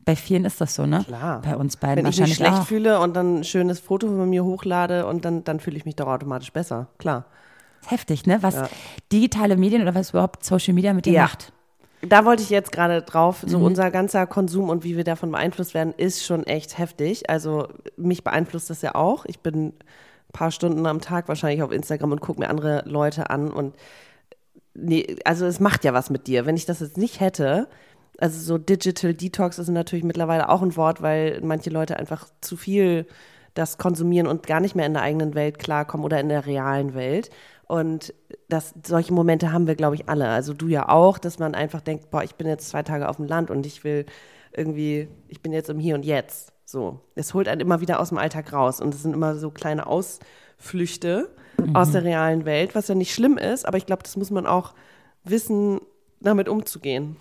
bei 0.05 0.15
vielen 0.15 0.43
ist 0.45 0.59
das 0.59 0.73
so, 0.75 0.85
ne? 0.85 1.03
Klar. 1.05 1.41
Bei 1.41 1.55
uns 1.55 1.77
beiden 1.77 1.97
Wenn 2.03 2.09
ich 2.09 2.19
mich 2.19 2.19
wahrscheinlich 2.19 2.37
schlecht 2.37 2.53
auch. 2.63 2.65
fühle 2.67 2.99
und 2.99 3.15
dann 3.15 3.39
ein 3.39 3.43
schönes 3.43 3.79
Foto 3.79 4.07
von 4.07 4.27
mir 4.29 4.43
hochlade 4.43 5.05
und 5.05 5.23
dann, 5.23 5.43
dann 5.43 5.59
fühle 5.59 5.77
ich 5.77 5.85
mich 5.85 5.95
doch 5.95 6.07
automatisch 6.07 6.51
besser. 6.51 6.87
Klar. 6.97 7.25
Heftig, 7.85 8.25
ne? 8.25 8.39
Was 8.41 8.55
digitale 9.11 9.55
Medien 9.55 9.81
oder 9.83 9.93
was 9.95 10.09
überhaupt 10.09 10.43
Social 10.43 10.73
Media 10.73 10.93
mit 10.93 11.05
dir 11.05 11.13
Ja. 11.13 11.21
macht. 11.23 11.53
Da 12.01 12.23
wollte 12.23 12.43
ich 12.43 12.49
jetzt 12.49 12.71
gerade 12.71 13.01
drauf. 13.01 13.43
Mhm. 13.43 13.49
So 13.49 13.59
unser 13.59 13.91
ganzer 13.91 14.25
Konsum 14.25 14.69
und 14.69 14.83
wie 14.83 14.95
wir 14.95 15.03
davon 15.03 15.31
beeinflusst 15.31 15.73
werden, 15.73 15.93
ist 15.95 16.25
schon 16.25 16.45
echt 16.45 16.77
heftig. 16.77 17.29
Also 17.29 17.67
mich 17.97 18.23
beeinflusst 18.23 18.69
das 18.69 18.81
ja 18.81 18.95
auch. 18.95 19.25
Ich 19.25 19.39
bin 19.39 19.67
ein 19.67 19.73
paar 20.31 20.51
Stunden 20.51 20.85
am 20.85 21.01
Tag 21.01 21.27
wahrscheinlich 21.27 21.63
auf 21.63 21.71
Instagram 21.71 22.13
und 22.13 22.21
gucke 22.21 22.39
mir 22.39 22.49
andere 22.49 22.83
Leute 22.85 23.29
an 23.29 23.51
und 23.51 23.75
nee, 24.73 25.17
also 25.25 25.45
es 25.45 25.59
macht 25.59 25.83
ja 25.83 25.93
was 25.93 26.09
mit 26.09 26.27
dir. 26.27 26.45
Wenn 26.45 26.55
ich 26.55 26.65
das 26.65 26.79
jetzt 26.79 26.97
nicht 26.97 27.19
hätte, 27.19 27.67
also 28.17 28.39
so 28.39 28.57
Digital 28.57 29.13
Detox 29.13 29.59
ist 29.59 29.69
natürlich 29.69 30.05
mittlerweile 30.05 30.49
auch 30.49 30.61
ein 30.61 30.75
Wort, 30.75 31.01
weil 31.01 31.39
manche 31.41 31.69
Leute 31.69 31.97
einfach 31.97 32.27
zu 32.41 32.57
viel 32.57 33.07
das 33.53 33.77
konsumieren 33.77 34.27
und 34.27 34.45
gar 34.47 34.59
nicht 34.59 34.75
mehr 34.75 34.85
in 34.85 34.93
der 34.93 35.01
eigenen 35.01 35.35
Welt 35.35 35.59
klarkommen 35.59 36.05
oder 36.05 36.19
in 36.19 36.29
der 36.29 36.45
realen 36.45 36.93
Welt. 36.93 37.29
Und 37.69 38.15
das, 38.47 38.73
solche 38.83 39.13
Momente 39.13 39.51
haben 39.53 39.67
wir, 39.67 39.75
glaube 39.75 39.93
ich, 39.93 40.09
alle. 40.09 40.27
Also 40.27 40.55
du 40.55 40.67
ja 40.67 40.89
auch, 40.89 41.19
dass 41.19 41.37
man 41.37 41.53
einfach 41.53 41.81
denkt, 41.81 42.09
boah, 42.09 42.23
ich 42.23 42.33
bin 42.33 42.47
jetzt 42.47 42.67
zwei 42.67 42.81
Tage 42.81 43.07
auf 43.07 43.17
dem 43.17 43.27
Land 43.27 43.51
und 43.51 43.63
ich 43.67 43.83
will 43.83 44.07
irgendwie, 44.51 45.07
ich 45.27 45.41
bin 45.43 45.53
jetzt 45.53 45.69
im 45.69 45.77
Hier 45.77 45.93
und 45.93 46.03
Jetzt. 46.03 46.51
So. 46.65 46.99
Es 47.13 47.35
holt 47.35 47.47
einen 47.47 47.61
immer 47.61 47.79
wieder 47.79 47.99
aus 47.99 48.09
dem 48.09 48.17
Alltag 48.17 48.51
raus. 48.53 48.81
Und 48.81 48.95
es 48.95 49.03
sind 49.03 49.13
immer 49.13 49.35
so 49.35 49.51
kleine 49.51 49.85
Ausflüchte 49.85 51.29
aus 51.75 51.91
der 51.91 52.03
realen 52.03 52.45
Welt, 52.45 52.73
was 52.73 52.87
ja 52.87 52.95
nicht 52.95 53.13
schlimm 53.13 53.37
ist, 53.37 53.67
aber 53.67 53.77
ich 53.77 53.85
glaube, 53.85 54.01
das 54.01 54.17
muss 54.17 54.31
man 54.31 54.47
auch 54.47 54.73
wissen, 55.23 55.79
damit 56.21 56.49
umzugehen. 56.49 57.15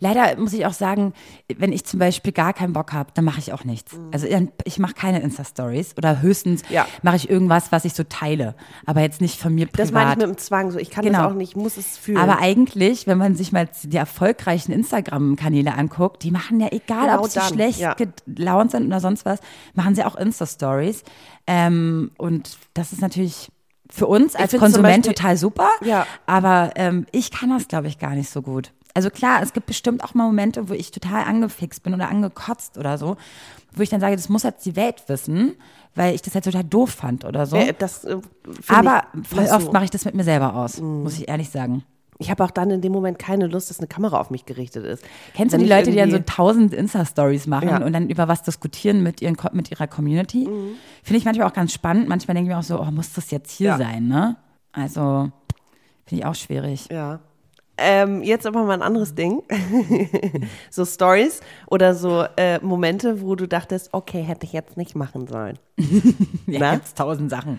Leider 0.00 0.36
muss 0.38 0.52
ich 0.52 0.64
auch 0.66 0.72
sagen, 0.72 1.12
wenn 1.56 1.72
ich 1.72 1.84
zum 1.84 1.98
Beispiel 1.98 2.32
gar 2.32 2.52
keinen 2.52 2.72
Bock 2.72 2.92
habe, 2.92 3.10
dann 3.14 3.24
mache 3.24 3.38
ich 3.40 3.52
auch 3.52 3.64
nichts. 3.64 3.96
Also 4.12 4.26
ich- 4.64 4.78
mache 4.78 4.94
keine 4.94 5.20
Insta-Stories 5.20 5.96
oder 5.96 6.20
höchstens 6.22 6.62
Mhm. 6.68 6.74
Ja. 6.74 6.86
mache 7.02 7.16
ich 7.16 7.28
irgendwas, 7.30 7.72
was 7.72 7.84
ich 7.84 7.94
so 7.94 8.02
teile, 8.04 8.54
aber 8.86 9.00
jetzt 9.00 9.20
nicht 9.20 9.40
von 9.40 9.54
mir 9.54 9.66
privat. 9.66 9.80
Das 9.86 9.92
meine 9.92 10.10
ich 10.12 10.16
mit 10.18 10.26
dem 10.26 10.38
Zwang. 10.38 10.70
So, 10.70 10.78
ich 10.78 10.90
kann 10.90 11.04
Genau. 11.04 11.22
das 11.22 11.32
auch 11.32 11.34
nicht, 11.34 11.50
ich 11.50 11.56
muss 11.56 11.76
es 11.76 11.96
fühlen. 11.98 12.18
Aber 12.18 12.38
eigentlich, 12.38 13.06
wenn 13.06 13.18
man 13.18 13.34
sich 13.34 13.50
mal 13.52 13.68
die 13.82 13.96
erfolgreichen 13.96 14.72
Instagram-Kanäle 14.72 15.74
anguckt, 15.74 16.22
die 16.22 16.30
machen 16.30 16.60
ja 16.60 16.68
egal, 16.70 17.06
Genau 17.08 17.20
ob 17.24 17.30
sie 17.30 17.38
dann, 17.38 17.48
schlecht 17.52 17.80
ja. 17.80 17.94
gelaunt 18.26 18.70
sind 18.70 18.86
oder 18.86 19.00
sonst 19.00 19.24
was, 19.24 19.40
machen 19.74 19.94
sie 19.94 20.04
auch 20.04 20.16
Insta-Stories. 20.16 21.02
Ähm, 21.46 22.10
und 22.18 22.56
das 22.74 22.92
ist 22.92 23.00
natürlich 23.02 23.48
für 23.90 24.06
uns 24.06 24.34
als 24.34 24.52
Konsument 24.52 25.04
Beispiel- 25.04 25.14
total 25.14 25.36
super. 25.36 25.68
Ja. 25.82 26.06
Aber 26.26 26.72
ähm, 26.76 27.06
ich 27.12 27.30
kann 27.30 27.50
das, 27.50 27.68
glaube 27.68 27.88
ich, 27.88 27.98
gar 27.98 28.10
nicht 28.10 28.30
so 28.30 28.42
gut. 28.42 28.72
Also 28.94 29.10
klar, 29.10 29.42
es 29.42 29.52
gibt 29.52 29.66
bestimmt 29.66 30.04
auch 30.04 30.14
mal 30.14 30.24
Momente, 30.24 30.68
wo 30.68 30.72
ich 30.72 30.90
total 30.92 31.24
angefixt 31.24 31.82
bin 31.82 31.94
oder 31.94 32.08
angekotzt 32.08 32.78
oder 32.78 32.96
so, 32.96 33.16
wo 33.74 33.82
ich 33.82 33.90
dann 33.90 34.00
sage, 34.00 34.14
das 34.14 34.28
muss 34.28 34.44
jetzt 34.44 34.64
die 34.64 34.76
Welt 34.76 35.02
wissen, 35.08 35.56
weil 35.96 36.14
ich 36.14 36.22
das 36.22 36.34
halt 36.34 36.44
total 36.44 36.62
doof 36.64 36.90
fand 36.90 37.24
oder 37.24 37.44
so. 37.46 37.56
Äh, 37.56 37.74
das, 37.76 38.04
äh, 38.04 38.16
Aber 38.68 39.04
voll 39.28 39.46
oft 39.46 39.66
so. 39.66 39.72
mache 39.72 39.84
ich 39.84 39.90
das 39.90 40.04
mit 40.04 40.14
mir 40.14 40.22
selber 40.24 40.54
aus, 40.54 40.80
muss 40.80 41.18
ich 41.18 41.28
ehrlich 41.28 41.50
sagen. 41.50 41.82
Ich 42.18 42.30
habe 42.30 42.44
auch 42.44 42.50
dann 42.52 42.70
in 42.70 42.80
dem 42.80 42.92
Moment 42.92 43.18
keine 43.18 43.46
Lust, 43.48 43.70
dass 43.70 43.78
eine 43.80 43.88
Kamera 43.88 44.20
auf 44.20 44.30
mich 44.30 44.46
gerichtet 44.46 44.84
ist. 44.86 45.04
Kennst 45.34 45.54
du 45.54 45.58
die 45.58 45.66
Leute, 45.66 45.90
die 45.90 45.96
dann 45.96 46.10
so 46.10 46.18
tausend 46.20 46.72
Insta-Stories 46.72 47.46
machen 47.46 47.68
Ja. 47.68 47.80
Mhm. 47.80 47.86
und 47.86 47.92
dann 47.92 48.08
über 48.08 48.28
was 48.28 48.42
diskutieren 48.42 49.02
mit, 49.02 49.20
ihren, 49.20 49.36
mit 49.52 49.70
ihrer 49.70 49.86
Community? 49.88 50.44
Finde 51.02 51.18
ich 51.18 51.24
manchmal 51.24 51.48
auch 51.48 51.52
ganz 51.52 51.72
spannend. 51.72 52.08
Manchmal 52.08 52.34
denke 52.36 52.50
ich 52.50 52.54
mir 52.54 52.58
auch 52.60 52.64
so, 52.64 52.80
oh, 52.80 52.90
muss 52.92 53.12
das 53.12 53.30
jetzt 53.30 53.50
hier 53.50 53.70
Ja. 53.70 53.78
sein, 53.78 54.06
ne? 54.06 54.36
Also, 54.72 55.30
finde 56.06 56.22
ich 56.22 56.24
auch 56.26 56.34
schwierig. 56.34 56.88
Ja. 56.90 57.20
Ähm, 57.76 58.22
jetzt 58.22 58.46
aber 58.46 58.62
mal 58.62 58.74
ein 58.74 58.82
anderes 58.82 59.16
Ding. 59.16 59.42
so 60.70 60.84
Stories 60.84 61.40
oder 61.68 61.94
so 61.96 62.24
äh, 62.36 62.60
Momente, 62.60 63.20
wo 63.20 63.34
du 63.34 63.48
dachtest, 63.48 63.88
okay, 63.92 64.22
hätte 64.22 64.46
ich 64.46 64.52
jetzt 64.52 64.76
nicht 64.76 64.94
machen 64.94 65.26
sollen. 65.26 65.58
Ja, 66.46 66.60
Na? 66.60 66.74
gibt's 66.74 66.94
tausend 66.94 67.30
Sachen. 67.30 67.58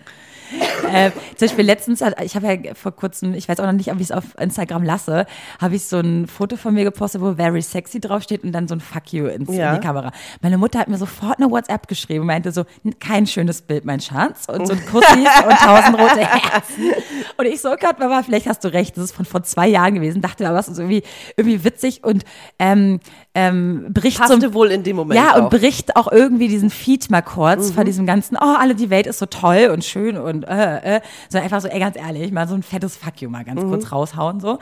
äh, 0.92 1.10
zum 1.36 1.48
Beispiel 1.48 1.64
letztens, 1.64 2.00
hat- 2.00 2.20
ich 2.22 2.34
habe 2.36 2.46
ja 2.62 2.74
vor 2.74 2.92
kurzem, 2.92 3.34
ich 3.34 3.48
weiß 3.48 3.60
auch 3.60 3.66
noch 3.66 3.72
nicht, 3.72 3.90
ob 3.90 3.96
ich 3.96 4.04
es 4.04 4.12
auf 4.12 4.24
Instagram 4.38 4.82
lasse, 4.84 5.26
habe 5.60 5.74
ich 5.76 5.84
so 5.84 5.98
ein 5.98 6.26
Foto 6.26 6.56
von 6.56 6.74
mir 6.74 6.84
gepostet, 6.84 7.20
wo 7.20 7.34
very 7.34 7.62
sexy 7.62 8.00
draufsteht 8.00 8.44
und 8.44 8.52
dann 8.52 8.68
so 8.68 8.74
ein 8.74 8.80
Fuck 8.80 9.12
you 9.12 9.26
ins, 9.26 9.54
Ja. 9.54 9.74
in 9.74 9.80
die 9.80 9.86
Kamera. 9.86 10.12
Meine 10.42 10.58
Mutter 10.58 10.78
hat 10.78 10.88
mir 10.88 10.98
sofort 10.98 11.38
eine 11.38 11.50
WhatsApp 11.50 11.88
geschrieben 11.88 12.20
und 12.20 12.26
meinte 12.26 12.52
so, 12.52 12.64
kein 13.00 13.26
schönes 13.26 13.62
Bild, 13.62 13.84
mein 13.84 14.00
Schatz. 14.00 14.46
Und 14.48 14.66
so 14.66 14.72
ein 14.74 14.86
Kussis 14.90 15.10
und 15.16 15.56
tausend 15.58 15.98
rote 15.98 16.20
Herzen. 16.26 16.92
Und 17.36 17.46
ich 17.46 17.60
so, 17.60 17.70
oh 17.72 17.76
Gott, 17.80 17.98
Mama, 17.98 18.22
vielleicht 18.22 18.46
hast 18.46 18.62
du 18.64 18.72
recht. 18.72 18.96
Das 18.96 19.04
ist 19.04 19.12
von 19.14 19.24
vor 19.24 19.42
zwei 19.42 19.68
Jahren 19.68 19.94
gewesen. 19.94 20.22
Dachte 20.22 20.46
aber, 20.46 20.56
was 20.58 20.68
ist 20.68 20.78
irgendwie, 20.78 21.02
irgendwie 21.36 21.64
witzig 21.64 22.04
und 22.04 22.24
ähm, 22.58 23.00
ähm, 23.36 23.88
bricht 23.90 24.26
so 24.26 24.54
wohl 24.54 24.70
in 24.70 24.82
dem 24.82 24.96
Moment 24.96 25.20
ja, 25.20 25.32
auch. 25.32 25.36
Mhm. 25.36 25.42
und 25.44 25.50
bricht 25.50 25.94
auch 25.94 26.10
irgendwie 26.10 26.48
diesen 26.48 26.70
Feed 26.70 27.10
mal 27.10 27.20
kurz 27.20 27.70
von 27.70 27.84
diesem 27.84 28.06
ganzen, 28.06 28.36
oh, 28.36 28.54
alle, 28.58 28.74
die 28.74 28.88
Welt 28.88 29.06
ist 29.06 29.18
so 29.18 29.26
toll 29.26 29.68
und 29.70 29.84
schön 29.84 30.16
und 30.16 30.44
äh, 30.44 30.96
äh, 30.96 31.00
sondern 31.28 31.44
einfach 31.44 31.60
so, 31.60 31.68
ey, 31.68 31.78
ganz 31.78 31.96
ehrlich, 31.96 32.32
mal 32.32 32.48
so 32.48 32.54
ein 32.54 32.62
fettes 32.62 32.96
Fuck 32.96 33.20
you 33.20 33.28
mal 33.28 33.44
ganz 33.44 33.62
Mhm. 33.62 33.68
kurz 33.68 33.92
raushauen, 33.92 34.40
so. 34.40 34.58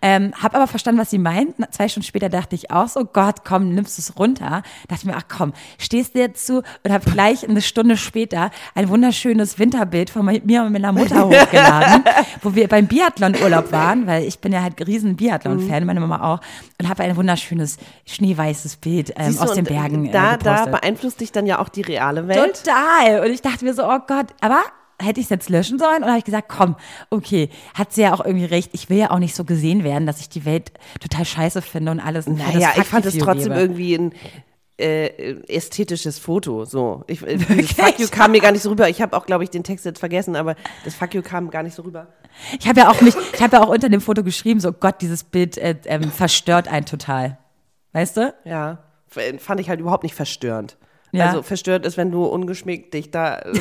Ähm, 0.00 0.32
hab 0.42 0.54
aber 0.54 0.66
verstanden, 0.66 1.00
was 1.02 1.10
sie 1.10 1.18
meint. 1.18 1.54
Zwei 1.70 1.88
Stunden 1.88 2.06
später 2.06 2.30
dachte 2.30 2.54
ich 2.54 2.70
auch 2.70 2.88
so, 2.88 3.04
Gott, 3.04 3.44
komm, 3.44 3.74
nimmst 3.74 3.98
du 3.98 4.00
es 4.00 4.18
runter. 4.18 4.62
Dachte 4.88 5.06
mir, 5.06 5.16
ach 5.16 5.24
komm, 5.28 5.52
stehst 5.78 6.14
du 6.14 6.20
jetzt 6.20 6.46
zu 6.46 6.62
und 6.82 6.92
hab 6.92 7.04
gleich 7.04 7.46
eine 7.46 7.60
Stunde 7.60 7.98
später 7.98 8.50
ein 8.74 8.88
wunderschönes 8.88 9.58
Winterbild 9.58 10.08
von 10.08 10.24
mir 10.24 10.62
und 10.62 10.72
meiner 10.72 10.92
Mutter 10.92 11.24
hochgeladen, 11.28 12.04
wo 12.40 12.54
wir 12.54 12.68
beim 12.68 12.86
Biathlon-Urlaub 12.86 13.70
waren, 13.70 14.06
weil 14.06 14.24
ich 14.24 14.38
bin 14.38 14.52
ja 14.52 14.62
halt 14.62 14.86
riesen 14.86 15.16
Biathlon-Fan, 15.16 15.84
meine 15.84 16.00
Mama 16.00 16.32
auch, 16.32 16.40
und 16.80 16.88
habe 16.88 17.02
ein 17.02 17.16
wunderschönes 17.16 17.76
schneeweißes 18.14 18.76
Bild 18.76 19.12
ähm, 19.16 19.34
du, 19.36 19.42
aus 19.42 19.52
den 19.52 19.60
und, 19.66 19.70
äh, 19.70 19.74
Bergen 19.74 20.06
äh, 20.06 20.12
Da, 20.12 20.36
da 20.36 20.54
gepostet. 20.56 20.72
beeinflusst 20.72 21.20
dich 21.20 21.32
dann 21.32 21.46
ja 21.46 21.58
auch 21.58 21.68
die 21.68 21.82
reale 21.82 22.28
Welt. 22.28 22.62
Total. 22.64 23.20
Und 23.24 23.30
ich 23.32 23.42
dachte 23.42 23.64
mir 23.64 23.74
so, 23.74 23.84
oh 23.84 23.98
Gott, 24.06 24.26
aber 24.40 24.62
hätte 25.02 25.20
ich 25.20 25.26
es 25.26 25.30
jetzt 25.30 25.50
löschen 25.50 25.78
sollen? 25.78 25.98
Oder 25.98 26.08
habe 26.10 26.18
ich 26.18 26.24
gesagt, 26.24 26.48
komm, 26.48 26.76
okay, 27.10 27.50
hat 27.74 27.92
sie 27.92 28.02
ja 28.02 28.14
auch 28.14 28.24
irgendwie 28.24 28.44
recht. 28.46 28.70
Ich 28.72 28.88
will 28.90 28.98
ja 28.98 29.10
auch 29.10 29.18
nicht 29.18 29.34
so 29.34 29.44
gesehen 29.44 29.84
werden, 29.84 30.06
dass 30.06 30.20
ich 30.20 30.28
die 30.28 30.44
Welt 30.44 30.72
total 31.00 31.24
scheiße 31.24 31.62
finde 31.62 31.90
und 31.92 32.00
alles. 32.00 32.26
ein 32.26 32.36
fettes 32.36 32.54
Naja, 32.54 32.70
ich 32.76 32.84
fand 32.84 33.04
es 33.06 33.18
trotzdem 33.18 33.48
gebe. 33.52 33.60
irgendwie 33.60 33.94
ein 33.96 34.12
äh, 34.76 35.34
ästhetisches 35.48 36.18
Foto. 36.18 36.64
So, 36.64 37.04
ich, 37.06 37.22
äh, 37.26 37.38
Fuck 37.38 37.98
you 37.98 38.06
kam 38.10 38.32
mir 38.32 38.40
gar 38.40 38.52
nicht 38.52 38.62
so 38.62 38.70
rüber. 38.70 38.88
Ich 38.88 39.00
habe 39.02 39.16
auch, 39.16 39.26
glaube 39.26 39.44
ich, 39.44 39.50
den 39.50 39.62
Text 39.64 39.84
jetzt 39.84 40.00
vergessen, 40.00 40.36
aber 40.36 40.54
das 40.84 40.94
Fuck 40.94 41.14
you 41.14 41.22
kam 41.22 41.50
gar 41.50 41.62
nicht 41.62 41.74
so 41.74 41.82
rüber. 41.82 42.08
Ich 42.58 42.66
habe 42.68 42.80
ja 42.80 42.90
auch 42.90 43.00
mich, 43.00 43.14
ich 43.32 43.42
habe 43.42 43.56
ja 43.56 43.62
auch 43.62 43.68
unter 43.68 43.88
dem 43.88 44.00
Foto 44.00 44.22
geschrieben, 44.24 44.60
so 44.60 44.72
Gott, 44.72 45.00
dieses 45.00 45.22
Bild 45.24 45.58
äh, 45.58 45.76
ähm, 45.86 46.10
verstört 46.10 46.66
einen 46.68 46.86
total. 46.86 47.38
Weißt 47.94 48.18
du? 48.18 48.34
Ja, 48.44 48.78
f- 49.14 49.40
fand 49.40 49.60
ich 49.60 49.70
halt 49.70 49.80
überhaupt 49.80 50.02
nicht 50.02 50.14
verstörend. 50.14 50.76
Ja. 51.12 51.26
Also 51.28 51.42
verstört 51.42 51.86
ist, 51.86 51.96
wenn 51.96 52.10
du 52.10 52.24
ungeschminkt 52.24 52.92
dich 52.92 53.10
da. 53.10 53.40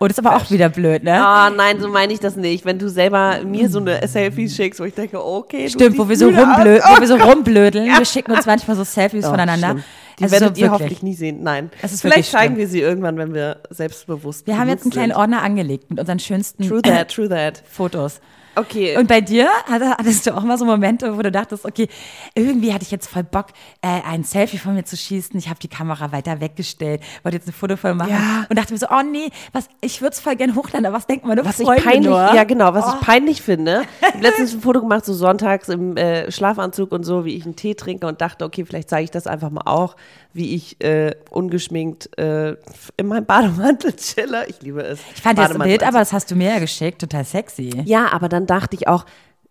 Oh, 0.00 0.06
das 0.06 0.18
ist 0.18 0.24
aber 0.26 0.36
auch 0.36 0.50
wieder 0.50 0.68
blöd, 0.68 1.02
ne? 1.02 1.14
Ah, 1.24 1.50
nein, 1.50 1.80
so 1.80 1.88
meine 1.88 2.12
ich 2.12 2.20
das 2.20 2.36
nicht. 2.36 2.64
Wenn 2.64 2.78
du 2.78 2.88
selber 2.88 3.40
mir 3.44 3.68
so 3.68 3.78
eine 3.78 4.06
Selfie 4.06 4.48
schickst, 4.48 4.80
wo 4.80 4.84
ich 4.84 4.94
denke, 4.94 5.24
okay, 5.24 5.68
Stimmt, 5.68 5.98
wo 5.98 6.08
wir 6.08 6.16
so 6.16 6.26
rumblödeln, 6.28 6.82
wo 6.94 7.00
wir 7.00 7.06
so 7.08 7.14
rumblödeln. 7.30 7.86
Wir 7.86 8.04
schicken 8.04 8.32
uns 8.32 8.44
manchmal 8.46 8.76
so 8.76 8.84
Selfies 8.84 9.24
Oh, 9.24 9.30
voneinander. 9.30 9.68
schlimm. 9.70 9.84
Die 10.18 10.24
Also 10.24 10.32
werdet 10.40 10.56
so 10.56 10.62
ihr 10.62 10.70
hoffentlich 10.70 11.02
nie 11.02 11.14
sehen. 11.14 11.42
Nein. 11.42 11.70
Vielleicht 11.82 12.30
zeigen 12.30 12.56
wir 12.56 12.68
sie 12.68 12.80
irgendwann, 12.80 13.16
wenn 13.18 13.34
wir 13.34 13.60
selbstbewusst 13.70 14.46
Wir 14.46 14.58
haben 14.58 14.68
jetzt 14.68 14.82
einen 14.82 14.90
kleinen 14.92 15.12
sind. 15.12 15.18
Ordner 15.20 15.42
angelegt 15.42 15.90
mit 15.90 15.98
unseren 16.00 16.18
schönsten 16.18 16.66
True 16.68 16.82
that, 16.82 17.08
true 17.10 17.28
that. 17.28 17.62
Fotos. 17.68 18.20
Okay. 18.58 18.96
Und 18.96 19.08
bei 19.08 19.20
dir 19.20 19.48
hatte- 19.66 19.90
hattest 19.90 20.26
du 20.26 20.36
auch 20.36 20.42
mal 20.42 20.58
so 20.58 20.64
Momente, 20.64 21.16
wo 21.16 21.22
du 21.22 21.30
dachtest, 21.30 21.64
okay, 21.64 21.88
irgendwie 22.34 22.72
hatte 22.72 22.82
ich 22.84 22.90
jetzt 22.90 23.08
voll 23.08 23.22
Bock, 23.24 23.46
äh, 23.82 23.88
ein 24.06 24.24
Selfie 24.24 24.58
von 24.58 24.74
mir 24.74 24.84
zu 24.84 24.96
schießen. 24.96 25.38
Ich 25.38 25.48
habe 25.48 25.58
die 25.60 25.68
Kamera 25.68 26.12
weiter 26.12 26.40
weggestellt, 26.40 27.02
wollte 27.22 27.36
jetzt 27.38 27.48
ein 27.48 27.52
Foto 27.52 27.76
von 27.76 27.90
mir 27.90 27.96
machen 28.04 28.10
Ja. 28.12 28.46
und 28.48 28.58
dachte 28.58 28.72
mir 28.72 28.78
so, 28.78 28.86
oh 28.90 29.02
nee, 29.10 29.28
was, 29.52 29.68
ich 29.80 30.00
würde 30.00 30.12
es 30.14 30.20
voll 30.20 30.36
gern 30.36 30.54
hochladen, 30.54 30.86
aber 30.86 30.96
was 30.96 31.06
denken 31.06 31.28
meine 31.28 31.44
was 31.44 31.60
ich 31.60 31.66
Freunde 31.66 31.82
peinlich, 31.82 32.08
nur? 32.10 32.34
ja 32.34 32.44
genau, 32.44 32.74
was 32.74 32.84
Oh. 32.86 32.92
ich 32.94 33.06
peinlich 33.06 33.42
finde. 33.42 33.82
Ich 34.00 34.14
habe 34.14 34.22
letztens 34.22 34.54
ein 34.54 34.60
Foto 34.60 34.80
gemacht, 34.80 35.04
so 35.04 35.12
sonntags 35.14 35.68
im 35.68 35.96
äh, 35.96 36.30
Schlafanzug 36.32 36.92
und 36.92 37.04
so, 37.04 37.24
wie 37.24 37.36
ich 37.36 37.44
einen 37.44 37.56
Tee 37.56 37.74
trinke 37.74 38.06
und 38.06 38.20
dachte, 38.20 38.44
okay, 38.44 38.64
vielleicht 38.64 38.88
zeige 38.90 39.04
ich 39.04 39.10
das 39.10 39.26
einfach 39.26 39.50
mal 39.50 39.62
auch, 39.66 39.96
wie 40.32 40.54
ich 40.54 40.82
äh, 40.82 41.14
ungeschminkt 41.30 42.16
äh, 42.18 42.56
in 42.96 43.06
meinem 43.06 43.24
Bademantel 43.24 43.94
chille. 43.96 44.46
Ich 44.48 44.60
liebe 44.62 44.82
es. 44.82 44.98
Ich 45.14 45.22
fand 45.22 45.38
das 45.38 45.56
Bild, 45.58 45.82
aber 45.82 45.98
das 46.00 46.12
hast 46.12 46.30
du 46.30 46.36
mir 46.36 46.50
ja 46.54 46.58
geschickt, 46.58 47.00
total 47.00 47.24
sexy. 47.24 47.82
Ja, 47.84 48.08
aber 48.12 48.28
dann 48.28 48.46
dachte 48.50 48.76
ich 48.76 48.88
auch, 48.88 49.04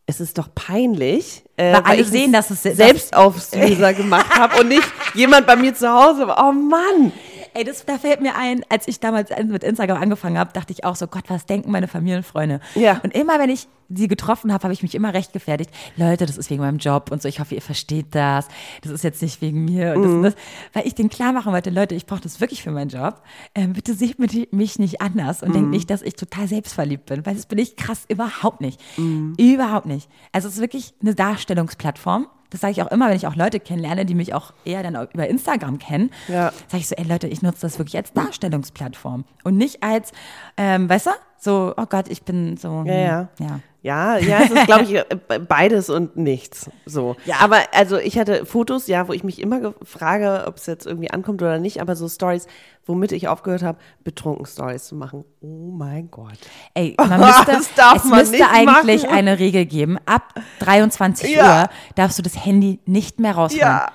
es 0.06 0.22
ist 0.22 0.38
doch 0.38 0.48
peinlich, 0.56 1.44
äh, 1.58 1.74
Weil 1.74 1.82
alle 1.82 2.02
ich 2.02 2.08
sehen, 2.08 2.32
dass 2.32 2.50
es- 2.50 2.64
selbst 2.64 3.16
aufs 3.16 3.52
User 3.54 3.94
gemacht 3.94 4.38
habe 4.40 4.62
und 4.62 4.70
nicht 4.70 4.84
jemand 5.14 5.46
bei 5.48 5.56
mir 5.56 5.74
zu 5.76 5.90
Hause. 5.92 6.28
war. 6.28 6.48
Oh 6.48 6.52
Mann! 6.54 7.12
Ey, 7.54 7.64
das, 7.64 7.84
da 7.86 7.98
fällt 7.98 8.22
mir 8.22 8.36
ein, 8.36 8.64
als 8.70 8.88
ich 8.88 9.00
damals 9.00 9.32
mit 9.46 9.64
Instagram 9.64 10.02
angefangen 10.02 10.38
habe, 10.38 10.52
dachte 10.54 10.72
ich 10.72 10.86
auch 10.86 10.96
so, 10.96 11.08
Gott, 11.08 11.24
was 11.28 11.46
denken 11.46 11.72
meine 11.72 11.88
Familienfreunde? 11.88 12.60
Ja. 12.76 13.00
Und 13.04 13.16
immer, 13.16 13.40
wenn 13.40 13.50
ich 13.50 13.68
sie 13.90 14.08
getroffen 14.08 14.52
habe, 14.54 14.64
habe 14.64 14.74
ich 14.74 14.84
mich 14.84 14.96
immer 14.96 15.14
rechtgefertigt. 15.14 15.72
Leute, 15.96 16.26
das 16.26 16.38
ist 16.38 16.50
wegen 16.50 16.62
meinem 16.62 16.78
Job 16.78 17.12
und 17.12 17.22
so. 17.22 17.28
Ich 17.30 17.40
hoffe, 17.40 17.56
ihr 17.56 17.62
versteht 17.62 18.08
das. 18.16 18.48
Das 18.82 18.92
ist 18.92 19.04
jetzt 19.04 19.22
nicht 19.22 19.42
wegen 19.42 19.66
mir 19.66 19.94
und 19.96 20.02
das 20.04 20.12
Mhm. 20.12 20.18
und 20.18 20.24
das. 20.24 20.36
Weil 20.74 20.88
ich 20.88 20.96
denen 20.96 21.10
klar 21.10 21.32
machen 21.34 21.54
wollte, 21.54 21.70
Leute, 21.70 21.96
ich 21.96 22.06
brauche 22.06 22.22
das 22.22 22.42
wirklich 22.42 22.64
für 22.64 22.72
meinen 22.72 22.90
Job. 22.90 23.22
Ähm, 23.56 23.74
bitte 23.74 23.94
seht 23.94 24.20
mich- 24.20 24.50
mich 24.52 24.80
nicht 24.80 25.02
anders 25.02 25.42
und 25.44 25.50
Mhm. 25.50 25.54
denkt 25.54 25.70
nicht, 25.70 25.90
dass 25.90 26.02
ich 26.02 26.16
total 26.16 26.48
selbstverliebt 26.48 27.06
bin. 27.08 27.26
Weil 27.26 27.36
das 27.36 27.46
bin 27.46 27.60
ich 27.60 27.76
krass 27.76 28.06
überhaupt 28.08 28.62
nicht. 28.62 28.80
Mhm. 28.98 29.36
Überhaupt 29.40 29.86
nicht. 29.86 30.10
Also 30.32 30.48
es 30.48 30.56
ist 30.56 30.62
wirklich 30.62 30.94
eine 31.02 31.16
Darstellungsplattform. 31.16 32.28
Das 32.50 32.62
sage 32.62 32.72
ich 32.72 32.82
auch 32.82 32.92
immer, 32.92 33.10
wenn 33.10 33.18
ich 33.18 33.28
auch 33.28 33.36
Leute 33.36 33.60
kennenlerne, 33.60 34.06
die 34.06 34.16
mich 34.16 34.34
auch 34.34 34.54
eher 34.64 34.82
dann 34.82 34.96
auch 34.96 35.08
über 35.14 35.28
Instagram 35.28 35.80
kennen. 35.80 36.12
Ja. 36.30 36.52
Sage 36.68 36.78
ich 36.78 36.88
so, 36.88 36.96
ey 36.96 37.04
Leute, 37.04 37.28
ich 37.28 37.42
nutze 37.42 37.60
das 37.62 37.78
wirklich 37.78 37.98
als 37.98 38.14
Darstellungsplattform 38.14 39.26
und 39.44 39.58
nicht 39.58 39.84
als, 39.84 40.12
ähm, 40.56 40.88
weißt 40.90 41.08
du, 41.08 41.12
so, 41.40 41.74
oh 41.78 41.86
Gott, 41.90 42.08
ich 42.10 42.24
bin 42.24 42.58
so. 42.58 42.84
Ja, 42.86 42.94
ja. 42.94 43.28
ja. 43.40 43.60
Ja, 43.84 44.18
ja, 44.18 44.40
es 44.42 44.50
ist, 44.52 44.66
glaube 44.66 44.84
ich, 44.84 44.96
äh, 45.30 45.40
beides 45.40 45.90
und 45.90 46.18
nichts. 46.18 46.70
So. 46.86 47.16
Ja. 47.24 47.36
Aber 47.40 47.60
also 47.74 47.98
ich 47.98 48.18
hatte 48.20 48.46
Fotos, 48.46 48.88
ja, 48.88 49.08
wo 49.08 49.14
ich 49.14 49.24
mich 49.24 49.40
immer 49.40 49.62
ge- 49.62 49.74
frage, 49.84 50.44
ob 50.46 50.58
es 50.58 50.66
jetzt 50.66 50.86
irgendwie 50.86 51.10
ankommt 51.12 51.42
oder 51.42 51.58
nicht, 51.60 51.80
aber 51.80 51.96
so 51.96 52.10
Stories, 52.10 52.48
womit 52.86 53.14
ich 53.14 53.30
aufgehört 53.30 53.64
habe, 53.64 53.78
betrunken 54.04 54.46
Stories 54.46 54.86
zu 54.88 54.96
machen. 54.96 55.24
Oh 55.40 55.72
mein 55.72 56.10
Gott. 56.12 56.38
Ey, 56.74 56.96
man 57.00 57.20
müsste, 57.22 57.46
Das 57.46 57.74
darf 57.76 57.96
es 57.98 58.04
man 58.06 58.20
müsste 58.20 58.38
nicht 58.38 58.50
eigentlich 58.52 59.04
machen. 59.04 59.16
eine 59.16 59.40
Regel 59.40 59.66
geben. 59.66 59.98
Ab 60.06 60.34
23 60.60 61.36
Ja. 61.36 61.62
Uhr 61.64 61.70
darfst 61.96 62.18
du 62.18 62.24
das 62.24 62.44
Handy 62.44 62.80
nicht 62.86 63.22
mehr 63.22 63.36
rausholen. 63.36 63.62
Ja. 63.62 63.92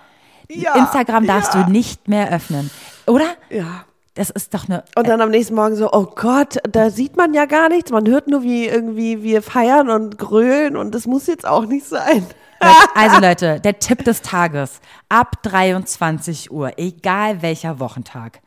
Ja. 0.49 0.75
Instagram 0.77 1.27
darfst 1.27 1.53
du 1.55 1.69
nicht 1.71 2.09
mehr 2.09 2.31
öffnen. 2.33 2.71
Oder? 3.07 3.27
Ja. 3.51 3.85
Das 4.15 4.29
ist 4.31 4.53
doch 4.53 4.69
eine. 4.69 4.85
Und 4.95 5.09
dann 5.09 5.21
am 5.23 5.31
nächsten 5.31 5.55
Morgen 5.55 5.75
so, 5.75 5.91
oh 5.91 6.05
Gott, 6.15 6.59
da 6.71 6.91
sieht 6.91 7.17
man 7.17 7.33
ja 7.33 7.47
gar 7.47 7.69
nichts. 7.71 7.91
Man 7.91 8.07
hört 8.07 8.29
nur, 8.29 8.43
wie 8.43 8.67
irgendwie 8.67 9.23
wir 9.23 9.41
feiern 9.43 9.89
und 9.89 10.19
grölen 10.19 10.77
und 10.77 10.95
das 10.95 11.07
muss 11.07 11.27
jetzt 11.27 11.47
auch 11.47 11.67
nicht 11.67 11.87
sein. 11.87 12.27
Also 12.95 13.19
Leute, 13.21 13.59
der 13.59 13.81
Tipp 13.81 14.05
des 14.05 14.23
Tages. 14.23 14.81
Ab 15.09 15.43
23 15.43 16.53
Uhr, 16.53 16.71
egal 16.77 17.43
welcher 17.43 17.81
Wochentag, 17.81 18.41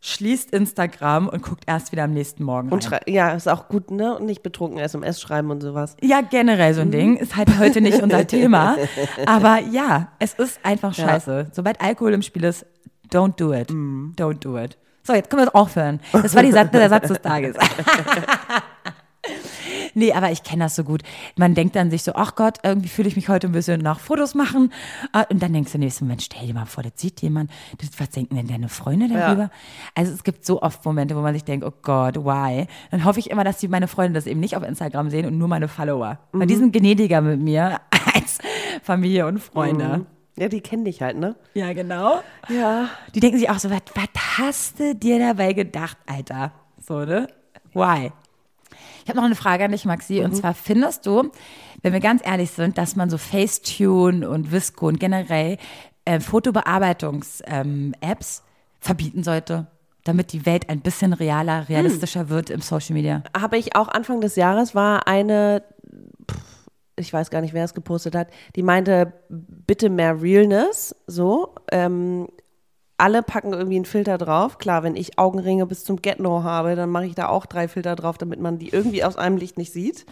schließt 0.00 0.50
Instagram 0.50 1.28
und 1.28 1.40
guckt 1.44 1.62
erst 1.68 1.92
wieder 1.92 2.02
am 2.02 2.12
nächsten 2.12 2.42
Morgen 2.42 2.70
Und 2.70 2.90
rein. 2.90 3.02
ja, 3.06 3.30
ist 3.30 3.48
auch 3.48 3.68
gut, 3.68 3.92
ne? 3.92 4.16
Und 4.18 4.26
nicht 4.26 4.42
betrunken 4.42 4.80
SMS 4.80 5.20
schreiben 5.20 5.52
und 5.52 5.60
sowas. 5.60 5.96
Ja, 6.02 6.20
generell 6.20 6.74
so 6.74 6.80
ein 6.80 6.90
Ding. 6.90 7.16
Ist 7.16 7.36
halt 7.36 7.56
heute 7.60 7.80
nicht 7.80 8.02
unser 8.02 8.26
Thema. 8.26 8.76
Aber 9.26 9.60
ja, 9.60 10.08
es 10.18 10.34
ist 10.34 10.58
einfach 10.64 10.92
scheiße. 10.92 11.52
Sobald 11.52 11.80
Alkohol 11.80 12.12
im 12.12 12.22
Spiel 12.22 12.42
ist, 12.42 12.66
don't 13.12 13.36
do 13.36 13.52
it. 13.54 13.70
Don't 13.70 14.40
do 14.40 14.58
it. 14.58 14.76
So, 15.06 15.12
jetzt 15.14 15.30
können 15.30 15.44
wir 15.44 15.54
aufhören. 15.54 16.00
Das 16.12 16.34
war 16.34 16.42
die 16.42 16.52
Satz, 16.52 16.70
der 16.70 16.88
Satz 16.88 17.08
des 17.08 17.20
Tages. 17.20 17.56
Nee, 19.94 20.12
aber 20.12 20.32
ich 20.32 20.42
kenne 20.42 20.64
das 20.64 20.74
so 20.74 20.82
gut. 20.82 21.02
Man 21.36 21.54
denkt 21.54 21.76
dann 21.76 21.90
sich 21.90 22.02
so, 22.02 22.12
ach 22.14 22.34
Gott, 22.34 22.58
irgendwie 22.64 22.88
fühle 22.88 23.06
ich 23.08 23.14
mich 23.16 23.28
heute 23.28 23.46
ein 23.46 23.52
bisschen 23.52 23.80
nach 23.80 24.00
Fotos 24.00 24.34
machen. 24.34 24.72
Ah, 25.12 25.24
Und 25.30 25.40
dann 25.40 25.52
denkst 25.52 25.70
du 25.70 25.78
nächsten 25.78 26.04
Moment, 26.06 26.22
stell 26.22 26.46
dir 26.46 26.52
mal 26.54 26.66
vor, 26.66 26.82
das 26.82 26.94
sieht 26.96 27.22
jemand. 27.22 27.50
Das, 27.78 27.90
was 27.98 28.10
denken 28.10 28.34
denn 28.34 28.48
deine 28.48 28.68
Freunde 28.68 29.08
darüber? 29.08 29.50
Also 29.94 30.12
es 30.12 30.24
gibt 30.24 30.44
so 30.44 30.60
oft 30.62 30.84
Momente, 30.84 31.14
wo 31.16 31.20
man 31.20 31.32
sich 31.32 31.44
denkt, 31.44 31.64
oh 31.64 31.72
Gott, 31.82 32.16
why? 32.16 32.66
Dann 32.90 33.04
hoffe 33.04 33.20
ich 33.20 33.30
immer, 33.30 33.44
dass 33.44 33.58
die 33.58 33.68
meine 33.68 33.86
Freunde 33.86 34.14
das 34.18 34.26
eben 34.26 34.40
nicht 34.40 34.56
auf 34.56 34.64
Instagram 34.64 35.10
sehen 35.10 35.26
und 35.26 35.38
nur 35.38 35.48
meine 35.48 35.68
Follower. 35.68 36.18
Weil 36.32 36.48
die 36.48 36.56
sind 36.56 36.72
gnädiger 36.72 37.20
mit 37.20 37.40
mir 37.40 37.80
als 38.14 38.38
Familie 38.82 39.26
und 39.26 39.38
Freunde. 39.38 40.06
Ja, 40.36 40.48
die 40.48 40.60
kennen 40.60 40.84
dich 40.84 41.00
halt, 41.00 41.16
ne? 41.16 41.36
Ja, 41.54 41.72
genau. 41.72 42.20
Ja. 42.48 42.88
Die 43.14 43.20
denken 43.20 43.38
sich 43.38 43.48
auch 43.50 43.58
so, 43.58 43.70
was, 43.70 43.82
was 43.94 44.38
hast 44.38 44.80
du 44.80 44.94
dir 44.94 45.18
dabei 45.18 45.52
gedacht, 45.52 45.96
Alter? 46.06 46.52
So, 46.80 47.04
ne? 47.04 47.28
Why? 47.72 48.12
Ich 49.04 49.08
habe 49.08 49.18
noch 49.18 49.24
eine 49.24 49.36
Frage 49.36 49.64
an 49.64 49.72
dich, 49.72 49.84
Maxi. 49.84 50.20
Und 50.20 50.34
zwar 50.34 50.54
findest 50.54 51.06
du, 51.06 51.30
wenn 51.82 51.92
wir 51.92 52.00
ganz 52.00 52.22
ehrlich 52.24 52.50
sind, 52.50 52.78
dass 52.78 52.96
man 52.96 53.10
so 53.10 53.18
Facetune 53.18 54.28
und 54.28 54.50
Visco 54.50 54.88
und 54.88 54.98
generell 54.98 55.58
äh, 56.04 56.18
Fotobearbeitungs-Apps 56.20 58.42
verbieten 58.80 59.22
sollte, 59.22 59.68
damit 60.04 60.32
die 60.32 60.46
Welt 60.46 60.68
ein 60.68 60.80
bisschen 60.80 61.12
realer, 61.12 61.68
realistischer 61.68 62.28
wird 62.28 62.50
im 62.50 62.60
Social 62.60 62.94
Media? 62.94 63.22
Habe 63.38 63.58
ich 63.58 63.76
auch 63.76 63.86
Anfang 63.88 64.20
des 64.20 64.34
Jahres 64.36 64.74
war 64.74 65.06
eine, 65.06 65.62
ich 66.96 67.12
weiß 67.12 67.30
gar 67.30 67.40
nicht, 67.40 67.54
wer 67.54 67.64
es 67.64 67.74
gepostet 67.74 68.14
hat, 68.14 68.28
die 68.56 68.62
meinte, 68.62 69.12
bitte 69.28 69.90
mehr 69.90 70.20
Realness, 70.20 70.94
so. 71.06 71.54
Ähm, 71.70 72.28
alle 72.96 73.22
packen 73.22 73.52
irgendwie 73.52 73.76
einen 73.76 73.84
Filter 73.84 74.18
drauf. 74.18 74.58
Klar, 74.58 74.82
wenn 74.84 74.94
ich 74.94 75.18
Augenringe 75.18 75.66
bis 75.66 75.84
zum 75.84 76.00
Get-No 76.00 76.44
habe, 76.44 76.76
dann 76.76 76.90
mache 76.90 77.06
ich 77.06 77.14
da 77.14 77.28
auch 77.28 77.46
drei 77.46 77.66
Filter 77.66 77.96
drauf, 77.96 78.18
damit 78.18 78.40
man 78.40 78.58
die 78.58 78.68
irgendwie 78.68 79.02
aus 79.02 79.16
einem 79.16 79.36
Licht 79.36 79.58
nicht 79.58 79.72
sieht. 79.72 80.06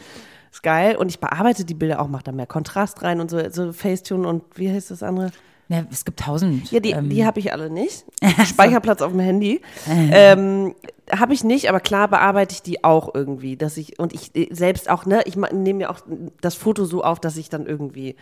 Ist 0.50 0.62
geil. 0.62 0.96
Und 0.96 1.08
ich 1.08 1.20
bearbeite 1.20 1.64
die 1.64 1.74
Bilder 1.74 2.00
auch, 2.00 2.08
mache 2.08 2.24
da 2.24 2.32
mehr 2.32 2.46
Kontrast 2.46 3.02
rein 3.02 3.20
und 3.20 3.30
so, 3.30 3.38
so 3.50 3.72
Facetune 3.72 4.26
und 4.26 4.42
wie 4.56 4.70
heißt 4.70 4.90
das 4.90 5.02
andere? 5.02 5.30
Ja, 5.68 5.86
es 5.90 6.04
gibt 6.04 6.20
tausend. 6.20 6.70
Ja, 6.70 6.80
die, 6.80 6.90
ähm, 6.90 7.08
die 7.08 7.24
habe 7.24 7.40
ich 7.40 7.52
alle 7.52 7.70
nicht. 7.70 8.04
Speicherplatz 8.46 9.00
auf 9.00 9.12
dem 9.12 9.20
Handy. 9.20 9.62
Ähm, 9.88 10.74
habe 11.18 11.34
ich 11.34 11.44
nicht, 11.44 11.68
aber 11.68 11.80
klar 11.80 12.08
bearbeite 12.08 12.54
ich 12.54 12.62
die 12.62 12.84
auch 12.84 13.14
irgendwie, 13.14 13.56
dass 13.56 13.76
ich 13.76 13.98
und 13.98 14.12
ich 14.12 14.34
äh, 14.34 14.48
selbst 14.52 14.90
auch, 14.90 15.06
ne, 15.06 15.22
ich 15.26 15.36
nehme 15.36 15.78
mir 15.78 15.90
auch 15.90 16.00
das 16.40 16.54
Foto 16.54 16.84
so 16.84 17.02
auf, 17.04 17.20
dass 17.20 17.36
ich 17.36 17.48
dann 17.48 17.66
irgendwie 17.66 18.16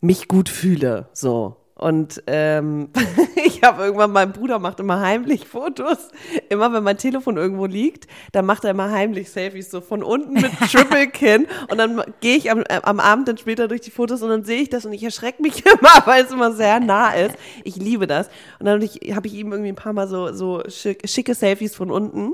mich 0.00 0.28
gut 0.28 0.48
fühle, 0.48 1.08
so. 1.12 1.56
Und 1.78 2.22
ähm, 2.26 2.88
ich 3.44 3.62
habe 3.62 3.84
irgendwann, 3.84 4.10
mein 4.10 4.32
Bruder 4.32 4.58
macht 4.58 4.80
immer 4.80 5.00
heimlich 5.00 5.46
Fotos. 5.46 6.08
Immer 6.48 6.72
wenn 6.72 6.82
mein 6.82 6.96
Telefon 6.96 7.36
irgendwo 7.36 7.66
liegt, 7.66 8.06
dann 8.32 8.46
macht 8.46 8.64
er 8.64 8.70
immer 8.70 8.90
heimlich 8.90 9.30
Selfies 9.30 9.70
so 9.70 9.82
von 9.82 10.02
unten 10.02 10.32
mit 10.32 10.50
Triple 10.72 11.08
Kin. 11.08 11.46
Und 11.68 11.76
dann 11.76 12.02
gehe 12.20 12.36
ich 12.36 12.50
am, 12.50 12.60
äh, 12.60 12.80
am 12.82 12.98
Abend 12.98 13.28
dann 13.28 13.36
später 13.36 13.68
durch 13.68 13.82
die 13.82 13.90
Fotos 13.90 14.22
und 14.22 14.30
dann 14.30 14.44
sehe 14.44 14.62
ich 14.62 14.70
das 14.70 14.86
und 14.86 14.94
ich 14.94 15.02
erschrecke 15.02 15.42
mich 15.42 15.64
immer, 15.66 16.06
weil 16.06 16.24
es 16.24 16.32
immer 16.32 16.52
sehr 16.52 16.80
nah 16.80 17.12
ist. 17.12 17.36
Ich 17.62 17.76
liebe 17.76 18.06
das. 18.06 18.28
Und 18.58 18.64
dann 18.64 18.80
habe 18.80 18.84
ich, 18.84 19.14
hab 19.14 19.26
ich 19.26 19.34
ihm 19.34 19.52
irgendwie 19.52 19.72
ein 19.72 19.76
paar 19.76 19.92
Mal 19.92 20.08
so, 20.08 20.32
so 20.32 20.62
schick, 20.68 21.06
schicke 21.06 21.34
Selfies 21.34 21.76
von 21.76 21.90
unten 21.90 22.32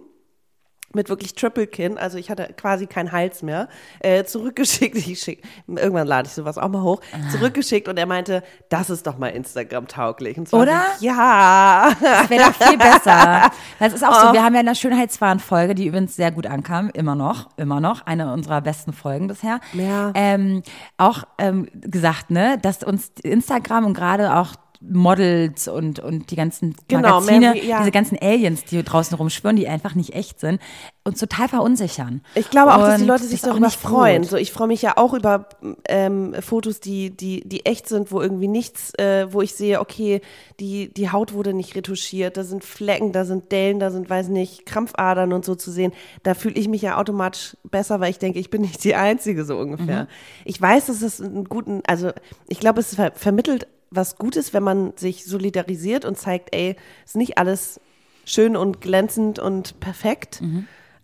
mit 0.94 1.08
wirklich 1.08 1.34
Triple 1.34 1.66
Kin, 1.66 1.98
also 1.98 2.18
ich 2.18 2.30
hatte 2.30 2.52
quasi 2.56 2.86
keinen 2.86 3.12
Hals 3.12 3.42
mehr, 3.42 3.68
äh, 4.00 4.24
zurückgeschickt. 4.24 4.96
Ich 5.12 5.20
schick, 5.20 5.42
irgendwann 5.66 6.06
lade 6.06 6.26
ich 6.28 6.34
sowas 6.34 6.58
auch 6.58 6.68
mal 6.68 6.82
hoch, 6.82 7.00
zurückgeschickt 7.30 7.88
und 7.88 7.98
er 7.98 8.06
meinte, 8.06 8.42
das 8.68 8.88
ist 8.90 9.06
doch 9.06 9.18
mal 9.18 9.28
Instagram 9.28 9.88
tauglich. 9.88 10.38
Und 10.38 10.48
zwar 10.48 10.60
Oder? 10.62 10.82
so, 10.98 11.04
ja. 11.06 11.92
Das 12.00 12.30
wäre 12.30 12.44
doch 12.50 12.68
viel 12.68 12.78
besser. 12.78 13.50
Das 13.78 13.92
ist 13.92 14.04
auch 14.04 14.12
Oh. 14.12 14.26
so, 14.28 14.32
wir 14.32 14.44
haben 14.44 14.54
ja 14.54 14.60
eine 14.60 14.74
Schönheitswahn-Folge, 14.74 15.74
die 15.74 15.86
übrigens 15.86 16.14
sehr 16.16 16.30
gut 16.30 16.46
ankam, 16.46 16.90
immer 16.94 17.14
noch, 17.14 17.48
immer 17.56 17.80
noch, 17.80 18.06
eine 18.06 18.32
unserer 18.32 18.60
besten 18.60 18.92
Folgen 18.92 19.26
bisher. 19.28 19.60
Ja. 19.72 20.12
Ähm, 20.14 20.62
auch 20.98 21.24
ähm, 21.38 21.68
gesagt, 21.72 22.30
ne, 22.30 22.58
dass 22.60 22.82
uns 22.82 23.10
Instagram 23.22 23.86
und 23.86 23.94
gerade 23.94 24.34
auch 24.36 24.54
Models 24.90 25.68
und, 25.68 25.98
und 26.00 26.30
die 26.30 26.36
ganzen 26.36 26.74
Genau, 26.88 27.20
Magazine, 27.20 27.54
wie- 27.54 27.68
ja. 27.68 27.78
diese 27.78 27.90
ganzen 27.90 28.18
Aliens, 28.20 28.64
die 28.64 28.82
draußen 28.82 29.16
rumschwören, 29.16 29.56
die 29.56 29.68
einfach 29.68 29.94
nicht 29.94 30.14
echt 30.14 30.40
sind, 30.40 30.60
uns 31.04 31.18
total 31.18 31.48
verunsichern. 31.48 32.20
Ich 32.34 32.50
glaube 32.50 32.72
auch, 32.74 32.78
dass 32.78 32.96
die 32.96 33.02
Und 33.02 33.08
Leute 33.08 33.24
sich 33.24 33.40
darüber 33.40 33.66
nicht 33.66 33.78
freuen. 33.80 34.22
gut. 34.22 34.30
So, 34.30 34.36
ich 34.36 34.52
freue 34.52 34.68
mich 34.68 34.82
ja 34.82 34.96
auch 34.96 35.14
über 35.14 35.48
ähm, 35.88 36.34
Fotos, 36.40 36.80
die, 36.80 37.10
die, 37.16 37.46
die 37.48 37.66
echt 37.66 37.88
sind, 37.88 38.12
wo 38.12 38.20
irgendwie 38.20 38.48
nichts, 38.48 38.92
äh, 38.98 39.32
wo 39.32 39.42
ich 39.42 39.54
sehe, 39.54 39.80
okay, 39.80 40.20
die, 40.60 40.92
die 40.94 41.10
Haut 41.10 41.32
wurde 41.32 41.54
nicht 41.54 41.74
retuschiert, 41.74 42.36
da 42.36 42.44
sind 42.44 42.64
Flecken, 42.64 43.12
da 43.12 43.24
sind 43.24 43.50
Dellen, 43.50 43.78
da 43.80 43.90
sind, 43.90 44.08
weiß 44.08 44.28
nicht, 44.28 44.64
Krampfadern 44.66 45.32
und 45.32 45.44
so 45.44 45.54
zu 45.54 45.70
sehen. 45.70 45.92
Da 46.22 46.34
fühle 46.34 46.54
ich 46.54 46.68
mich 46.68 46.82
ja 46.82 46.98
automatisch 46.98 47.56
besser, 47.64 47.98
weil 48.00 48.10
ich 48.10 48.18
denke, 48.18 48.38
ich 48.38 48.50
bin 48.50 48.62
nicht 48.62 48.82
die 48.84 48.94
Einzige, 48.94 49.44
so 49.44 49.56
ungefähr. 49.58 50.06
Ich 50.44 50.60
weiß, 50.60 50.86
dass 50.86 51.02
es 51.02 51.20
einen 51.20 51.44
guten, 51.44 51.82
also 51.86 52.10
ich 52.48 52.60
glaube, 52.60 52.80
es 52.80 52.94
ver 52.94 53.12
vermittelt 53.14 53.66
was 53.94 54.16
Gutes, 54.16 54.52
wenn 54.52 54.62
man 54.62 54.92
sich 54.96 55.24
solidarisiert 55.24 56.04
und 56.04 56.18
zeigt, 56.18 56.54
ey, 56.54 56.76
ist 57.04 57.16
nicht 57.16 57.38
alles 57.38 57.80
schön 58.24 58.56
und 58.56 58.80
glänzend 58.80 59.38
und 59.38 59.80
perfekt, 59.80 60.42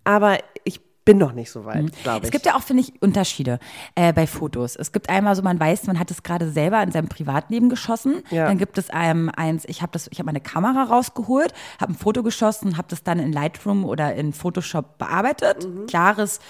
aber 0.05 0.39
ich 0.65 0.81
bin 1.09 1.17
noch 1.17 1.33
nicht 1.33 1.51
so 1.51 1.65
weit, 1.65 1.91
glaube 2.03 2.19
ich. 2.19 2.25
Es 2.25 2.31
gibt 2.31 2.45
ja 2.45 2.55
auch, 2.55 2.61
finde 2.61 2.83
ich, 2.83 3.01
Unterschiede 3.01 3.61
äh, 3.95 4.13
bei 4.13 4.27
Fotos. 4.27 4.77
Es 4.77 4.93
gibt 4.93 5.09
einmal 5.09 5.35
so, 5.37 5.41
man 5.41 5.59
weiß, 5.59 5.87
man 5.87 5.99
hat 5.99 6.11
es 6.11 6.23
gerade 6.23 6.51
selber 6.51 6.83
in 6.83 6.93
seinem 6.93 7.09
Privatleben 7.09 7.71
geschossen. 7.71 8.23
Ja. 8.31 8.47
Dann 8.47 8.59
gibt 8.59 8.77
es 8.77 8.89
ähm, 8.93 9.31
eins, 9.35 9.65
ich 9.69 9.81
habe 9.81 9.91
das, 9.93 10.09
ich 10.13 10.19
habe 10.19 10.27
meine 10.27 10.43
Kamera 10.43 10.83
rausgeholt, 10.83 11.55
habe 11.81 11.93
ein 11.93 11.97
Foto 11.97 12.23
geschossen, 12.23 12.77
habe 12.77 12.89
das 12.91 13.05
dann 13.05 13.21
in 13.21 13.33
Lightroom 13.33 13.87
oder 13.87 14.15
in 14.17 14.35
Photoshop 14.35 14.99
bearbeitet. 14.99 15.67
Mhm. 15.67 15.87
Klares 15.87 16.41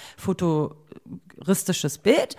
fotoristisches 1.39 1.97
Bild. 1.97 2.35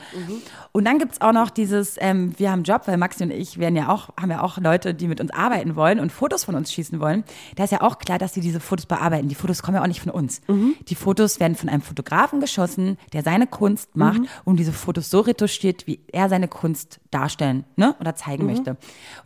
Und 0.73 0.85
dann 0.85 0.99
gibt 0.99 1.13
es 1.13 1.21
auch 1.21 1.33
noch 1.33 1.51
dieses, 1.51 1.97
ähm, 1.99 2.35
wir 2.39 2.49
haben 2.51 2.59
einen 2.61 2.65
Job, 2.65 2.83
weil 2.87 2.97
Maxi 2.97 3.25
und 3.25 3.31
ich 3.31 3.59
werden 3.59 3.77
ja 3.77 3.89
auch, 3.89 4.11
haben 4.21 4.31
ja 4.31 4.43
auch 4.43 4.59
Leute, 4.59 4.95
die 4.95 5.09
mit 5.09 5.21
uns 5.21 5.31
arbeiten 5.33 5.75
wollen 5.77 6.01
und 6.01 6.13
Fotos 6.13 6.45
von 6.45 6.55
uns 6.55 6.73
schießen 6.73 7.01
wollen. 7.01 7.25
Da 7.57 7.65
ist 7.65 7.71
ja 7.71 7.81
auch 7.81 7.99
klar, 7.99 8.19
dass 8.19 8.35
sie 8.35 8.41
diese 8.41 8.61
Fotos 8.61 8.87
bearbeiten. 8.87 9.29
Die 9.29 9.35
Fotos 9.35 9.63
kommen 9.63 9.77
ja 9.77 9.83
auch 9.83 9.87
nicht 9.87 10.01
von 10.01 10.13
uns. 10.13 10.41
Die 10.49 10.95
Fotos 10.95 11.41
werden 11.41 11.57
von 11.57 11.69
einem 11.69 11.83
Fotografen 11.83 12.41
geschossen, 12.41 12.99
der 13.13 13.23
seine 13.23 13.47
Kunst 13.47 13.97
macht 13.97 14.21
und 14.45 14.57
diese 14.59 14.73
Fotos 14.73 15.11
so 15.11 15.21
retuschiert, 15.21 15.87
wie 15.87 16.01
er 16.13 16.29
seine 16.29 16.49
Kunst 16.49 17.01
darstellen 17.11 17.65
ne? 17.77 17.95
oder 18.01 18.15
zeigen 18.15 18.47
möchte. 18.47 18.77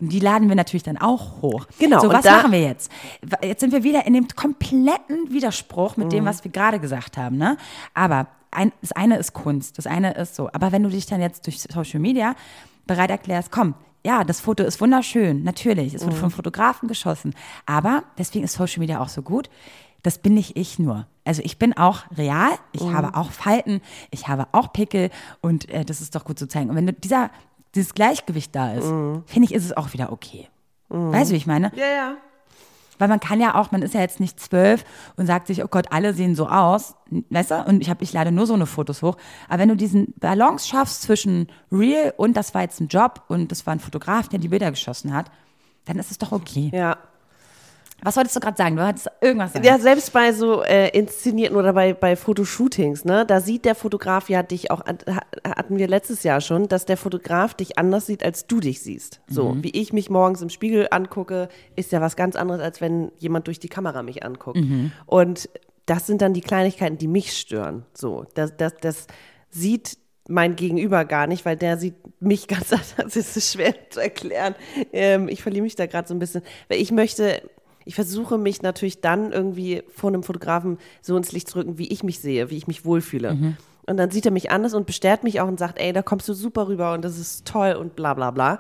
Und 0.01 0.11
die 0.13 0.21
laden 0.21 0.49
wir 0.49 0.57
natürlich 0.57 0.83
dann 0.83 0.99
auch 0.99 1.43
hoch. 1.43 1.67
Genau, 1.79 2.01
So, 2.01 2.09
was 2.13 2.25
machen 2.25 2.53
wir 2.53 2.61
jetzt? 2.63 2.91
Jetzt 3.43 3.61
sind 3.61 3.73
wir 3.73 3.83
wieder 3.83 4.07
in 4.07 4.15
dem 4.15 4.29
kompletten 4.29 5.31
Widerspruch 5.33 5.97
mit 5.97 6.07
Mhm. 6.07 6.11
dem, 6.11 6.25
was 6.27 6.45
wir 6.45 6.51
gerade 6.51 6.79
gesagt 6.81 7.17
haben. 7.17 7.37
Ne? 7.37 7.57
Aber 7.95 8.27
ein, 8.55 8.73
das 8.81 8.93
eine 8.93 9.17
ist 9.19 9.33
Kunst, 9.33 9.79
das 9.79 9.87
eine 9.87 10.13
ist 10.15 10.35
so. 10.37 10.49
Aber 10.53 10.73
wenn 10.73 10.83
du 10.83 10.89
dich 10.89 11.07
dann 11.07 11.21
jetzt 11.21 11.47
durch 11.47 11.61
Social 11.61 12.01
Media 12.01 12.35
bereit 12.87 13.11
erklärst, 13.11 13.51
komm, 13.51 13.75
ja, 14.07 14.23
das 14.25 14.41
Foto 14.41 14.63
ist 14.65 14.81
wunderschön, 14.81 15.43
natürlich, 15.45 15.95
es 15.95 16.03
Mhm. 16.03 16.09
wird 16.11 16.19
von 16.19 16.31
Fotografen 16.31 16.89
geschossen. 16.89 17.35
Aber 17.67 18.05
deswegen 18.19 18.45
ist 18.45 18.53
Social 18.55 18.81
Media 18.81 19.01
auch 19.01 19.09
so 19.09 19.23
gut. 19.23 19.49
Das 20.03 20.19
bin 20.19 20.35
nicht 20.35 20.57
ich 20.59 20.79
nur. 20.79 21.07
Also 21.25 21.41
ich 21.43 21.59
bin 21.59 21.75
auch 21.79 22.03
real, 22.15 22.51
ich 22.73 22.83
Mhm. 22.83 22.93
habe 22.95 23.15
auch 23.17 23.31
Falten, 23.31 23.81
ich 24.11 24.29
habe 24.29 24.47
auch 24.53 24.71
Pickel 24.75 25.09
und 25.41 25.71
äh, 25.71 25.85
das 25.87 26.03
ist 26.03 26.15
doch 26.15 26.25
gut 26.27 26.39
zu 26.39 26.47
zeigen. 26.47 26.69
Und 26.69 26.77
wenn 26.77 26.87
du 26.87 26.93
dieser 26.93 27.31
dieses 27.75 27.95
Gleichgewicht 27.95 28.55
da 28.55 28.73
ist, 28.75 28.85
Mhm. 28.87 29.23
finde 29.27 29.47
ich, 29.49 29.55
ist 29.55 29.65
es 29.65 29.75
auch 29.77 29.95
wieder 29.95 30.13
okay. 30.13 30.49
Weißt 30.91 31.31
du, 31.31 31.33
wie 31.33 31.39
ich 31.39 31.47
meine? 31.47 31.73
Ja, 31.75 31.87
ja. 31.87 32.17
Weil 33.05 33.11
man 33.11 33.21
kann 33.21 33.39
ja 33.39 33.55
auch, 33.55 33.71
man 33.71 33.83
ist 33.83 33.93
ja 33.93 34.01
jetzt 34.01 34.19
nicht 34.19 34.41
zwölf 34.41 34.83
und 35.17 35.27
sagt 35.27 35.49
sich, 35.49 35.63
oh 35.63 35.69
Gott, 35.69 35.89
alle 35.91 36.15
sehen 36.15 36.35
so 36.35 36.49
aus, 36.49 36.95
weißt 37.29 37.51
du? 37.51 37.65
Und 37.67 37.83
ich 37.83 37.91
habe, 37.91 38.03
ich 38.03 38.15
lade 38.15 38.33
nur 38.33 38.47
so 38.47 38.55
eine 38.55 38.65
Fotos 38.65 39.03
hoch. 39.03 39.19
Aber 39.47 39.59
wenn 39.59 39.69
du 39.69 39.77
diesen 39.77 40.15
Balance 40.19 40.67
schaffst 40.67 41.03
zwischen 41.03 41.49
real 41.71 42.15
und 42.17 42.35
das 42.35 42.55
war 42.55 42.63
jetzt 42.63 42.81
ein 42.81 42.89
Job 42.89 43.25
und 43.29 43.53
das 43.53 43.67
war 43.67 43.75
ein 43.75 43.81
Fotograf, 43.81 44.29
der 44.29 44.39
die 44.39 44.49
Bilder 44.49 44.71
geschossen 44.71 45.13
hat, 45.13 45.31
dann 45.85 45.99
ist 45.99 46.13
es 46.13 46.17
doch 46.17 46.33
okay. 46.33 46.71
Ja. 46.73 46.97
Was 48.05 48.17
wolltest 48.17 48.37
du 48.37 48.41
gerade 48.41 48.57
sagen? 48.57 48.77
Du 48.77 48.83
hattest 48.83 49.11
irgendwas 49.21 49.53
sagen. 49.53 49.65
Ja, 49.65 49.79
selbst 49.79 50.13
bei 50.13 50.33
so 50.33 50.63
äh, 50.63 50.91
inszenierten 50.91 51.57
oder 51.57 51.73
bei, 51.73 51.95
bei 51.95 52.17
Fotoshootings, 52.17 53.05
ne, 53.05 53.25
da 53.27 53.41
sieht 53.41 53.65
der 53.65 53.75
Fotograf 53.75 54.29
ja 54.29 54.43
dich 54.43 54.71
auch, 54.71 54.83
hatten 55.45 55.79
wir 55.79 55.89
letztes 55.89 56.23
Jahr 56.23 56.41
schon, 56.41 56.69
dass 56.69 56.85
der 56.85 56.97
Fotograf 56.97 57.55
dich 57.55 57.79
anders 57.79 58.07
sieht, 58.07 58.23
als 58.23 58.47
du 58.47 58.61
dich 58.61 58.83
siehst. 58.83 59.21
So, 59.27 59.57
wie 59.63 59.71
ich 59.71 59.93
mich 59.93 60.11
morgens 60.11 60.43
im 60.43 60.51
Spiegel 60.51 60.89
angucke, 60.91 61.49
ist 61.77 61.93
ja 61.93 62.01
was 62.01 62.15
ganz 62.15 62.37
anderes, 62.37 62.61
als 62.61 62.81
wenn 62.81 63.11
jemand 63.19 63.47
durch 63.47 63.59
die 63.59 63.69
Kamera 63.69 64.03
mich 64.03 64.25
anguckt. 64.25 64.59
Und 65.07 65.49
das 65.87 66.07
sind 66.07 66.23
dann 66.23 66.33
die 66.33 66.41
Kleinigkeiten, 66.41 66.99
die 66.99 67.09
mich 67.09 67.37
stören. 67.37 67.85
So, 67.95 68.27
das, 68.35 68.57
das, 68.57 68.75
das 68.81 69.07
sieht 69.51 69.99
mein 70.29 70.57
Gegenüber 70.57 71.05
gar 71.05 71.27
nicht, 71.27 71.45
weil 71.45 71.57
der 71.57 71.77
sieht 71.77 71.95
mich 72.21 72.49
ganz 72.49 72.73
anders. 72.73 73.17
Es 73.17 73.37
ist 73.37 73.53
schwer 73.53 73.75
zu 73.91 74.01
erklären. 74.01 74.55
Ähm, 74.93 75.29
ich 75.29 75.43
verliere 75.43 75.63
mich 75.63 75.77
da 75.77 75.87
gerade 75.87 76.09
so 76.09 76.15
ein 76.15 76.19
bisschen, 76.19 76.43
weil 76.69 76.81
ich 76.81 76.91
möchte, 76.93 77.43
ich 77.85 77.95
versuche 77.95 78.39
mich 78.39 78.63
natürlich 78.63 79.01
dann 79.01 79.33
irgendwie 79.33 79.83
vor 79.95 80.11
einem 80.11 80.23
Fotografen 80.23 80.79
so 81.03 81.17
ins 81.17 81.33
Licht 81.33 81.49
zu 81.49 81.59
rücken, 81.59 81.79
wie 81.79 81.89
ich 81.89 82.03
mich 82.03 82.21
sehe, 82.21 82.51
wie 82.51 82.57
ich 82.57 82.67
mich 82.67 82.85
wohlfühle. 82.85 83.55
Und 83.87 83.97
dann 83.99 84.11
sieht 84.11 84.25
er 84.25 84.33
mich 84.33 84.51
anders 84.51 84.73
und 84.73 84.87
bestärkt 84.87 85.25
mich 85.25 85.41
auch 85.41 85.49
und 85.49 85.59
sagt, 85.59 85.79
ey, 85.79 85.93
da 85.93 86.03
kommst 86.03 86.29
du 86.29 86.33
super 86.35 86.69
rüber 86.69 86.95
und 86.95 87.05
das 87.05 87.19
ist 87.19 87.45
toll 87.47 87.73
und 87.75 87.97
bla 87.97 88.15
bla 88.15 88.31
bla. 88.31 88.59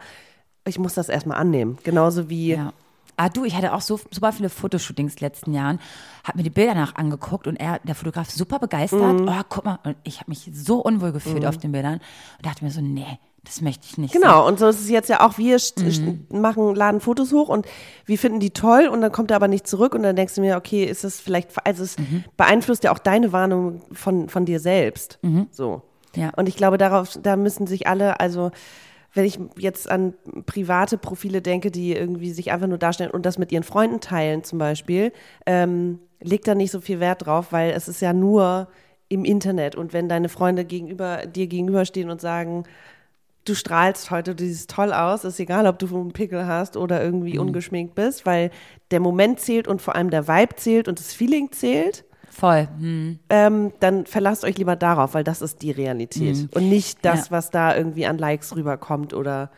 Ich 0.66 0.78
muss 0.78 0.94
das 0.94 1.08
erstmal 1.08 1.38
annehmen. 1.38 1.78
Genauso 1.84 2.28
wie, 2.28 2.52
Ja. 2.52 2.72
Ah, 3.16 3.28
du, 3.28 3.44
ich 3.44 3.54
hatte 3.54 3.72
auch 3.72 3.80
so 3.80 4.00
super 4.10 4.32
viele 4.32 4.48
Fotoshootings 4.48 5.20
letzten 5.20 5.54
Jahren, 5.54 5.78
habe 6.24 6.38
mir 6.38 6.42
die 6.42 6.50
Bilder 6.50 6.74
nach 6.74 6.96
angeguckt 6.96 7.46
und 7.46 7.54
er, 7.56 7.78
der 7.84 7.94
Fotograf, 7.94 8.28
super 8.28 8.58
begeistert. 8.58 9.20
Mhm. 9.20 9.28
Oh, 9.28 9.42
guck 9.48 9.64
mal, 9.64 9.78
und 9.84 9.96
ich 10.02 10.18
habe 10.18 10.32
mich 10.32 10.50
so 10.52 10.80
unwohl 10.82 11.12
gefühlt 11.12 11.46
auf 11.46 11.56
den 11.56 11.70
Bildern 11.70 12.00
und 12.38 12.46
dachte 12.46 12.64
mir 12.64 12.72
so, 12.72 12.80
nee, 12.80 13.06
das 13.44 13.60
möchte 13.60 13.86
ich 13.88 13.98
nicht. 13.98 14.12
Genau, 14.12 14.46
und 14.46 14.58
so 14.58 14.66
ist 14.68 14.80
es 14.80 14.88
jetzt 14.88 15.08
ja 15.08 15.20
auch, 15.26 15.38
wir 15.38 15.58
st- 15.58 16.34
machen, 16.34 16.74
laden 16.74 17.00
Fotos 17.00 17.32
hoch 17.32 17.48
und 17.48 17.66
wir 18.06 18.18
finden 18.18 18.40
die 18.40 18.50
toll 18.50 18.88
und 18.90 19.00
dann 19.00 19.12
kommt 19.12 19.30
er 19.30 19.36
aber 19.36 19.48
nicht 19.48 19.66
zurück 19.66 19.94
und 19.94 20.02
dann 20.02 20.16
denkst 20.16 20.34
du 20.34 20.40
mir, 20.40 20.56
okay, 20.56 20.84
ist 20.84 21.04
es 21.04 21.20
vielleicht, 21.20 21.50
also 21.66 21.82
es 21.82 21.96
beeinflusst 22.36 22.84
ja 22.84 22.92
auch 22.92 22.98
deine 22.98 23.32
Warnung 23.32 23.82
von, 23.92 24.28
von 24.28 24.44
dir 24.44 24.60
selbst. 24.60 25.18
So. 25.50 25.82
Ja. 26.16 26.30
Und 26.36 26.48
ich 26.48 26.56
glaube, 26.56 26.78
darauf, 26.78 27.18
da 27.22 27.36
müssen 27.36 27.66
sich 27.66 27.86
alle, 27.86 28.20
also 28.20 28.50
wenn 29.12 29.24
ich 29.24 29.38
jetzt 29.56 29.88
an 29.90 30.14
private 30.46 30.98
Profile 30.98 31.40
denke, 31.40 31.70
die 31.70 31.92
irgendwie 31.94 32.32
sich 32.32 32.50
einfach 32.50 32.66
nur 32.66 32.78
darstellen 32.78 33.10
und 33.12 33.24
das 33.26 33.38
mit 33.38 33.52
ihren 33.52 33.62
Freunden 33.62 34.00
teilen 34.00 34.42
zum 34.42 34.58
Beispiel, 34.58 35.12
ähm, 35.46 36.00
legt 36.20 36.48
da 36.48 36.54
nicht 36.54 36.70
so 36.72 36.80
viel 36.80 36.98
Wert 36.98 37.26
drauf, 37.26 37.52
weil 37.52 37.70
es 37.72 37.86
ist 37.86 38.00
ja 38.00 38.12
nur 38.12 38.68
im 39.08 39.24
Internet 39.24 39.76
und 39.76 39.92
wenn 39.92 40.08
deine 40.08 40.28
Freunde 40.28 40.64
gegenüber 40.64 41.26
dir 41.26 41.46
gegenüberstehen 41.46 42.10
und 42.10 42.20
sagen, 42.20 42.64
du 43.44 43.54
strahlst 43.54 44.10
heute, 44.10 44.34
du 44.34 44.44
siehst 44.44 44.70
toll 44.70 44.92
aus, 44.92 45.24
ist 45.24 45.38
egal, 45.40 45.66
ob 45.66 45.78
du 45.78 45.86
einen 45.94 46.12
Pickel 46.12 46.46
hast 46.46 46.76
oder 46.76 47.02
irgendwie 47.02 47.38
ungeschminkt 47.38 47.94
bist, 47.94 48.24
weil 48.26 48.50
der 48.90 49.00
Moment 49.00 49.40
zählt 49.40 49.68
und 49.68 49.82
vor 49.82 49.94
allem 49.94 50.10
der 50.10 50.26
Vibe 50.28 50.56
zählt 50.56 50.88
und 50.88 50.98
das 50.98 51.12
Feeling 51.12 51.52
zählt, 51.52 52.04
Voll. 52.30 52.66
Hm. 52.80 53.18
ähm, 53.30 53.72
dann 53.78 54.06
verlasst 54.06 54.42
euch 54.44 54.58
lieber 54.58 54.74
darauf, 54.74 55.14
weil 55.14 55.22
das 55.22 55.40
ist 55.40 55.62
die 55.62 55.70
Realität 55.70 56.48
und 56.54 56.68
nicht 56.68 56.98
das, 57.04 57.26
Ja. 57.26 57.30
was 57.30 57.50
da 57.50 57.76
irgendwie 57.76 58.06
an 58.06 58.18
Likes 58.18 58.56
rüberkommt 58.56 59.14
oder 59.14 59.50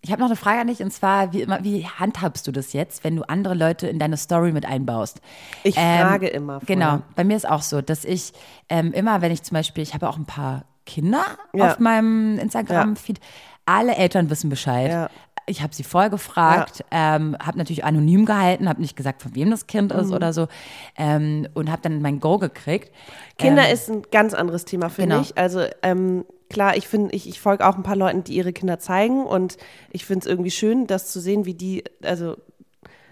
Ich 0.00 0.10
habe 0.10 0.20
noch 0.20 0.26
eine 0.28 0.36
Frage 0.36 0.60
an 0.62 0.66
dich 0.68 0.82
und 0.82 0.92
zwar, 0.92 1.32
wie, 1.32 1.42
immer, 1.42 1.62
wie 1.62 1.84
handhabst 1.86 2.46
du 2.46 2.52
das 2.52 2.72
jetzt, 2.72 3.04
wenn 3.04 3.16
du 3.16 3.22
andere 3.28 3.54
Leute 3.54 3.86
in 3.86 3.98
deine 3.98 4.16
Story 4.16 4.50
mit 4.52 4.64
einbaust? 4.66 5.20
ich 5.62 5.74
frage 5.74 6.26
immer. 6.28 6.60
Vorher. 6.60 6.74
Genau, 6.76 7.02
bei 7.16 7.22
mir 7.24 7.36
ist 7.36 7.48
auch 7.48 7.62
so, 7.62 7.80
dass 7.82 8.04
ich 8.04 8.32
ähm, 8.68 8.92
immer, 8.92 9.20
wenn 9.20 9.30
ich 9.30 9.42
zum 9.42 9.54
Beispiel, 9.54 9.82
ich 9.82 9.92
habe 9.94 10.08
auch 10.08 10.16
ein 10.16 10.24
paar 10.26 10.64
Kinder 10.86 11.24
Ja. 11.52 11.66
auf 11.72 11.78
meinem 11.78 12.38
Instagram-Feed, 12.38 13.18
alle 13.66 13.94
Eltern 13.96 14.28
wissen 14.30 14.50
Bescheid. 14.50 14.90
Ja. 14.90 15.10
Ich 15.46 15.62
habe 15.62 15.74
sie 15.74 15.84
voll 15.84 16.08
gefragt, 16.08 16.84
ähm, 16.90 17.36
habe 17.44 17.58
natürlich 17.58 17.84
anonym 17.84 18.24
gehalten, 18.24 18.66
habe 18.66 18.80
nicht 18.80 18.96
gesagt, 18.96 19.20
von 19.20 19.34
wem 19.34 19.50
das 19.50 19.66
Kind 19.66 19.92
ist 19.92 20.08
Mhm. 20.08 20.14
oder 20.14 20.32
so 20.32 20.48
ähm, 20.96 21.46
und 21.52 21.70
habe 21.70 21.82
dann 21.82 22.00
mein 22.00 22.18
Go 22.18 22.38
gekriegt. 22.38 22.90
Kinder 23.36 23.66
ähm, 23.68 23.74
ist 23.74 23.90
ein 23.90 24.02
ganz 24.10 24.32
anderes 24.32 24.64
Thema, 24.64 24.88
finde 24.88 25.16
Genau. 25.16 25.20
ich. 25.22 25.36
Also 25.36 25.64
ähm, 25.82 26.24
klar, 26.48 26.76
ich 26.78 26.88
finde, 26.88 27.14
ich, 27.14 27.28
ich 27.28 27.40
folge 27.40 27.66
auch 27.66 27.76
ein 27.76 27.82
paar 27.82 27.96
Leuten, 27.96 28.24
die 28.24 28.34
ihre 28.36 28.54
Kinder 28.54 28.78
zeigen 28.78 29.26
und 29.26 29.58
ich 29.90 30.06
finde 30.06 30.20
es 30.20 30.26
irgendwie 30.26 30.50
schön, 30.50 30.86
das 30.86 31.12
zu 31.12 31.20
sehen, 31.20 31.44
wie 31.44 31.54
die, 31.54 31.84
also 32.02 32.36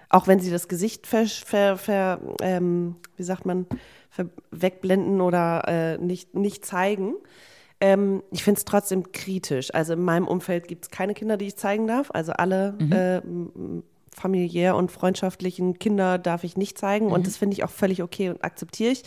auch 0.08 0.26
wenn 0.26 0.40
sie 0.40 0.50
das 0.50 0.68
Gesicht 0.68 1.06
ver, 1.06 1.26
ver, 1.26 1.76
ver 1.76 2.18
ähm, 2.40 2.96
wie 3.16 3.24
sagt 3.24 3.44
man, 3.44 3.66
ver, 4.08 4.26
wegblenden 4.50 5.20
oder 5.20 5.68
äh, 5.68 5.98
nicht, 5.98 6.34
nicht 6.34 6.64
zeigen. 6.64 7.12
Ähm, 7.84 8.22
ich 8.30 8.44
finde 8.44 8.58
es 8.58 8.64
trotzdem 8.64 9.10
kritisch. 9.10 9.74
Also 9.74 9.94
in 9.94 10.02
meinem 10.04 10.28
Umfeld 10.28 10.68
gibt 10.68 10.84
es 10.84 10.90
keine 10.90 11.14
Kinder, 11.14 11.36
die 11.36 11.48
ich 11.48 11.56
zeigen 11.56 11.88
darf. 11.88 12.10
Also 12.14 12.30
alle 12.32 12.78
äh, 12.92 13.16
m- 13.26 13.82
familiär 14.14 14.76
und 14.76 14.92
freundschaftlichen 14.92 15.80
Kinder 15.80 16.16
darf 16.18 16.44
ich 16.44 16.56
nicht 16.56 16.78
zeigen. 16.78 17.08
Und 17.10 17.26
das 17.26 17.36
finde 17.36 17.54
ich 17.54 17.64
auch 17.64 17.70
völlig 17.70 18.00
okay 18.02 18.28
und 18.28 18.44
akzeptiere 18.44 18.92
ich. 18.92 19.02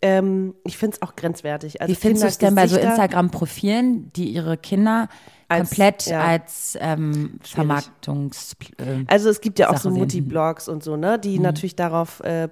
Ähm, 0.00 0.54
ich 0.64 0.78
finde 0.78 0.94
es 0.96 1.02
auch 1.02 1.16
grenzwertig. 1.16 1.82
Also 1.82 1.90
Wie 1.92 1.96
findest 1.96 2.22
du 2.22 2.28
es 2.28 2.38
denn 2.38 2.54
bei 2.54 2.66
so 2.66 2.78
Instagram-Profilen, 2.78 4.10
die 4.14 4.30
ihre 4.30 4.56
Kinder 4.56 5.08
Als- 5.48 5.68
komplett 5.68 6.06
ja. 6.06 6.22
als 6.22 6.78
ähm, 6.80 7.40
Vermarktungs... 7.42 8.56
Äh, 8.78 9.04
Also 9.06 9.28
es 9.28 9.40
gibt 9.42 9.58
ja 9.58 9.68
auch 9.68 9.72
Sache 9.72 9.82
so 9.82 9.90
sehen. 9.90 9.98
Mutti-Blogs 9.98 10.68
und 10.68 10.82
so, 10.82 10.96
ne, 10.96 11.18
die 11.18 11.38
natürlich 11.40 11.76
darauf, 11.76 12.20
äh, 12.20 12.48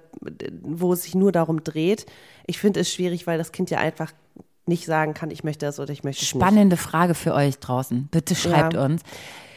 wo 0.61 0.93
es 0.93 1.03
sich 1.03 1.15
nur 1.15 1.31
darum 1.31 1.63
dreht. 1.63 2.05
Ich 2.45 2.59
finde 2.59 2.81
es 2.81 2.93
schwierig, 2.93 3.25
weil 3.27 3.37
das 3.37 3.51
Kind 3.53 3.69
ja 3.71 3.79
einfach 3.79 4.11
nicht 4.67 4.85
sagen 4.85 5.13
kann, 5.13 5.31
ich 5.31 5.43
möchte 5.43 5.65
das 5.65 5.79
oder 5.79 5.91
ich 5.91 6.03
möchte 6.03 6.23
es 6.25 6.33
nicht. 6.33 6.41
Spannende 6.41 6.77
Frage 6.77 7.13
für 7.13 7.33
euch 7.33 7.59
draußen. 7.59 8.07
Bitte 8.11 8.35
schreibt 8.35 8.73
Ja. 8.73 8.85
uns 8.85 9.01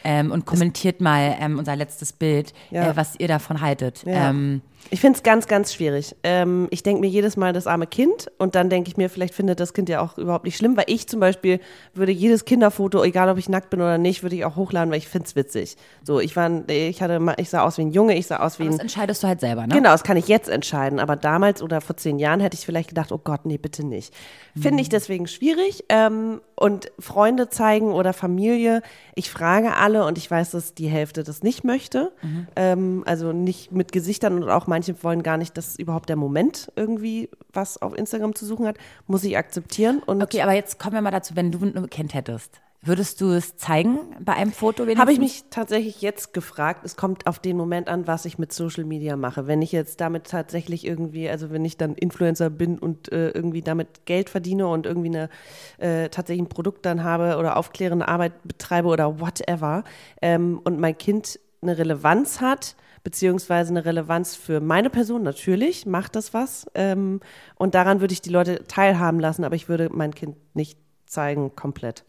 ähm, 0.05 0.31
und 0.33 0.47
kommentiert 0.47 1.01
mal 1.01 1.37
ähm, 1.41 1.59
unser 1.59 1.77
letztes 1.77 2.13
Bild, 2.13 2.53
Ja. 2.71 2.91
äh, 2.91 2.97
was 2.97 3.15
ihr 3.19 3.29
davon 3.29 3.61
haltet. 3.61 4.03
Ja. 4.07 4.31
Ähm, 4.31 4.63
Ich 4.89 5.01
finde 5.01 5.17
es 5.19 5.23
ganz, 5.23 5.47
ganz 5.47 5.73
schwierig. 5.73 6.17
Ähm, 6.25 6.67
ich 6.71 6.83
denke 6.83 7.01
mir 7.01 7.09
jedes 7.09 7.37
Mal 7.37 7.53
das 7.53 7.67
arme 7.67 7.87
Kind 7.87 8.31
und 8.39 8.55
dann 8.55 8.71
denke 8.71 8.89
ich 8.91 8.97
mir, 8.97 9.09
vielleicht 9.09 9.35
findet 9.35 9.61
das 9.61 9.73
Kind 9.73 9.89
ja 9.89 10.01
auch 10.01 10.19
überhaupt 10.19 10.45
nicht 10.45 10.57
schlimm, 10.57 10.77
weil 10.77 10.85
ich 10.89 11.07
zum 11.07 11.21
Beispiel 11.21 11.61
würde 11.95 12.13
jedes 12.13 12.45
Kinderfoto, 12.45 13.03
egal 13.05 13.29
ob 13.29 13.39
ich 13.39 13.49
nackt 13.49 13.71
bin 13.71 13.81
oder 13.81 13.99
nicht, 13.99 14.23
würde 14.23 14.35
ich 14.37 14.45
auch 14.45 14.57
hochladen, 14.57 14.91
weil 14.91 14.99
ich 14.99 15.07
finde 15.09 15.27
es 15.27 15.37
witzig. 15.37 15.77
So, 16.03 16.19
ich 16.19 16.35
war, 16.35 16.69
ich 16.69 17.03
hatte, 17.03 17.21
ich 17.37 17.51
sah 17.51 17.63
aus 17.63 17.79
wie 17.79 17.83
ein 17.83 17.93
Junge, 17.93 18.17
ich 18.17 18.27
sah 18.27 18.39
aus 18.39 18.59
wie 18.59 18.67
das 18.67 18.75
ein 18.75 18.81
entscheidest 18.81 19.23
du 19.23 19.29
halt 19.29 19.41
selber, 19.41 19.67
ne? 19.67 19.75
Genau, 19.75 19.91
das 19.91 20.03
kann 20.03 20.17
ich 20.17 20.27
jetzt 20.27 20.49
entscheiden. 20.49 20.99
Aber 20.99 21.15
damals 21.15 21.63
oder 21.63 21.81
vor 21.81 21.97
zehn 21.97 22.19
Jahren 22.19 22.41
hätte 22.41 22.57
ich 22.57 22.67
vielleicht 22.67 22.89
gedacht, 22.89 23.13
oh 23.13 23.21
Gott, 23.23 23.47
nee, 23.47 23.59
bitte 23.59 23.87
nicht. 23.87 24.13
Finde 24.61 24.83
ich 24.83 24.89
deswegen 24.89 25.29
schwierig. 25.29 25.85
Ähm, 25.89 26.41
und 26.57 26.91
Freunde 26.99 27.49
zeigen 27.49 27.93
oder 27.93 28.13
Familie, 28.13 28.83
ich 29.15 29.31
frage 29.31 29.77
alle 29.77 30.05
und 30.05 30.19
ich 30.19 30.31
weiß, 30.31 30.51
dass 30.51 30.75
die 30.75 30.89
Hälfte 30.89 31.23
das 31.23 31.43
nicht 31.43 31.65
möchte. 31.65 32.13
Ähm, 32.57 33.03
also 33.07 33.33
nicht 33.33 33.73
mit 33.73 33.93
Gesichtern 33.93 34.43
und 34.43 34.49
auch 34.51 34.67
manche 34.71 35.03
wollen 35.05 35.23
gar 35.23 35.37
nicht, 35.37 35.57
dass 35.59 35.77
überhaupt 35.77 36.09
der 36.09 36.17
Moment 36.17 36.73
irgendwie 36.77 37.29
was 37.53 37.83
auf 37.83 37.95
Instagram 37.97 38.35
zu 38.35 38.47
suchen 38.47 38.67
hat. 38.67 38.79
Muss 39.07 39.25
ich 39.25 39.37
akzeptieren. 39.37 40.03
Okay, 40.07 40.41
aber 40.41 40.55
jetzt 40.55 40.79
kommen 40.79 40.95
wir 40.95 41.03
mal 41.03 41.11
dazu, 41.11 41.37
wenn 41.37 41.53
du 41.53 41.63
ein 41.63 41.91
Kind 41.91 42.15
hättest. 42.15 42.63
Würdest 42.83 43.21
du 43.21 43.33
es 43.33 43.59
zeigen 43.59 43.99
bei 44.21 44.33
einem 44.33 44.53
Foto? 44.53 44.87
Habe 44.97 45.13
ich 45.13 45.19
mich 45.19 45.45
tatsächlich 45.51 46.01
jetzt 46.01 46.33
gefragt. 46.33 46.81
Es 46.83 46.97
kommt 46.97 47.27
auf 47.27 47.39
den 47.39 47.59
Moment 47.59 47.89
an, 47.89 48.07
was 48.07 48.25
ich 48.25 48.39
mit 48.39 48.55
Social 48.55 48.85
Media 48.85 49.17
mache. 49.17 49.47
Wenn 49.47 49.61
ich 49.61 49.71
jetzt 49.71 50.01
damit 50.01 50.29
tatsächlich 50.29 50.87
irgendwie, 50.87 51.29
also 51.29 51.51
wenn 51.51 51.63
ich 51.63 51.77
dann 51.77 51.95
Influencer 51.95 52.49
bin 52.49 52.79
und 52.79 53.13
äh, 53.13 53.31
irgendwie 53.33 53.61
damit 53.61 54.07
Geld 54.07 54.31
verdiene 54.31 54.67
und 54.67 54.87
irgendwie 54.87 55.09
eine 55.09 55.29
äh, 55.77 56.09
tatsächlich 56.09 56.47
ein 56.47 56.49
Produkt 56.49 56.87
dann 56.87 57.05
habe 57.05 57.37
oder 57.37 57.59
aufklärende 57.59 58.09
Arbeit 58.09 58.33
betreibe 58.45 58.89
oder 58.89 59.21
whatever 59.21 59.85
ähm, 60.23 60.59
und 60.65 60.81
mein 60.81 60.97
Kind 60.97 61.39
eine 61.61 61.77
Relevanz 61.77 62.41
hat, 62.41 62.77
beziehungsweise 63.03 63.71
eine 63.71 63.85
Relevanz 63.85 64.37
für 64.37 64.61
meine 64.61 64.91
Person, 64.91 65.23
natürlich 65.23 65.87
macht 65.87 66.17
das 66.17 66.35
was. 66.35 66.67
Ähm, 66.75 67.21
und 67.57 67.75
daran 67.75 68.01
würde 68.01 68.13
ich 68.13 68.23
die 68.23 68.31
Leute 68.31 68.65
teilhaben 68.67 69.21
lassen, 69.21 69.45
aber 69.45 69.57
ich 69.57 69.69
würde 69.69 69.89
mein 69.91 70.15
Kind 70.15 70.37
nicht 70.55 70.79
zeigen 71.11 71.55
komplett. 71.57 72.05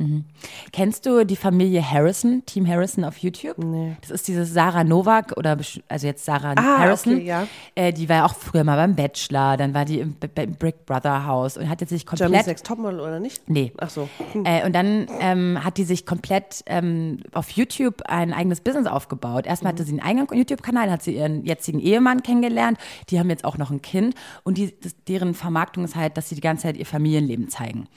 Kennst 0.72 1.06
du 1.06 1.26
die 1.26 1.36
Familie 1.36 1.82
Harrison, 1.90 2.44
Team 2.46 2.68
Harrison 2.68 3.04
auf 3.04 3.18
YouTube? 3.18 3.58
Nee. 3.58 3.98
Das 4.02 4.12
ist 4.12 4.28
diese 4.28 4.46
Sarah 4.46 4.84
Novak 4.84 5.34
oder 5.38 5.58
also 5.88 6.08
jetzt 6.08 6.24
Sarah 6.24 6.54
Ah, 6.56 6.78
Harrison. 6.80 7.16
okay, 7.16 7.24
ja. 7.26 7.48
äh, 7.76 7.92
die 7.92 8.08
war 8.08 8.18
ja 8.18 8.26
auch 8.26 8.36
früher 8.36 8.64
mal 8.64 8.76
beim 8.76 8.96
Bachelor, 8.96 9.58
dann 9.58 9.74
war 9.74 9.86
die 9.86 10.00
im, 10.00 10.16
im 10.36 10.52
Brick 10.54 10.86
Brother 10.86 11.26
Haus 11.26 11.58
und 11.58 11.68
hat 11.68 11.82
jetzt 11.82 11.90
sich 11.90 12.06
komplett 12.06 12.46
Next 12.46 12.66
Topmodel 12.66 13.00
oder 13.00 13.20
nicht? 13.20 13.50
Nee. 13.50 13.74
Ach 13.78 13.90
so. 13.90 14.08
Äh, 14.46 14.66
und 14.66 14.74
dann 14.74 15.08
ähm, 15.20 15.64
hat 15.64 15.78
die 15.78 15.84
sich 15.84 16.06
komplett 16.06 16.64
ähm, 16.68 17.22
auf 17.34 17.50
YouTube 17.50 18.04
ein 18.06 18.34
eigenes 18.34 18.62
Business 18.62 18.86
aufgebaut. 18.86 19.48
Erstmal 19.48 19.74
hatte 19.74 19.84
sie 19.84 19.92
einen 20.00 20.02
eigenen 20.02 20.28
YouTube-Kanal, 20.32 20.92
hat 20.92 21.02
sie 21.02 21.16
ihren 21.16 21.44
jetzigen 21.44 21.80
Ehemann 21.80 22.22
kennengelernt. 22.22 22.78
Die 23.10 23.18
haben 23.20 23.30
jetzt 23.32 23.46
auch 23.46 23.58
noch 23.58 23.72
ein 23.72 23.82
Kind. 23.82 24.14
Und 24.44 24.60
die, 24.60 24.76
das, 24.80 24.94
deren 25.08 25.34
Vermarktung 25.34 25.84
ist 25.86 25.96
halt, 25.96 26.18
dass 26.18 26.30
sie 26.30 26.36
die 26.36 26.42
ganze 26.42 26.64
Zeit 26.64 26.78
ihr 26.78 26.86
Familienleben 26.86 27.50
zeigen. 27.50 27.88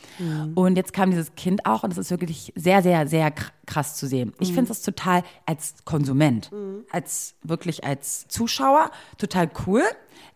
Und 0.54 0.76
jetzt 0.76 0.93
kam 0.94 1.10
dieses 1.10 1.34
Kind 1.34 1.66
auch 1.66 1.82
und 1.82 1.90
es 1.92 1.98
ist 1.98 2.10
wirklich 2.10 2.52
sehr, 2.56 2.82
sehr, 2.82 3.06
sehr 3.06 3.28
kr- 3.28 3.50
krass 3.66 3.96
zu 3.96 4.06
sehen. 4.06 4.32
Ich 4.40 4.52
finde 4.52 4.72
es 4.72 4.82
total 4.82 5.22
als 5.46 5.74
Konsument, 5.84 6.50
als 6.90 7.34
wirklich 7.42 7.84
als 7.84 8.26
Zuschauer 8.28 8.90
total 9.18 9.50
cool, 9.66 9.82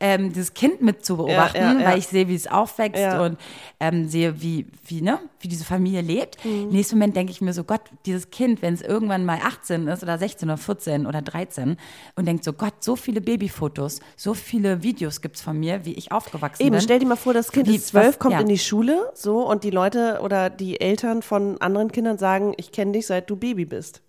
ähm, 0.01 0.33
dieses 0.33 0.55
Kind 0.55 0.81
mit 0.81 1.05
zu 1.05 1.17
beobachten, 1.17 1.57
Ja, 1.57 1.73
ja, 1.73 1.81
ja. 1.81 1.87
weil 1.89 1.99
ich 1.99 2.07
sehe, 2.07 2.29
wie 2.29 2.35
es 2.35 2.47
aufwächst 2.47 3.03
und 3.19 3.37
ähm, 3.81 4.09
sehe, 4.09 4.41
wie, 4.41 4.67
wie, 4.85 5.01
ne, 5.03 5.19
wie 5.41 5.49
diese 5.49 5.65
Familie 5.65 6.03
lebt. 6.03 6.37
Im 6.45 6.69
nächsten 6.69 6.97
Moment 6.97 7.17
denke 7.17 7.33
ich 7.33 7.41
mir 7.41 7.53
so, 7.53 7.65
Gott, 7.65 7.81
dieses 8.07 8.31
Kind, 8.31 8.63
wenn 8.63 8.75
es 8.75 8.83
irgendwann 8.83 9.25
mal 9.25 9.39
18 9.43 9.89
ist 9.89 10.03
oder 10.05 10.17
16 10.19 10.49
oder 10.49 10.57
14 10.57 11.07
oder 11.07 11.21
13 11.23 11.77
und 12.15 12.27
denkt 12.27 12.45
so, 12.45 12.53
Gott, 12.53 12.75
so 12.81 12.95
viele 12.95 13.21
Babyfotos, 13.21 13.99
so 14.17 14.35
viele 14.35 14.83
Videos 14.85 15.21
gibt 15.21 15.37
es 15.37 15.43
von 15.43 15.59
mir, 15.59 15.85
wie 15.85 15.95
ich 15.95 16.13
aufgewachsen 16.13 16.63
Eben, 16.63 16.73
bin. 16.73 16.81
stell 16.81 16.99
dir 17.01 17.07
mal 17.07 17.17
vor, 17.17 17.35
das 17.35 17.51
Kind 17.51 17.67
Wie- 17.69 17.77
ist 17.77 17.89
zwölf, 17.89 18.07
was- 18.07 18.19
kommt 18.21 18.41
in 18.41 18.49
die 18.49 18.59
Schule, 18.59 19.11
so, 19.15 19.49
und 19.49 19.65
die 19.65 19.71
Leute 19.71 20.21
oder 20.23 20.49
die 20.49 20.81
Eltern 20.81 21.23
von 21.23 21.61
anderen 21.61 21.91
Kindern 21.91 22.19
sagen, 22.19 22.53
ich 22.57 22.71
kenne 22.71 22.93
dich, 22.93 23.07
seit 23.07 23.18
du 23.21 23.37
Baby 23.37 23.65
bist. 23.65 24.03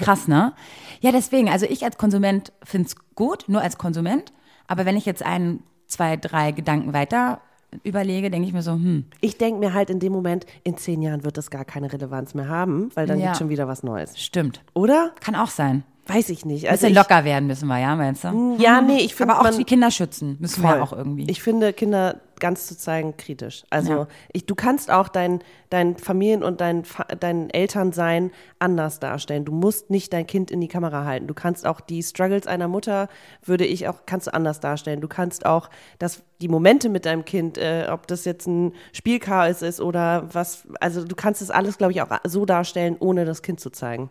Krass, 0.00 0.28
ne? 0.28 0.52
Ja, 1.00 1.10
deswegen, 1.12 1.48
also 1.48 1.66
ich 1.66 1.84
als 1.84 1.98
Konsument 1.98 2.52
finde 2.62 2.86
es 2.88 2.96
gut, 3.14 3.44
nur 3.48 3.60
als 3.62 3.78
Konsument. 3.78 4.32
Aber 4.68 4.84
wenn 4.86 4.96
ich 4.96 5.06
jetzt 5.06 5.24
ein, 5.24 5.60
zwei, 5.86 6.16
drei 6.16 6.52
Gedanken 6.52 6.92
weiter 6.92 7.40
überlege, 7.82 8.30
denke 8.30 8.46
ich 8.46 8.52
mir 8.54 8.62
so, 8.62 8.72
hm, 8.72 9.06
Ich 9.20 9.38
denke 9.38 9.58
mir 9.58 9.72
halt 9.74 9.90
in 9.90 9.98
dem 9.98 10.12
Moment, 10.12 10.46
in 10.62 10.76
zehn 10.76 11.02
Jahren 11.02 11.24
wird 11.24 11.36
das 11.38 11.50
gar 11.50 11.64
keine 11.64 11.92
Relevanz 11.92 12.34
mehr 12.34 12.48
haben, 12.48 12.90
weil 12.94 13.06
dann 13.06 13.18
Ja. 13.18 13.26
gibt 13.28 13.38
schon 13.38 13.48
wieder 13.48 13.66
was 13.66 13.82
Neues. 13.82 14.18
stimmt. 14.20 14.62
Oder? 14.74 15.12
Kann 15.20 15.34
auch 15.34 15.48
sein. 15.48 15.82
Weiß 16.06 16.30
ich 16.30 16.44
nicht. 16.44 16.68
Also 16.68 16.88
ich, 16.88 16.94
locker 16.96 17.24
werden 17.24 17.46
müssen 17.46 17.68
wir, 17.68 17.78
ja, 17.78 17.94
meinst 17.94 18.24
du? 18.24 18.56
Ja, 18.58 18.80
nee, 18.80 18.98
ich 18.98 19.14
finde 19.14 19.34
Aber 19.36 19.48
auch 19.48 19.54
die 19.56 19.62
Kinder 19.62 19.90
schützen 19.92 20.36
müssen 20.40 20.60
wir 20.62 20.70
Voll. 20.70 20.78
ja 20.78 20.82
auch 20.82 20.92
irgendwie. 20.92 21.30
Ich 21.30 21.40
finde, 21.42 21.72
Kinder 21.72 22.20
ganz 22.40 22.66
zu 22.66 22.76
zeigen 22.76 23.16
kritisch. 23.16 23.62
Also 23.70 23.92
Ja. 23.92 24.08
ich, 24.32 24.44
du 24.46 24.56
kannst 24.56 24.90
auch 24.90 25.06
dein, 25.06 25.44
dein 25.70 25.96
Familien- 25.96 26.42
und 26.42 26.60
dein, 26.60 26.82
dein 27.20 27.50
Elternsein 27.50 28.32
anders 28.58 28.98
darstellen. 28.98 29.44
Du 29.44 29.52
musst 29.52 29.90
nicht 29.90 30.12
dein 30.12 30.26
Kind 30.26 30.50
in 30.50 30.60
die 30.60 30.66
Kamera 30.66 31.04
halten. 31.04 31.28
Du 31.28 31.34
kannst 31.34 31.64
auch 31.64 31.80
die 31.80 32.02
Struggles 32.02 32.48
einer 32.48 32.66
Mutter, 32.66 33.08
würde 33.44 33.64
ich 33.64 33.86
auch, 33.86 34.00
kannst 34.04 34.26
du 34.26 34.34
anders 34.34 34.58
darstellen. 34.58 35.00
Du 35.00 35.06
kannst 35.06 35.46
auch 35.46 35.70
das, 36.00 36.24
die 36.40 36.48
Momente 36.48 36.88
mit 36.88 37.06
deinem 37.06 37.24
Kind, 37.24 37.58
äh, 37.58 37.86
ob 37.88 38.08
das 38.08 38.24
jetzt 38.24 38.48
ein 38.48 38.72
Spielchaos 38.92 39.62
ist 39.62 39.80
oder 39.80 40.28
was, 40.32 40.66
also 40.80 41.04
du 41.04 41.14
kannst 41.14 41.42
das 41.42 41.52
alles, 41.52 41.78
glaube 41.78 41.92
ich, 41.92 42.02
auch 42.02 42.08
so 42.24 42.44
darstellen, 42.44 42.96
ohne 42.98 43.24
das 43.24 43.42
Kind 43.42 43.60
zu 43.60 43.70
zeigen. 43.70 44.10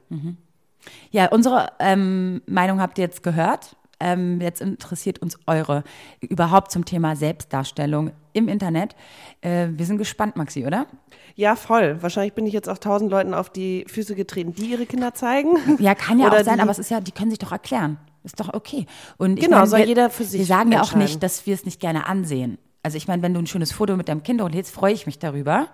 Ja, 1.11 1.27
unsere 1.27 1.69
ähm, 1.79 2.41
Meinung 2.45 2.81
habt 2.81 2.97
ihr 2.97 3.03
jetzt 3.05 3.23
gehört. 3.23 3.75
Ähm, 3.99 4.41
jetzt 4.41 4.61
interessiert 4.61 5.19
uns 5.19 5.37
eure 5.45 5.83
überhaupt 6.21 6.71
zum 6.71 6.85
Thema 6.85 7.15
Selbstdarstellung 7.15 8.11
im 8.33 8.47
Internet. 8.47 8.95
Äh, 9.41 9.67
wir 9.71 9.85
sind 9.85 9.99
gespannt, 9.99 10.35
Maxi, 10.37 10.65
oder? 10.65 10.87
Ja, 11.35 11.55
voll. 11.55 12.01
Wahrscheinlich 12.01 12.33
bin 12.33 12.47
ich 12.47 12.53
jetzt 12.53 12.67
auch 12.67 12.79
tausend 12.79 13.11
Leuten 13.11 13.33
auf 13.35 13.49
die 13.51 13.85
Füße 13.87 14.15
getreten, 14.15 14.53
die 14.53 14.71
ihre 14.71 14.87
Kinder 14.87 15.13
zeigen. 15.13 15.51
Ja, 15.79 15.93
kann 15.93 16.19
ja 16.19 16.27
Oder 16.31 16.39
auch 16.39 16.43
sein, 16.43 16.59
aber 16.59 16.71
es 16.71 16.79
ist 16.79 16.89
ja, 16.89 16.99
die 16.99 17.11
können 17.11 17.29
sich 17.29 17.39
doch 17.39 17.51
erklären. 17.51 17.97
Ist 18.23 18.39
doch 18.39 18.53
okay. 18.53 18.85
Und 19.17 19.37
ich 19.37 19.45
Genau, 19.45 19.57
meine, 19.57 19.69
soll 19.69 19.79
wir, 19.79 19.85
jeder 19.85 20.09
für 20.09 20.23
Wir 20.23 20.27
sich 20.27 20.47
sagen 20.47 20.71
ja 20.71 20.81
auch 20.81 20.95
nicht, 20.95 21.21
dass 21.21 21.45
wir 21.45 21.53
es 21.53 21.65
nicht 21.65 21.79
gerne 21.79 22.07
ansehen. 22.07 22.57
Also 22.83 22.97
ich 22.97 23.07
meine, 23.07 23.21
wenn 23.21 23.33
du 23.33 23.39
ein 23.39 23.47
schönes 23.47 23.71
Foto 23.71 23.95
mit 23.97 24.09
deinem 24.09 24.23
Kind 24.23 24.41
hochlädst, 24.41 24.71
freue 24.73 24.93
ich 24.93 25.05
mich 25.05 25.19
darüber. 25.19 25.67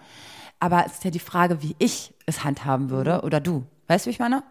Aber 0.59 0.85
es 0.85 0.93
ist 0.93 1.03
ja 1.05 1.11
die 1.11 1.19
Frage, 1.19 1.61
wie 1.61 1.75
ich 1.79 2.13
es 2.25 2.43
handhaben 2.43 2.89
würde 2.89 3.21
oder 3.21 3.39
du. 3.39 3.63
Weißt 3.87 4.05
du, 4.05 4.09
wie 4.09 4.11
ich 4.11 4.19
meine? 4.19 4.43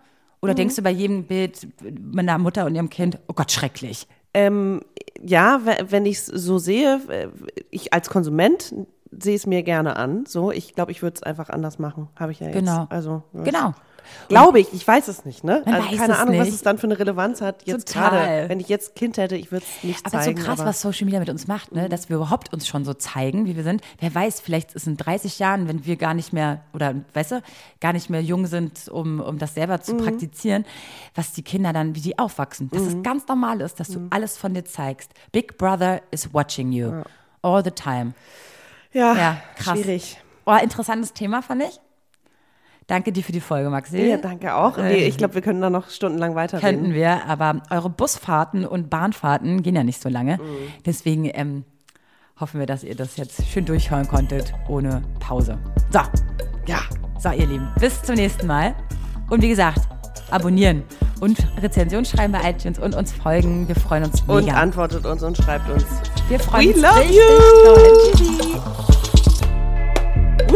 Oder 0.43 0.53
Mhm. 0.53 0.57
denkst 0.57 0.77
du 0.77 0.83
bei 0.83 0.91
jedem 0.91 1.25
Bild 1.25 1.67
meiner 2.01 2.39
Mutter 2.39 2.67
und 2.67 2.75
ihrem 2.75 2.91
Kind, 2.91 3.19
oh 3.29 3.33
Gott, 3.35 3.51
schrecklich. 3.53 4.07
ja, 4.35 5.61
we- 5.65 5.87
wenn 5.91 6.05
ich 6.05 6.19
es 6.19 6.27
so 6.27 6.59
sehe, 6.59 7.01
äh, 7.09 7.29
ich 7.71 7.93
als 7.95 8.11
Konsument 8.11 8.75
sehe 9.11 9.35
es 9.35 9.47
mir 9.47 9.63
gerne 9.63 9.97
an. 9.97 10.27
So, 10.27 10.51
ich 10.53 10.75
glaube, 10.75 10.93
ich 10.93 11.01
würde 11.03 11.15
es 11.17 11.23
einfach 11.23 11.49
anders 11.49 11.79
machen. 11.79 12.09
Habe 12.17 12.33
ich 12.33 12.41
ja 12.41 12.49
jetzt. 12.49 12.57
Genau. 12.57 12.87
Also, 12.91 13.23
ja. 13.33 13.43
Genau. 13.45 13.75
Glaube 14.29 14.61
ich, 14.61 14.73
ich 14.73 14.87
weiß 14.87 15.09
es 15.09 15.25
nicht, 15.25 15.45
ne? 15.45 15.63
Man 15.65 15.75
also 15.75 15.89
weiß 15.91 15.99
keine 15.99 16.13
es 16.15 16.19
Ahnung, 16.19 16.39
was 16.39 16.47
nicht. 16.47 16.55
es 16.55 16.63
dann 16.63 16.79
für 16.79 16.87
eine 16.87 16.99
Relevanz 16.99 17.41
hat. 17.41 17.63
Jetzt 17.67 17.93
Total. 17.93 18.11
gerade, 18.11 18.49
wenn 18.49 18.61
ich 18.61 18.69
jetzt 18.69 18.95
Kind 18.97 19.17
hätte, 19.19 19.37
ich 19.37 19.53
würde 19.53 19.65
es 19.67 19.85
nicht 19.85 20.05
Aber 20.07 20.21
zeigen. 20.23 20.39
so 20.41 20.45
krass, 20.45 20.61
aber 20.61 20.69
was 20.71 20.81
Social 20.81 21.05
Media 21.05 21.21
mit 21.21 21.29
uns 21.31 21.47
macht, 21.47 21.73
ne? 21.73 21.89
dass 21.89 22.09
wir 22.09 22.17
überhaupt 22.17 22.53
uns 22.53 22.67
schon 22.67 22.85
so 22.85 22.95
zeigen, 22.95 23.47
wie 23.47 23.57
wir 23.57 23.63
sind. 23.65 23.83
Wer 24.01 24.15
weiß, 24.15 24.41
vielleicht 24.41 24.73
ist 24.75 24.87
in 24.87 24.97
30 24.97 25.39
Jahren, 25.39 25.69
wenn 25.69 25.85
wir 25.87 25.97
gar 25.97 26.15
nicht 26.15 26.33
mehr, 26.33 26.63
oder 26.73 26.95
weißt 27.15 27.33
du, 27.33 27.43
gar 27.81 27.93
nicht 27.93 28.11
mehr 28.11 28.23
jung 28.23 28.47
sind, 28.47 28.89
um, 28.89 29.21
um 29.21 29.39
das 29.39 29.55
selber 29.55 29.77
Mhm. 29.79 29.83
zu 29.83 29.97
praktizieren, 29.97 30.65
was 31.15 31.33
die 31.33 31.43
Kinder 31.43 31.73
dann, 31.73 31.95
wie 31.95 32.01
die 32.01 32.19
aufwachsen. 32.19 32.71
Dass 32.71 32.83
es 32.83 33.03
ganz 33.03 33.27
normal 33.29 33.61
ist, 33.61 33.79
dass 33.81 33.89
du 33.89 34.01
Mhm. 34.01 34.09
alles 34.11 34.37
von 34.37 34.55
dir 34.55 34.65
zeigst. 34.65 35.11
Big 35.33 35.57
Brother 35.59 36.03
is 36.11 36.33
watching 36.35 36.73
you. 36.73 37.03
All 37.43 37.63
the 37.65 37.71
time. 37.71 38.15
ja, 38.93 39.15
Ja, 39.15 39.37
krass. 39.57 39.79
schwierig. 39.79 40.21
Oh, 40.47 40.55
interessantes 40.63 41.13
Thema, 41.13 41.43
fand 41.43 41.63
ich. 41.65 41.81
Danke 42.89 43.11
dir 43.11 43.25
für 43.25 43.33
die 43.33 43.41
Folge, 43.41 43.69
Maxi. 43.69 43.99
Ja, 44.01 44.17
danke 44.17 44.55
auch. 44.55 44.77
Nee, 44.77 45.07
ich 45.07 45.17
glaube, 45.17 45.35
wir 45.35 45.43
können 45.43 45.61
da 45.61 45.71
noch 45.71 45.91
stundenlang 45.91 46.37
weiterreden. 46.37 46.83
Könnten 46.83 46.95
wir, 46.95 47.27
aber 47.27 47.61
eure 47.71 47.91
Busfahrten 47.91 48.65
und 48.65 48.91
Bahnfahrten 48.91 49.63
gehen 49.63 49.75
ja 49.75 49.83
nicht 49.83 50.01
so 50.01 50.09
lange. 50.09 50.39
Deswegen 50.85 51.29
ähm, 51.35 51.65
hoffen 52.39 52.61
wir, 52.61 52.67
dass 52.67 52.85
ihr 52.85 52.95
das 52.95 53.17
jetzt 53.17 53.45
schön 53.49 53.65
durchhören 53.65 54.07
konntet, 54.07 54.55
ohne 54.69 55.03
Pause. 55.19 55.59
So, 55.91 55.99
Ja. 56.67 56.79
so, 57.19 57.31
ihr 57.31 57.47
Lieben, 57.47 57.69
bis 57.81 58.01
zum 58.03 58.15
nächsten 58.15 58.47
Mal. 58.47 58.75
Und 59.31 59.43
wie 59.43 59.49
gesagt, 59.49 59.81
abonnieren 60.31 60.85
und 61.21 61.39
Rezension 61.61 62.05
schreiben 62.05 62.35
bei 62.35 62.51
iTunes 62.51 62.79
und 62.79 62.95
uns 62.95 63.11
folgen. 63.13 63.67
Wir 63.67 63.75
freuen 63.75 64.05
uns 64.05 64.25
mega. 64.29 64.39
Und 64.39 64.51
antwortet 64.51 65.05
uns 65.07 65.25
und 65.25 65.37
schreibt 65.37 65.69
uns. 65.71 65.85
wir 66.29 66.39
freuen 66.39 66.69
We 66.69 66.73
uns 66.75 66.83
love 66.83 67.01
richtig 67.01 67.17
you. 67.17 67.65
doll. 67.65 68.13
Tschüssi. 68.13 68.96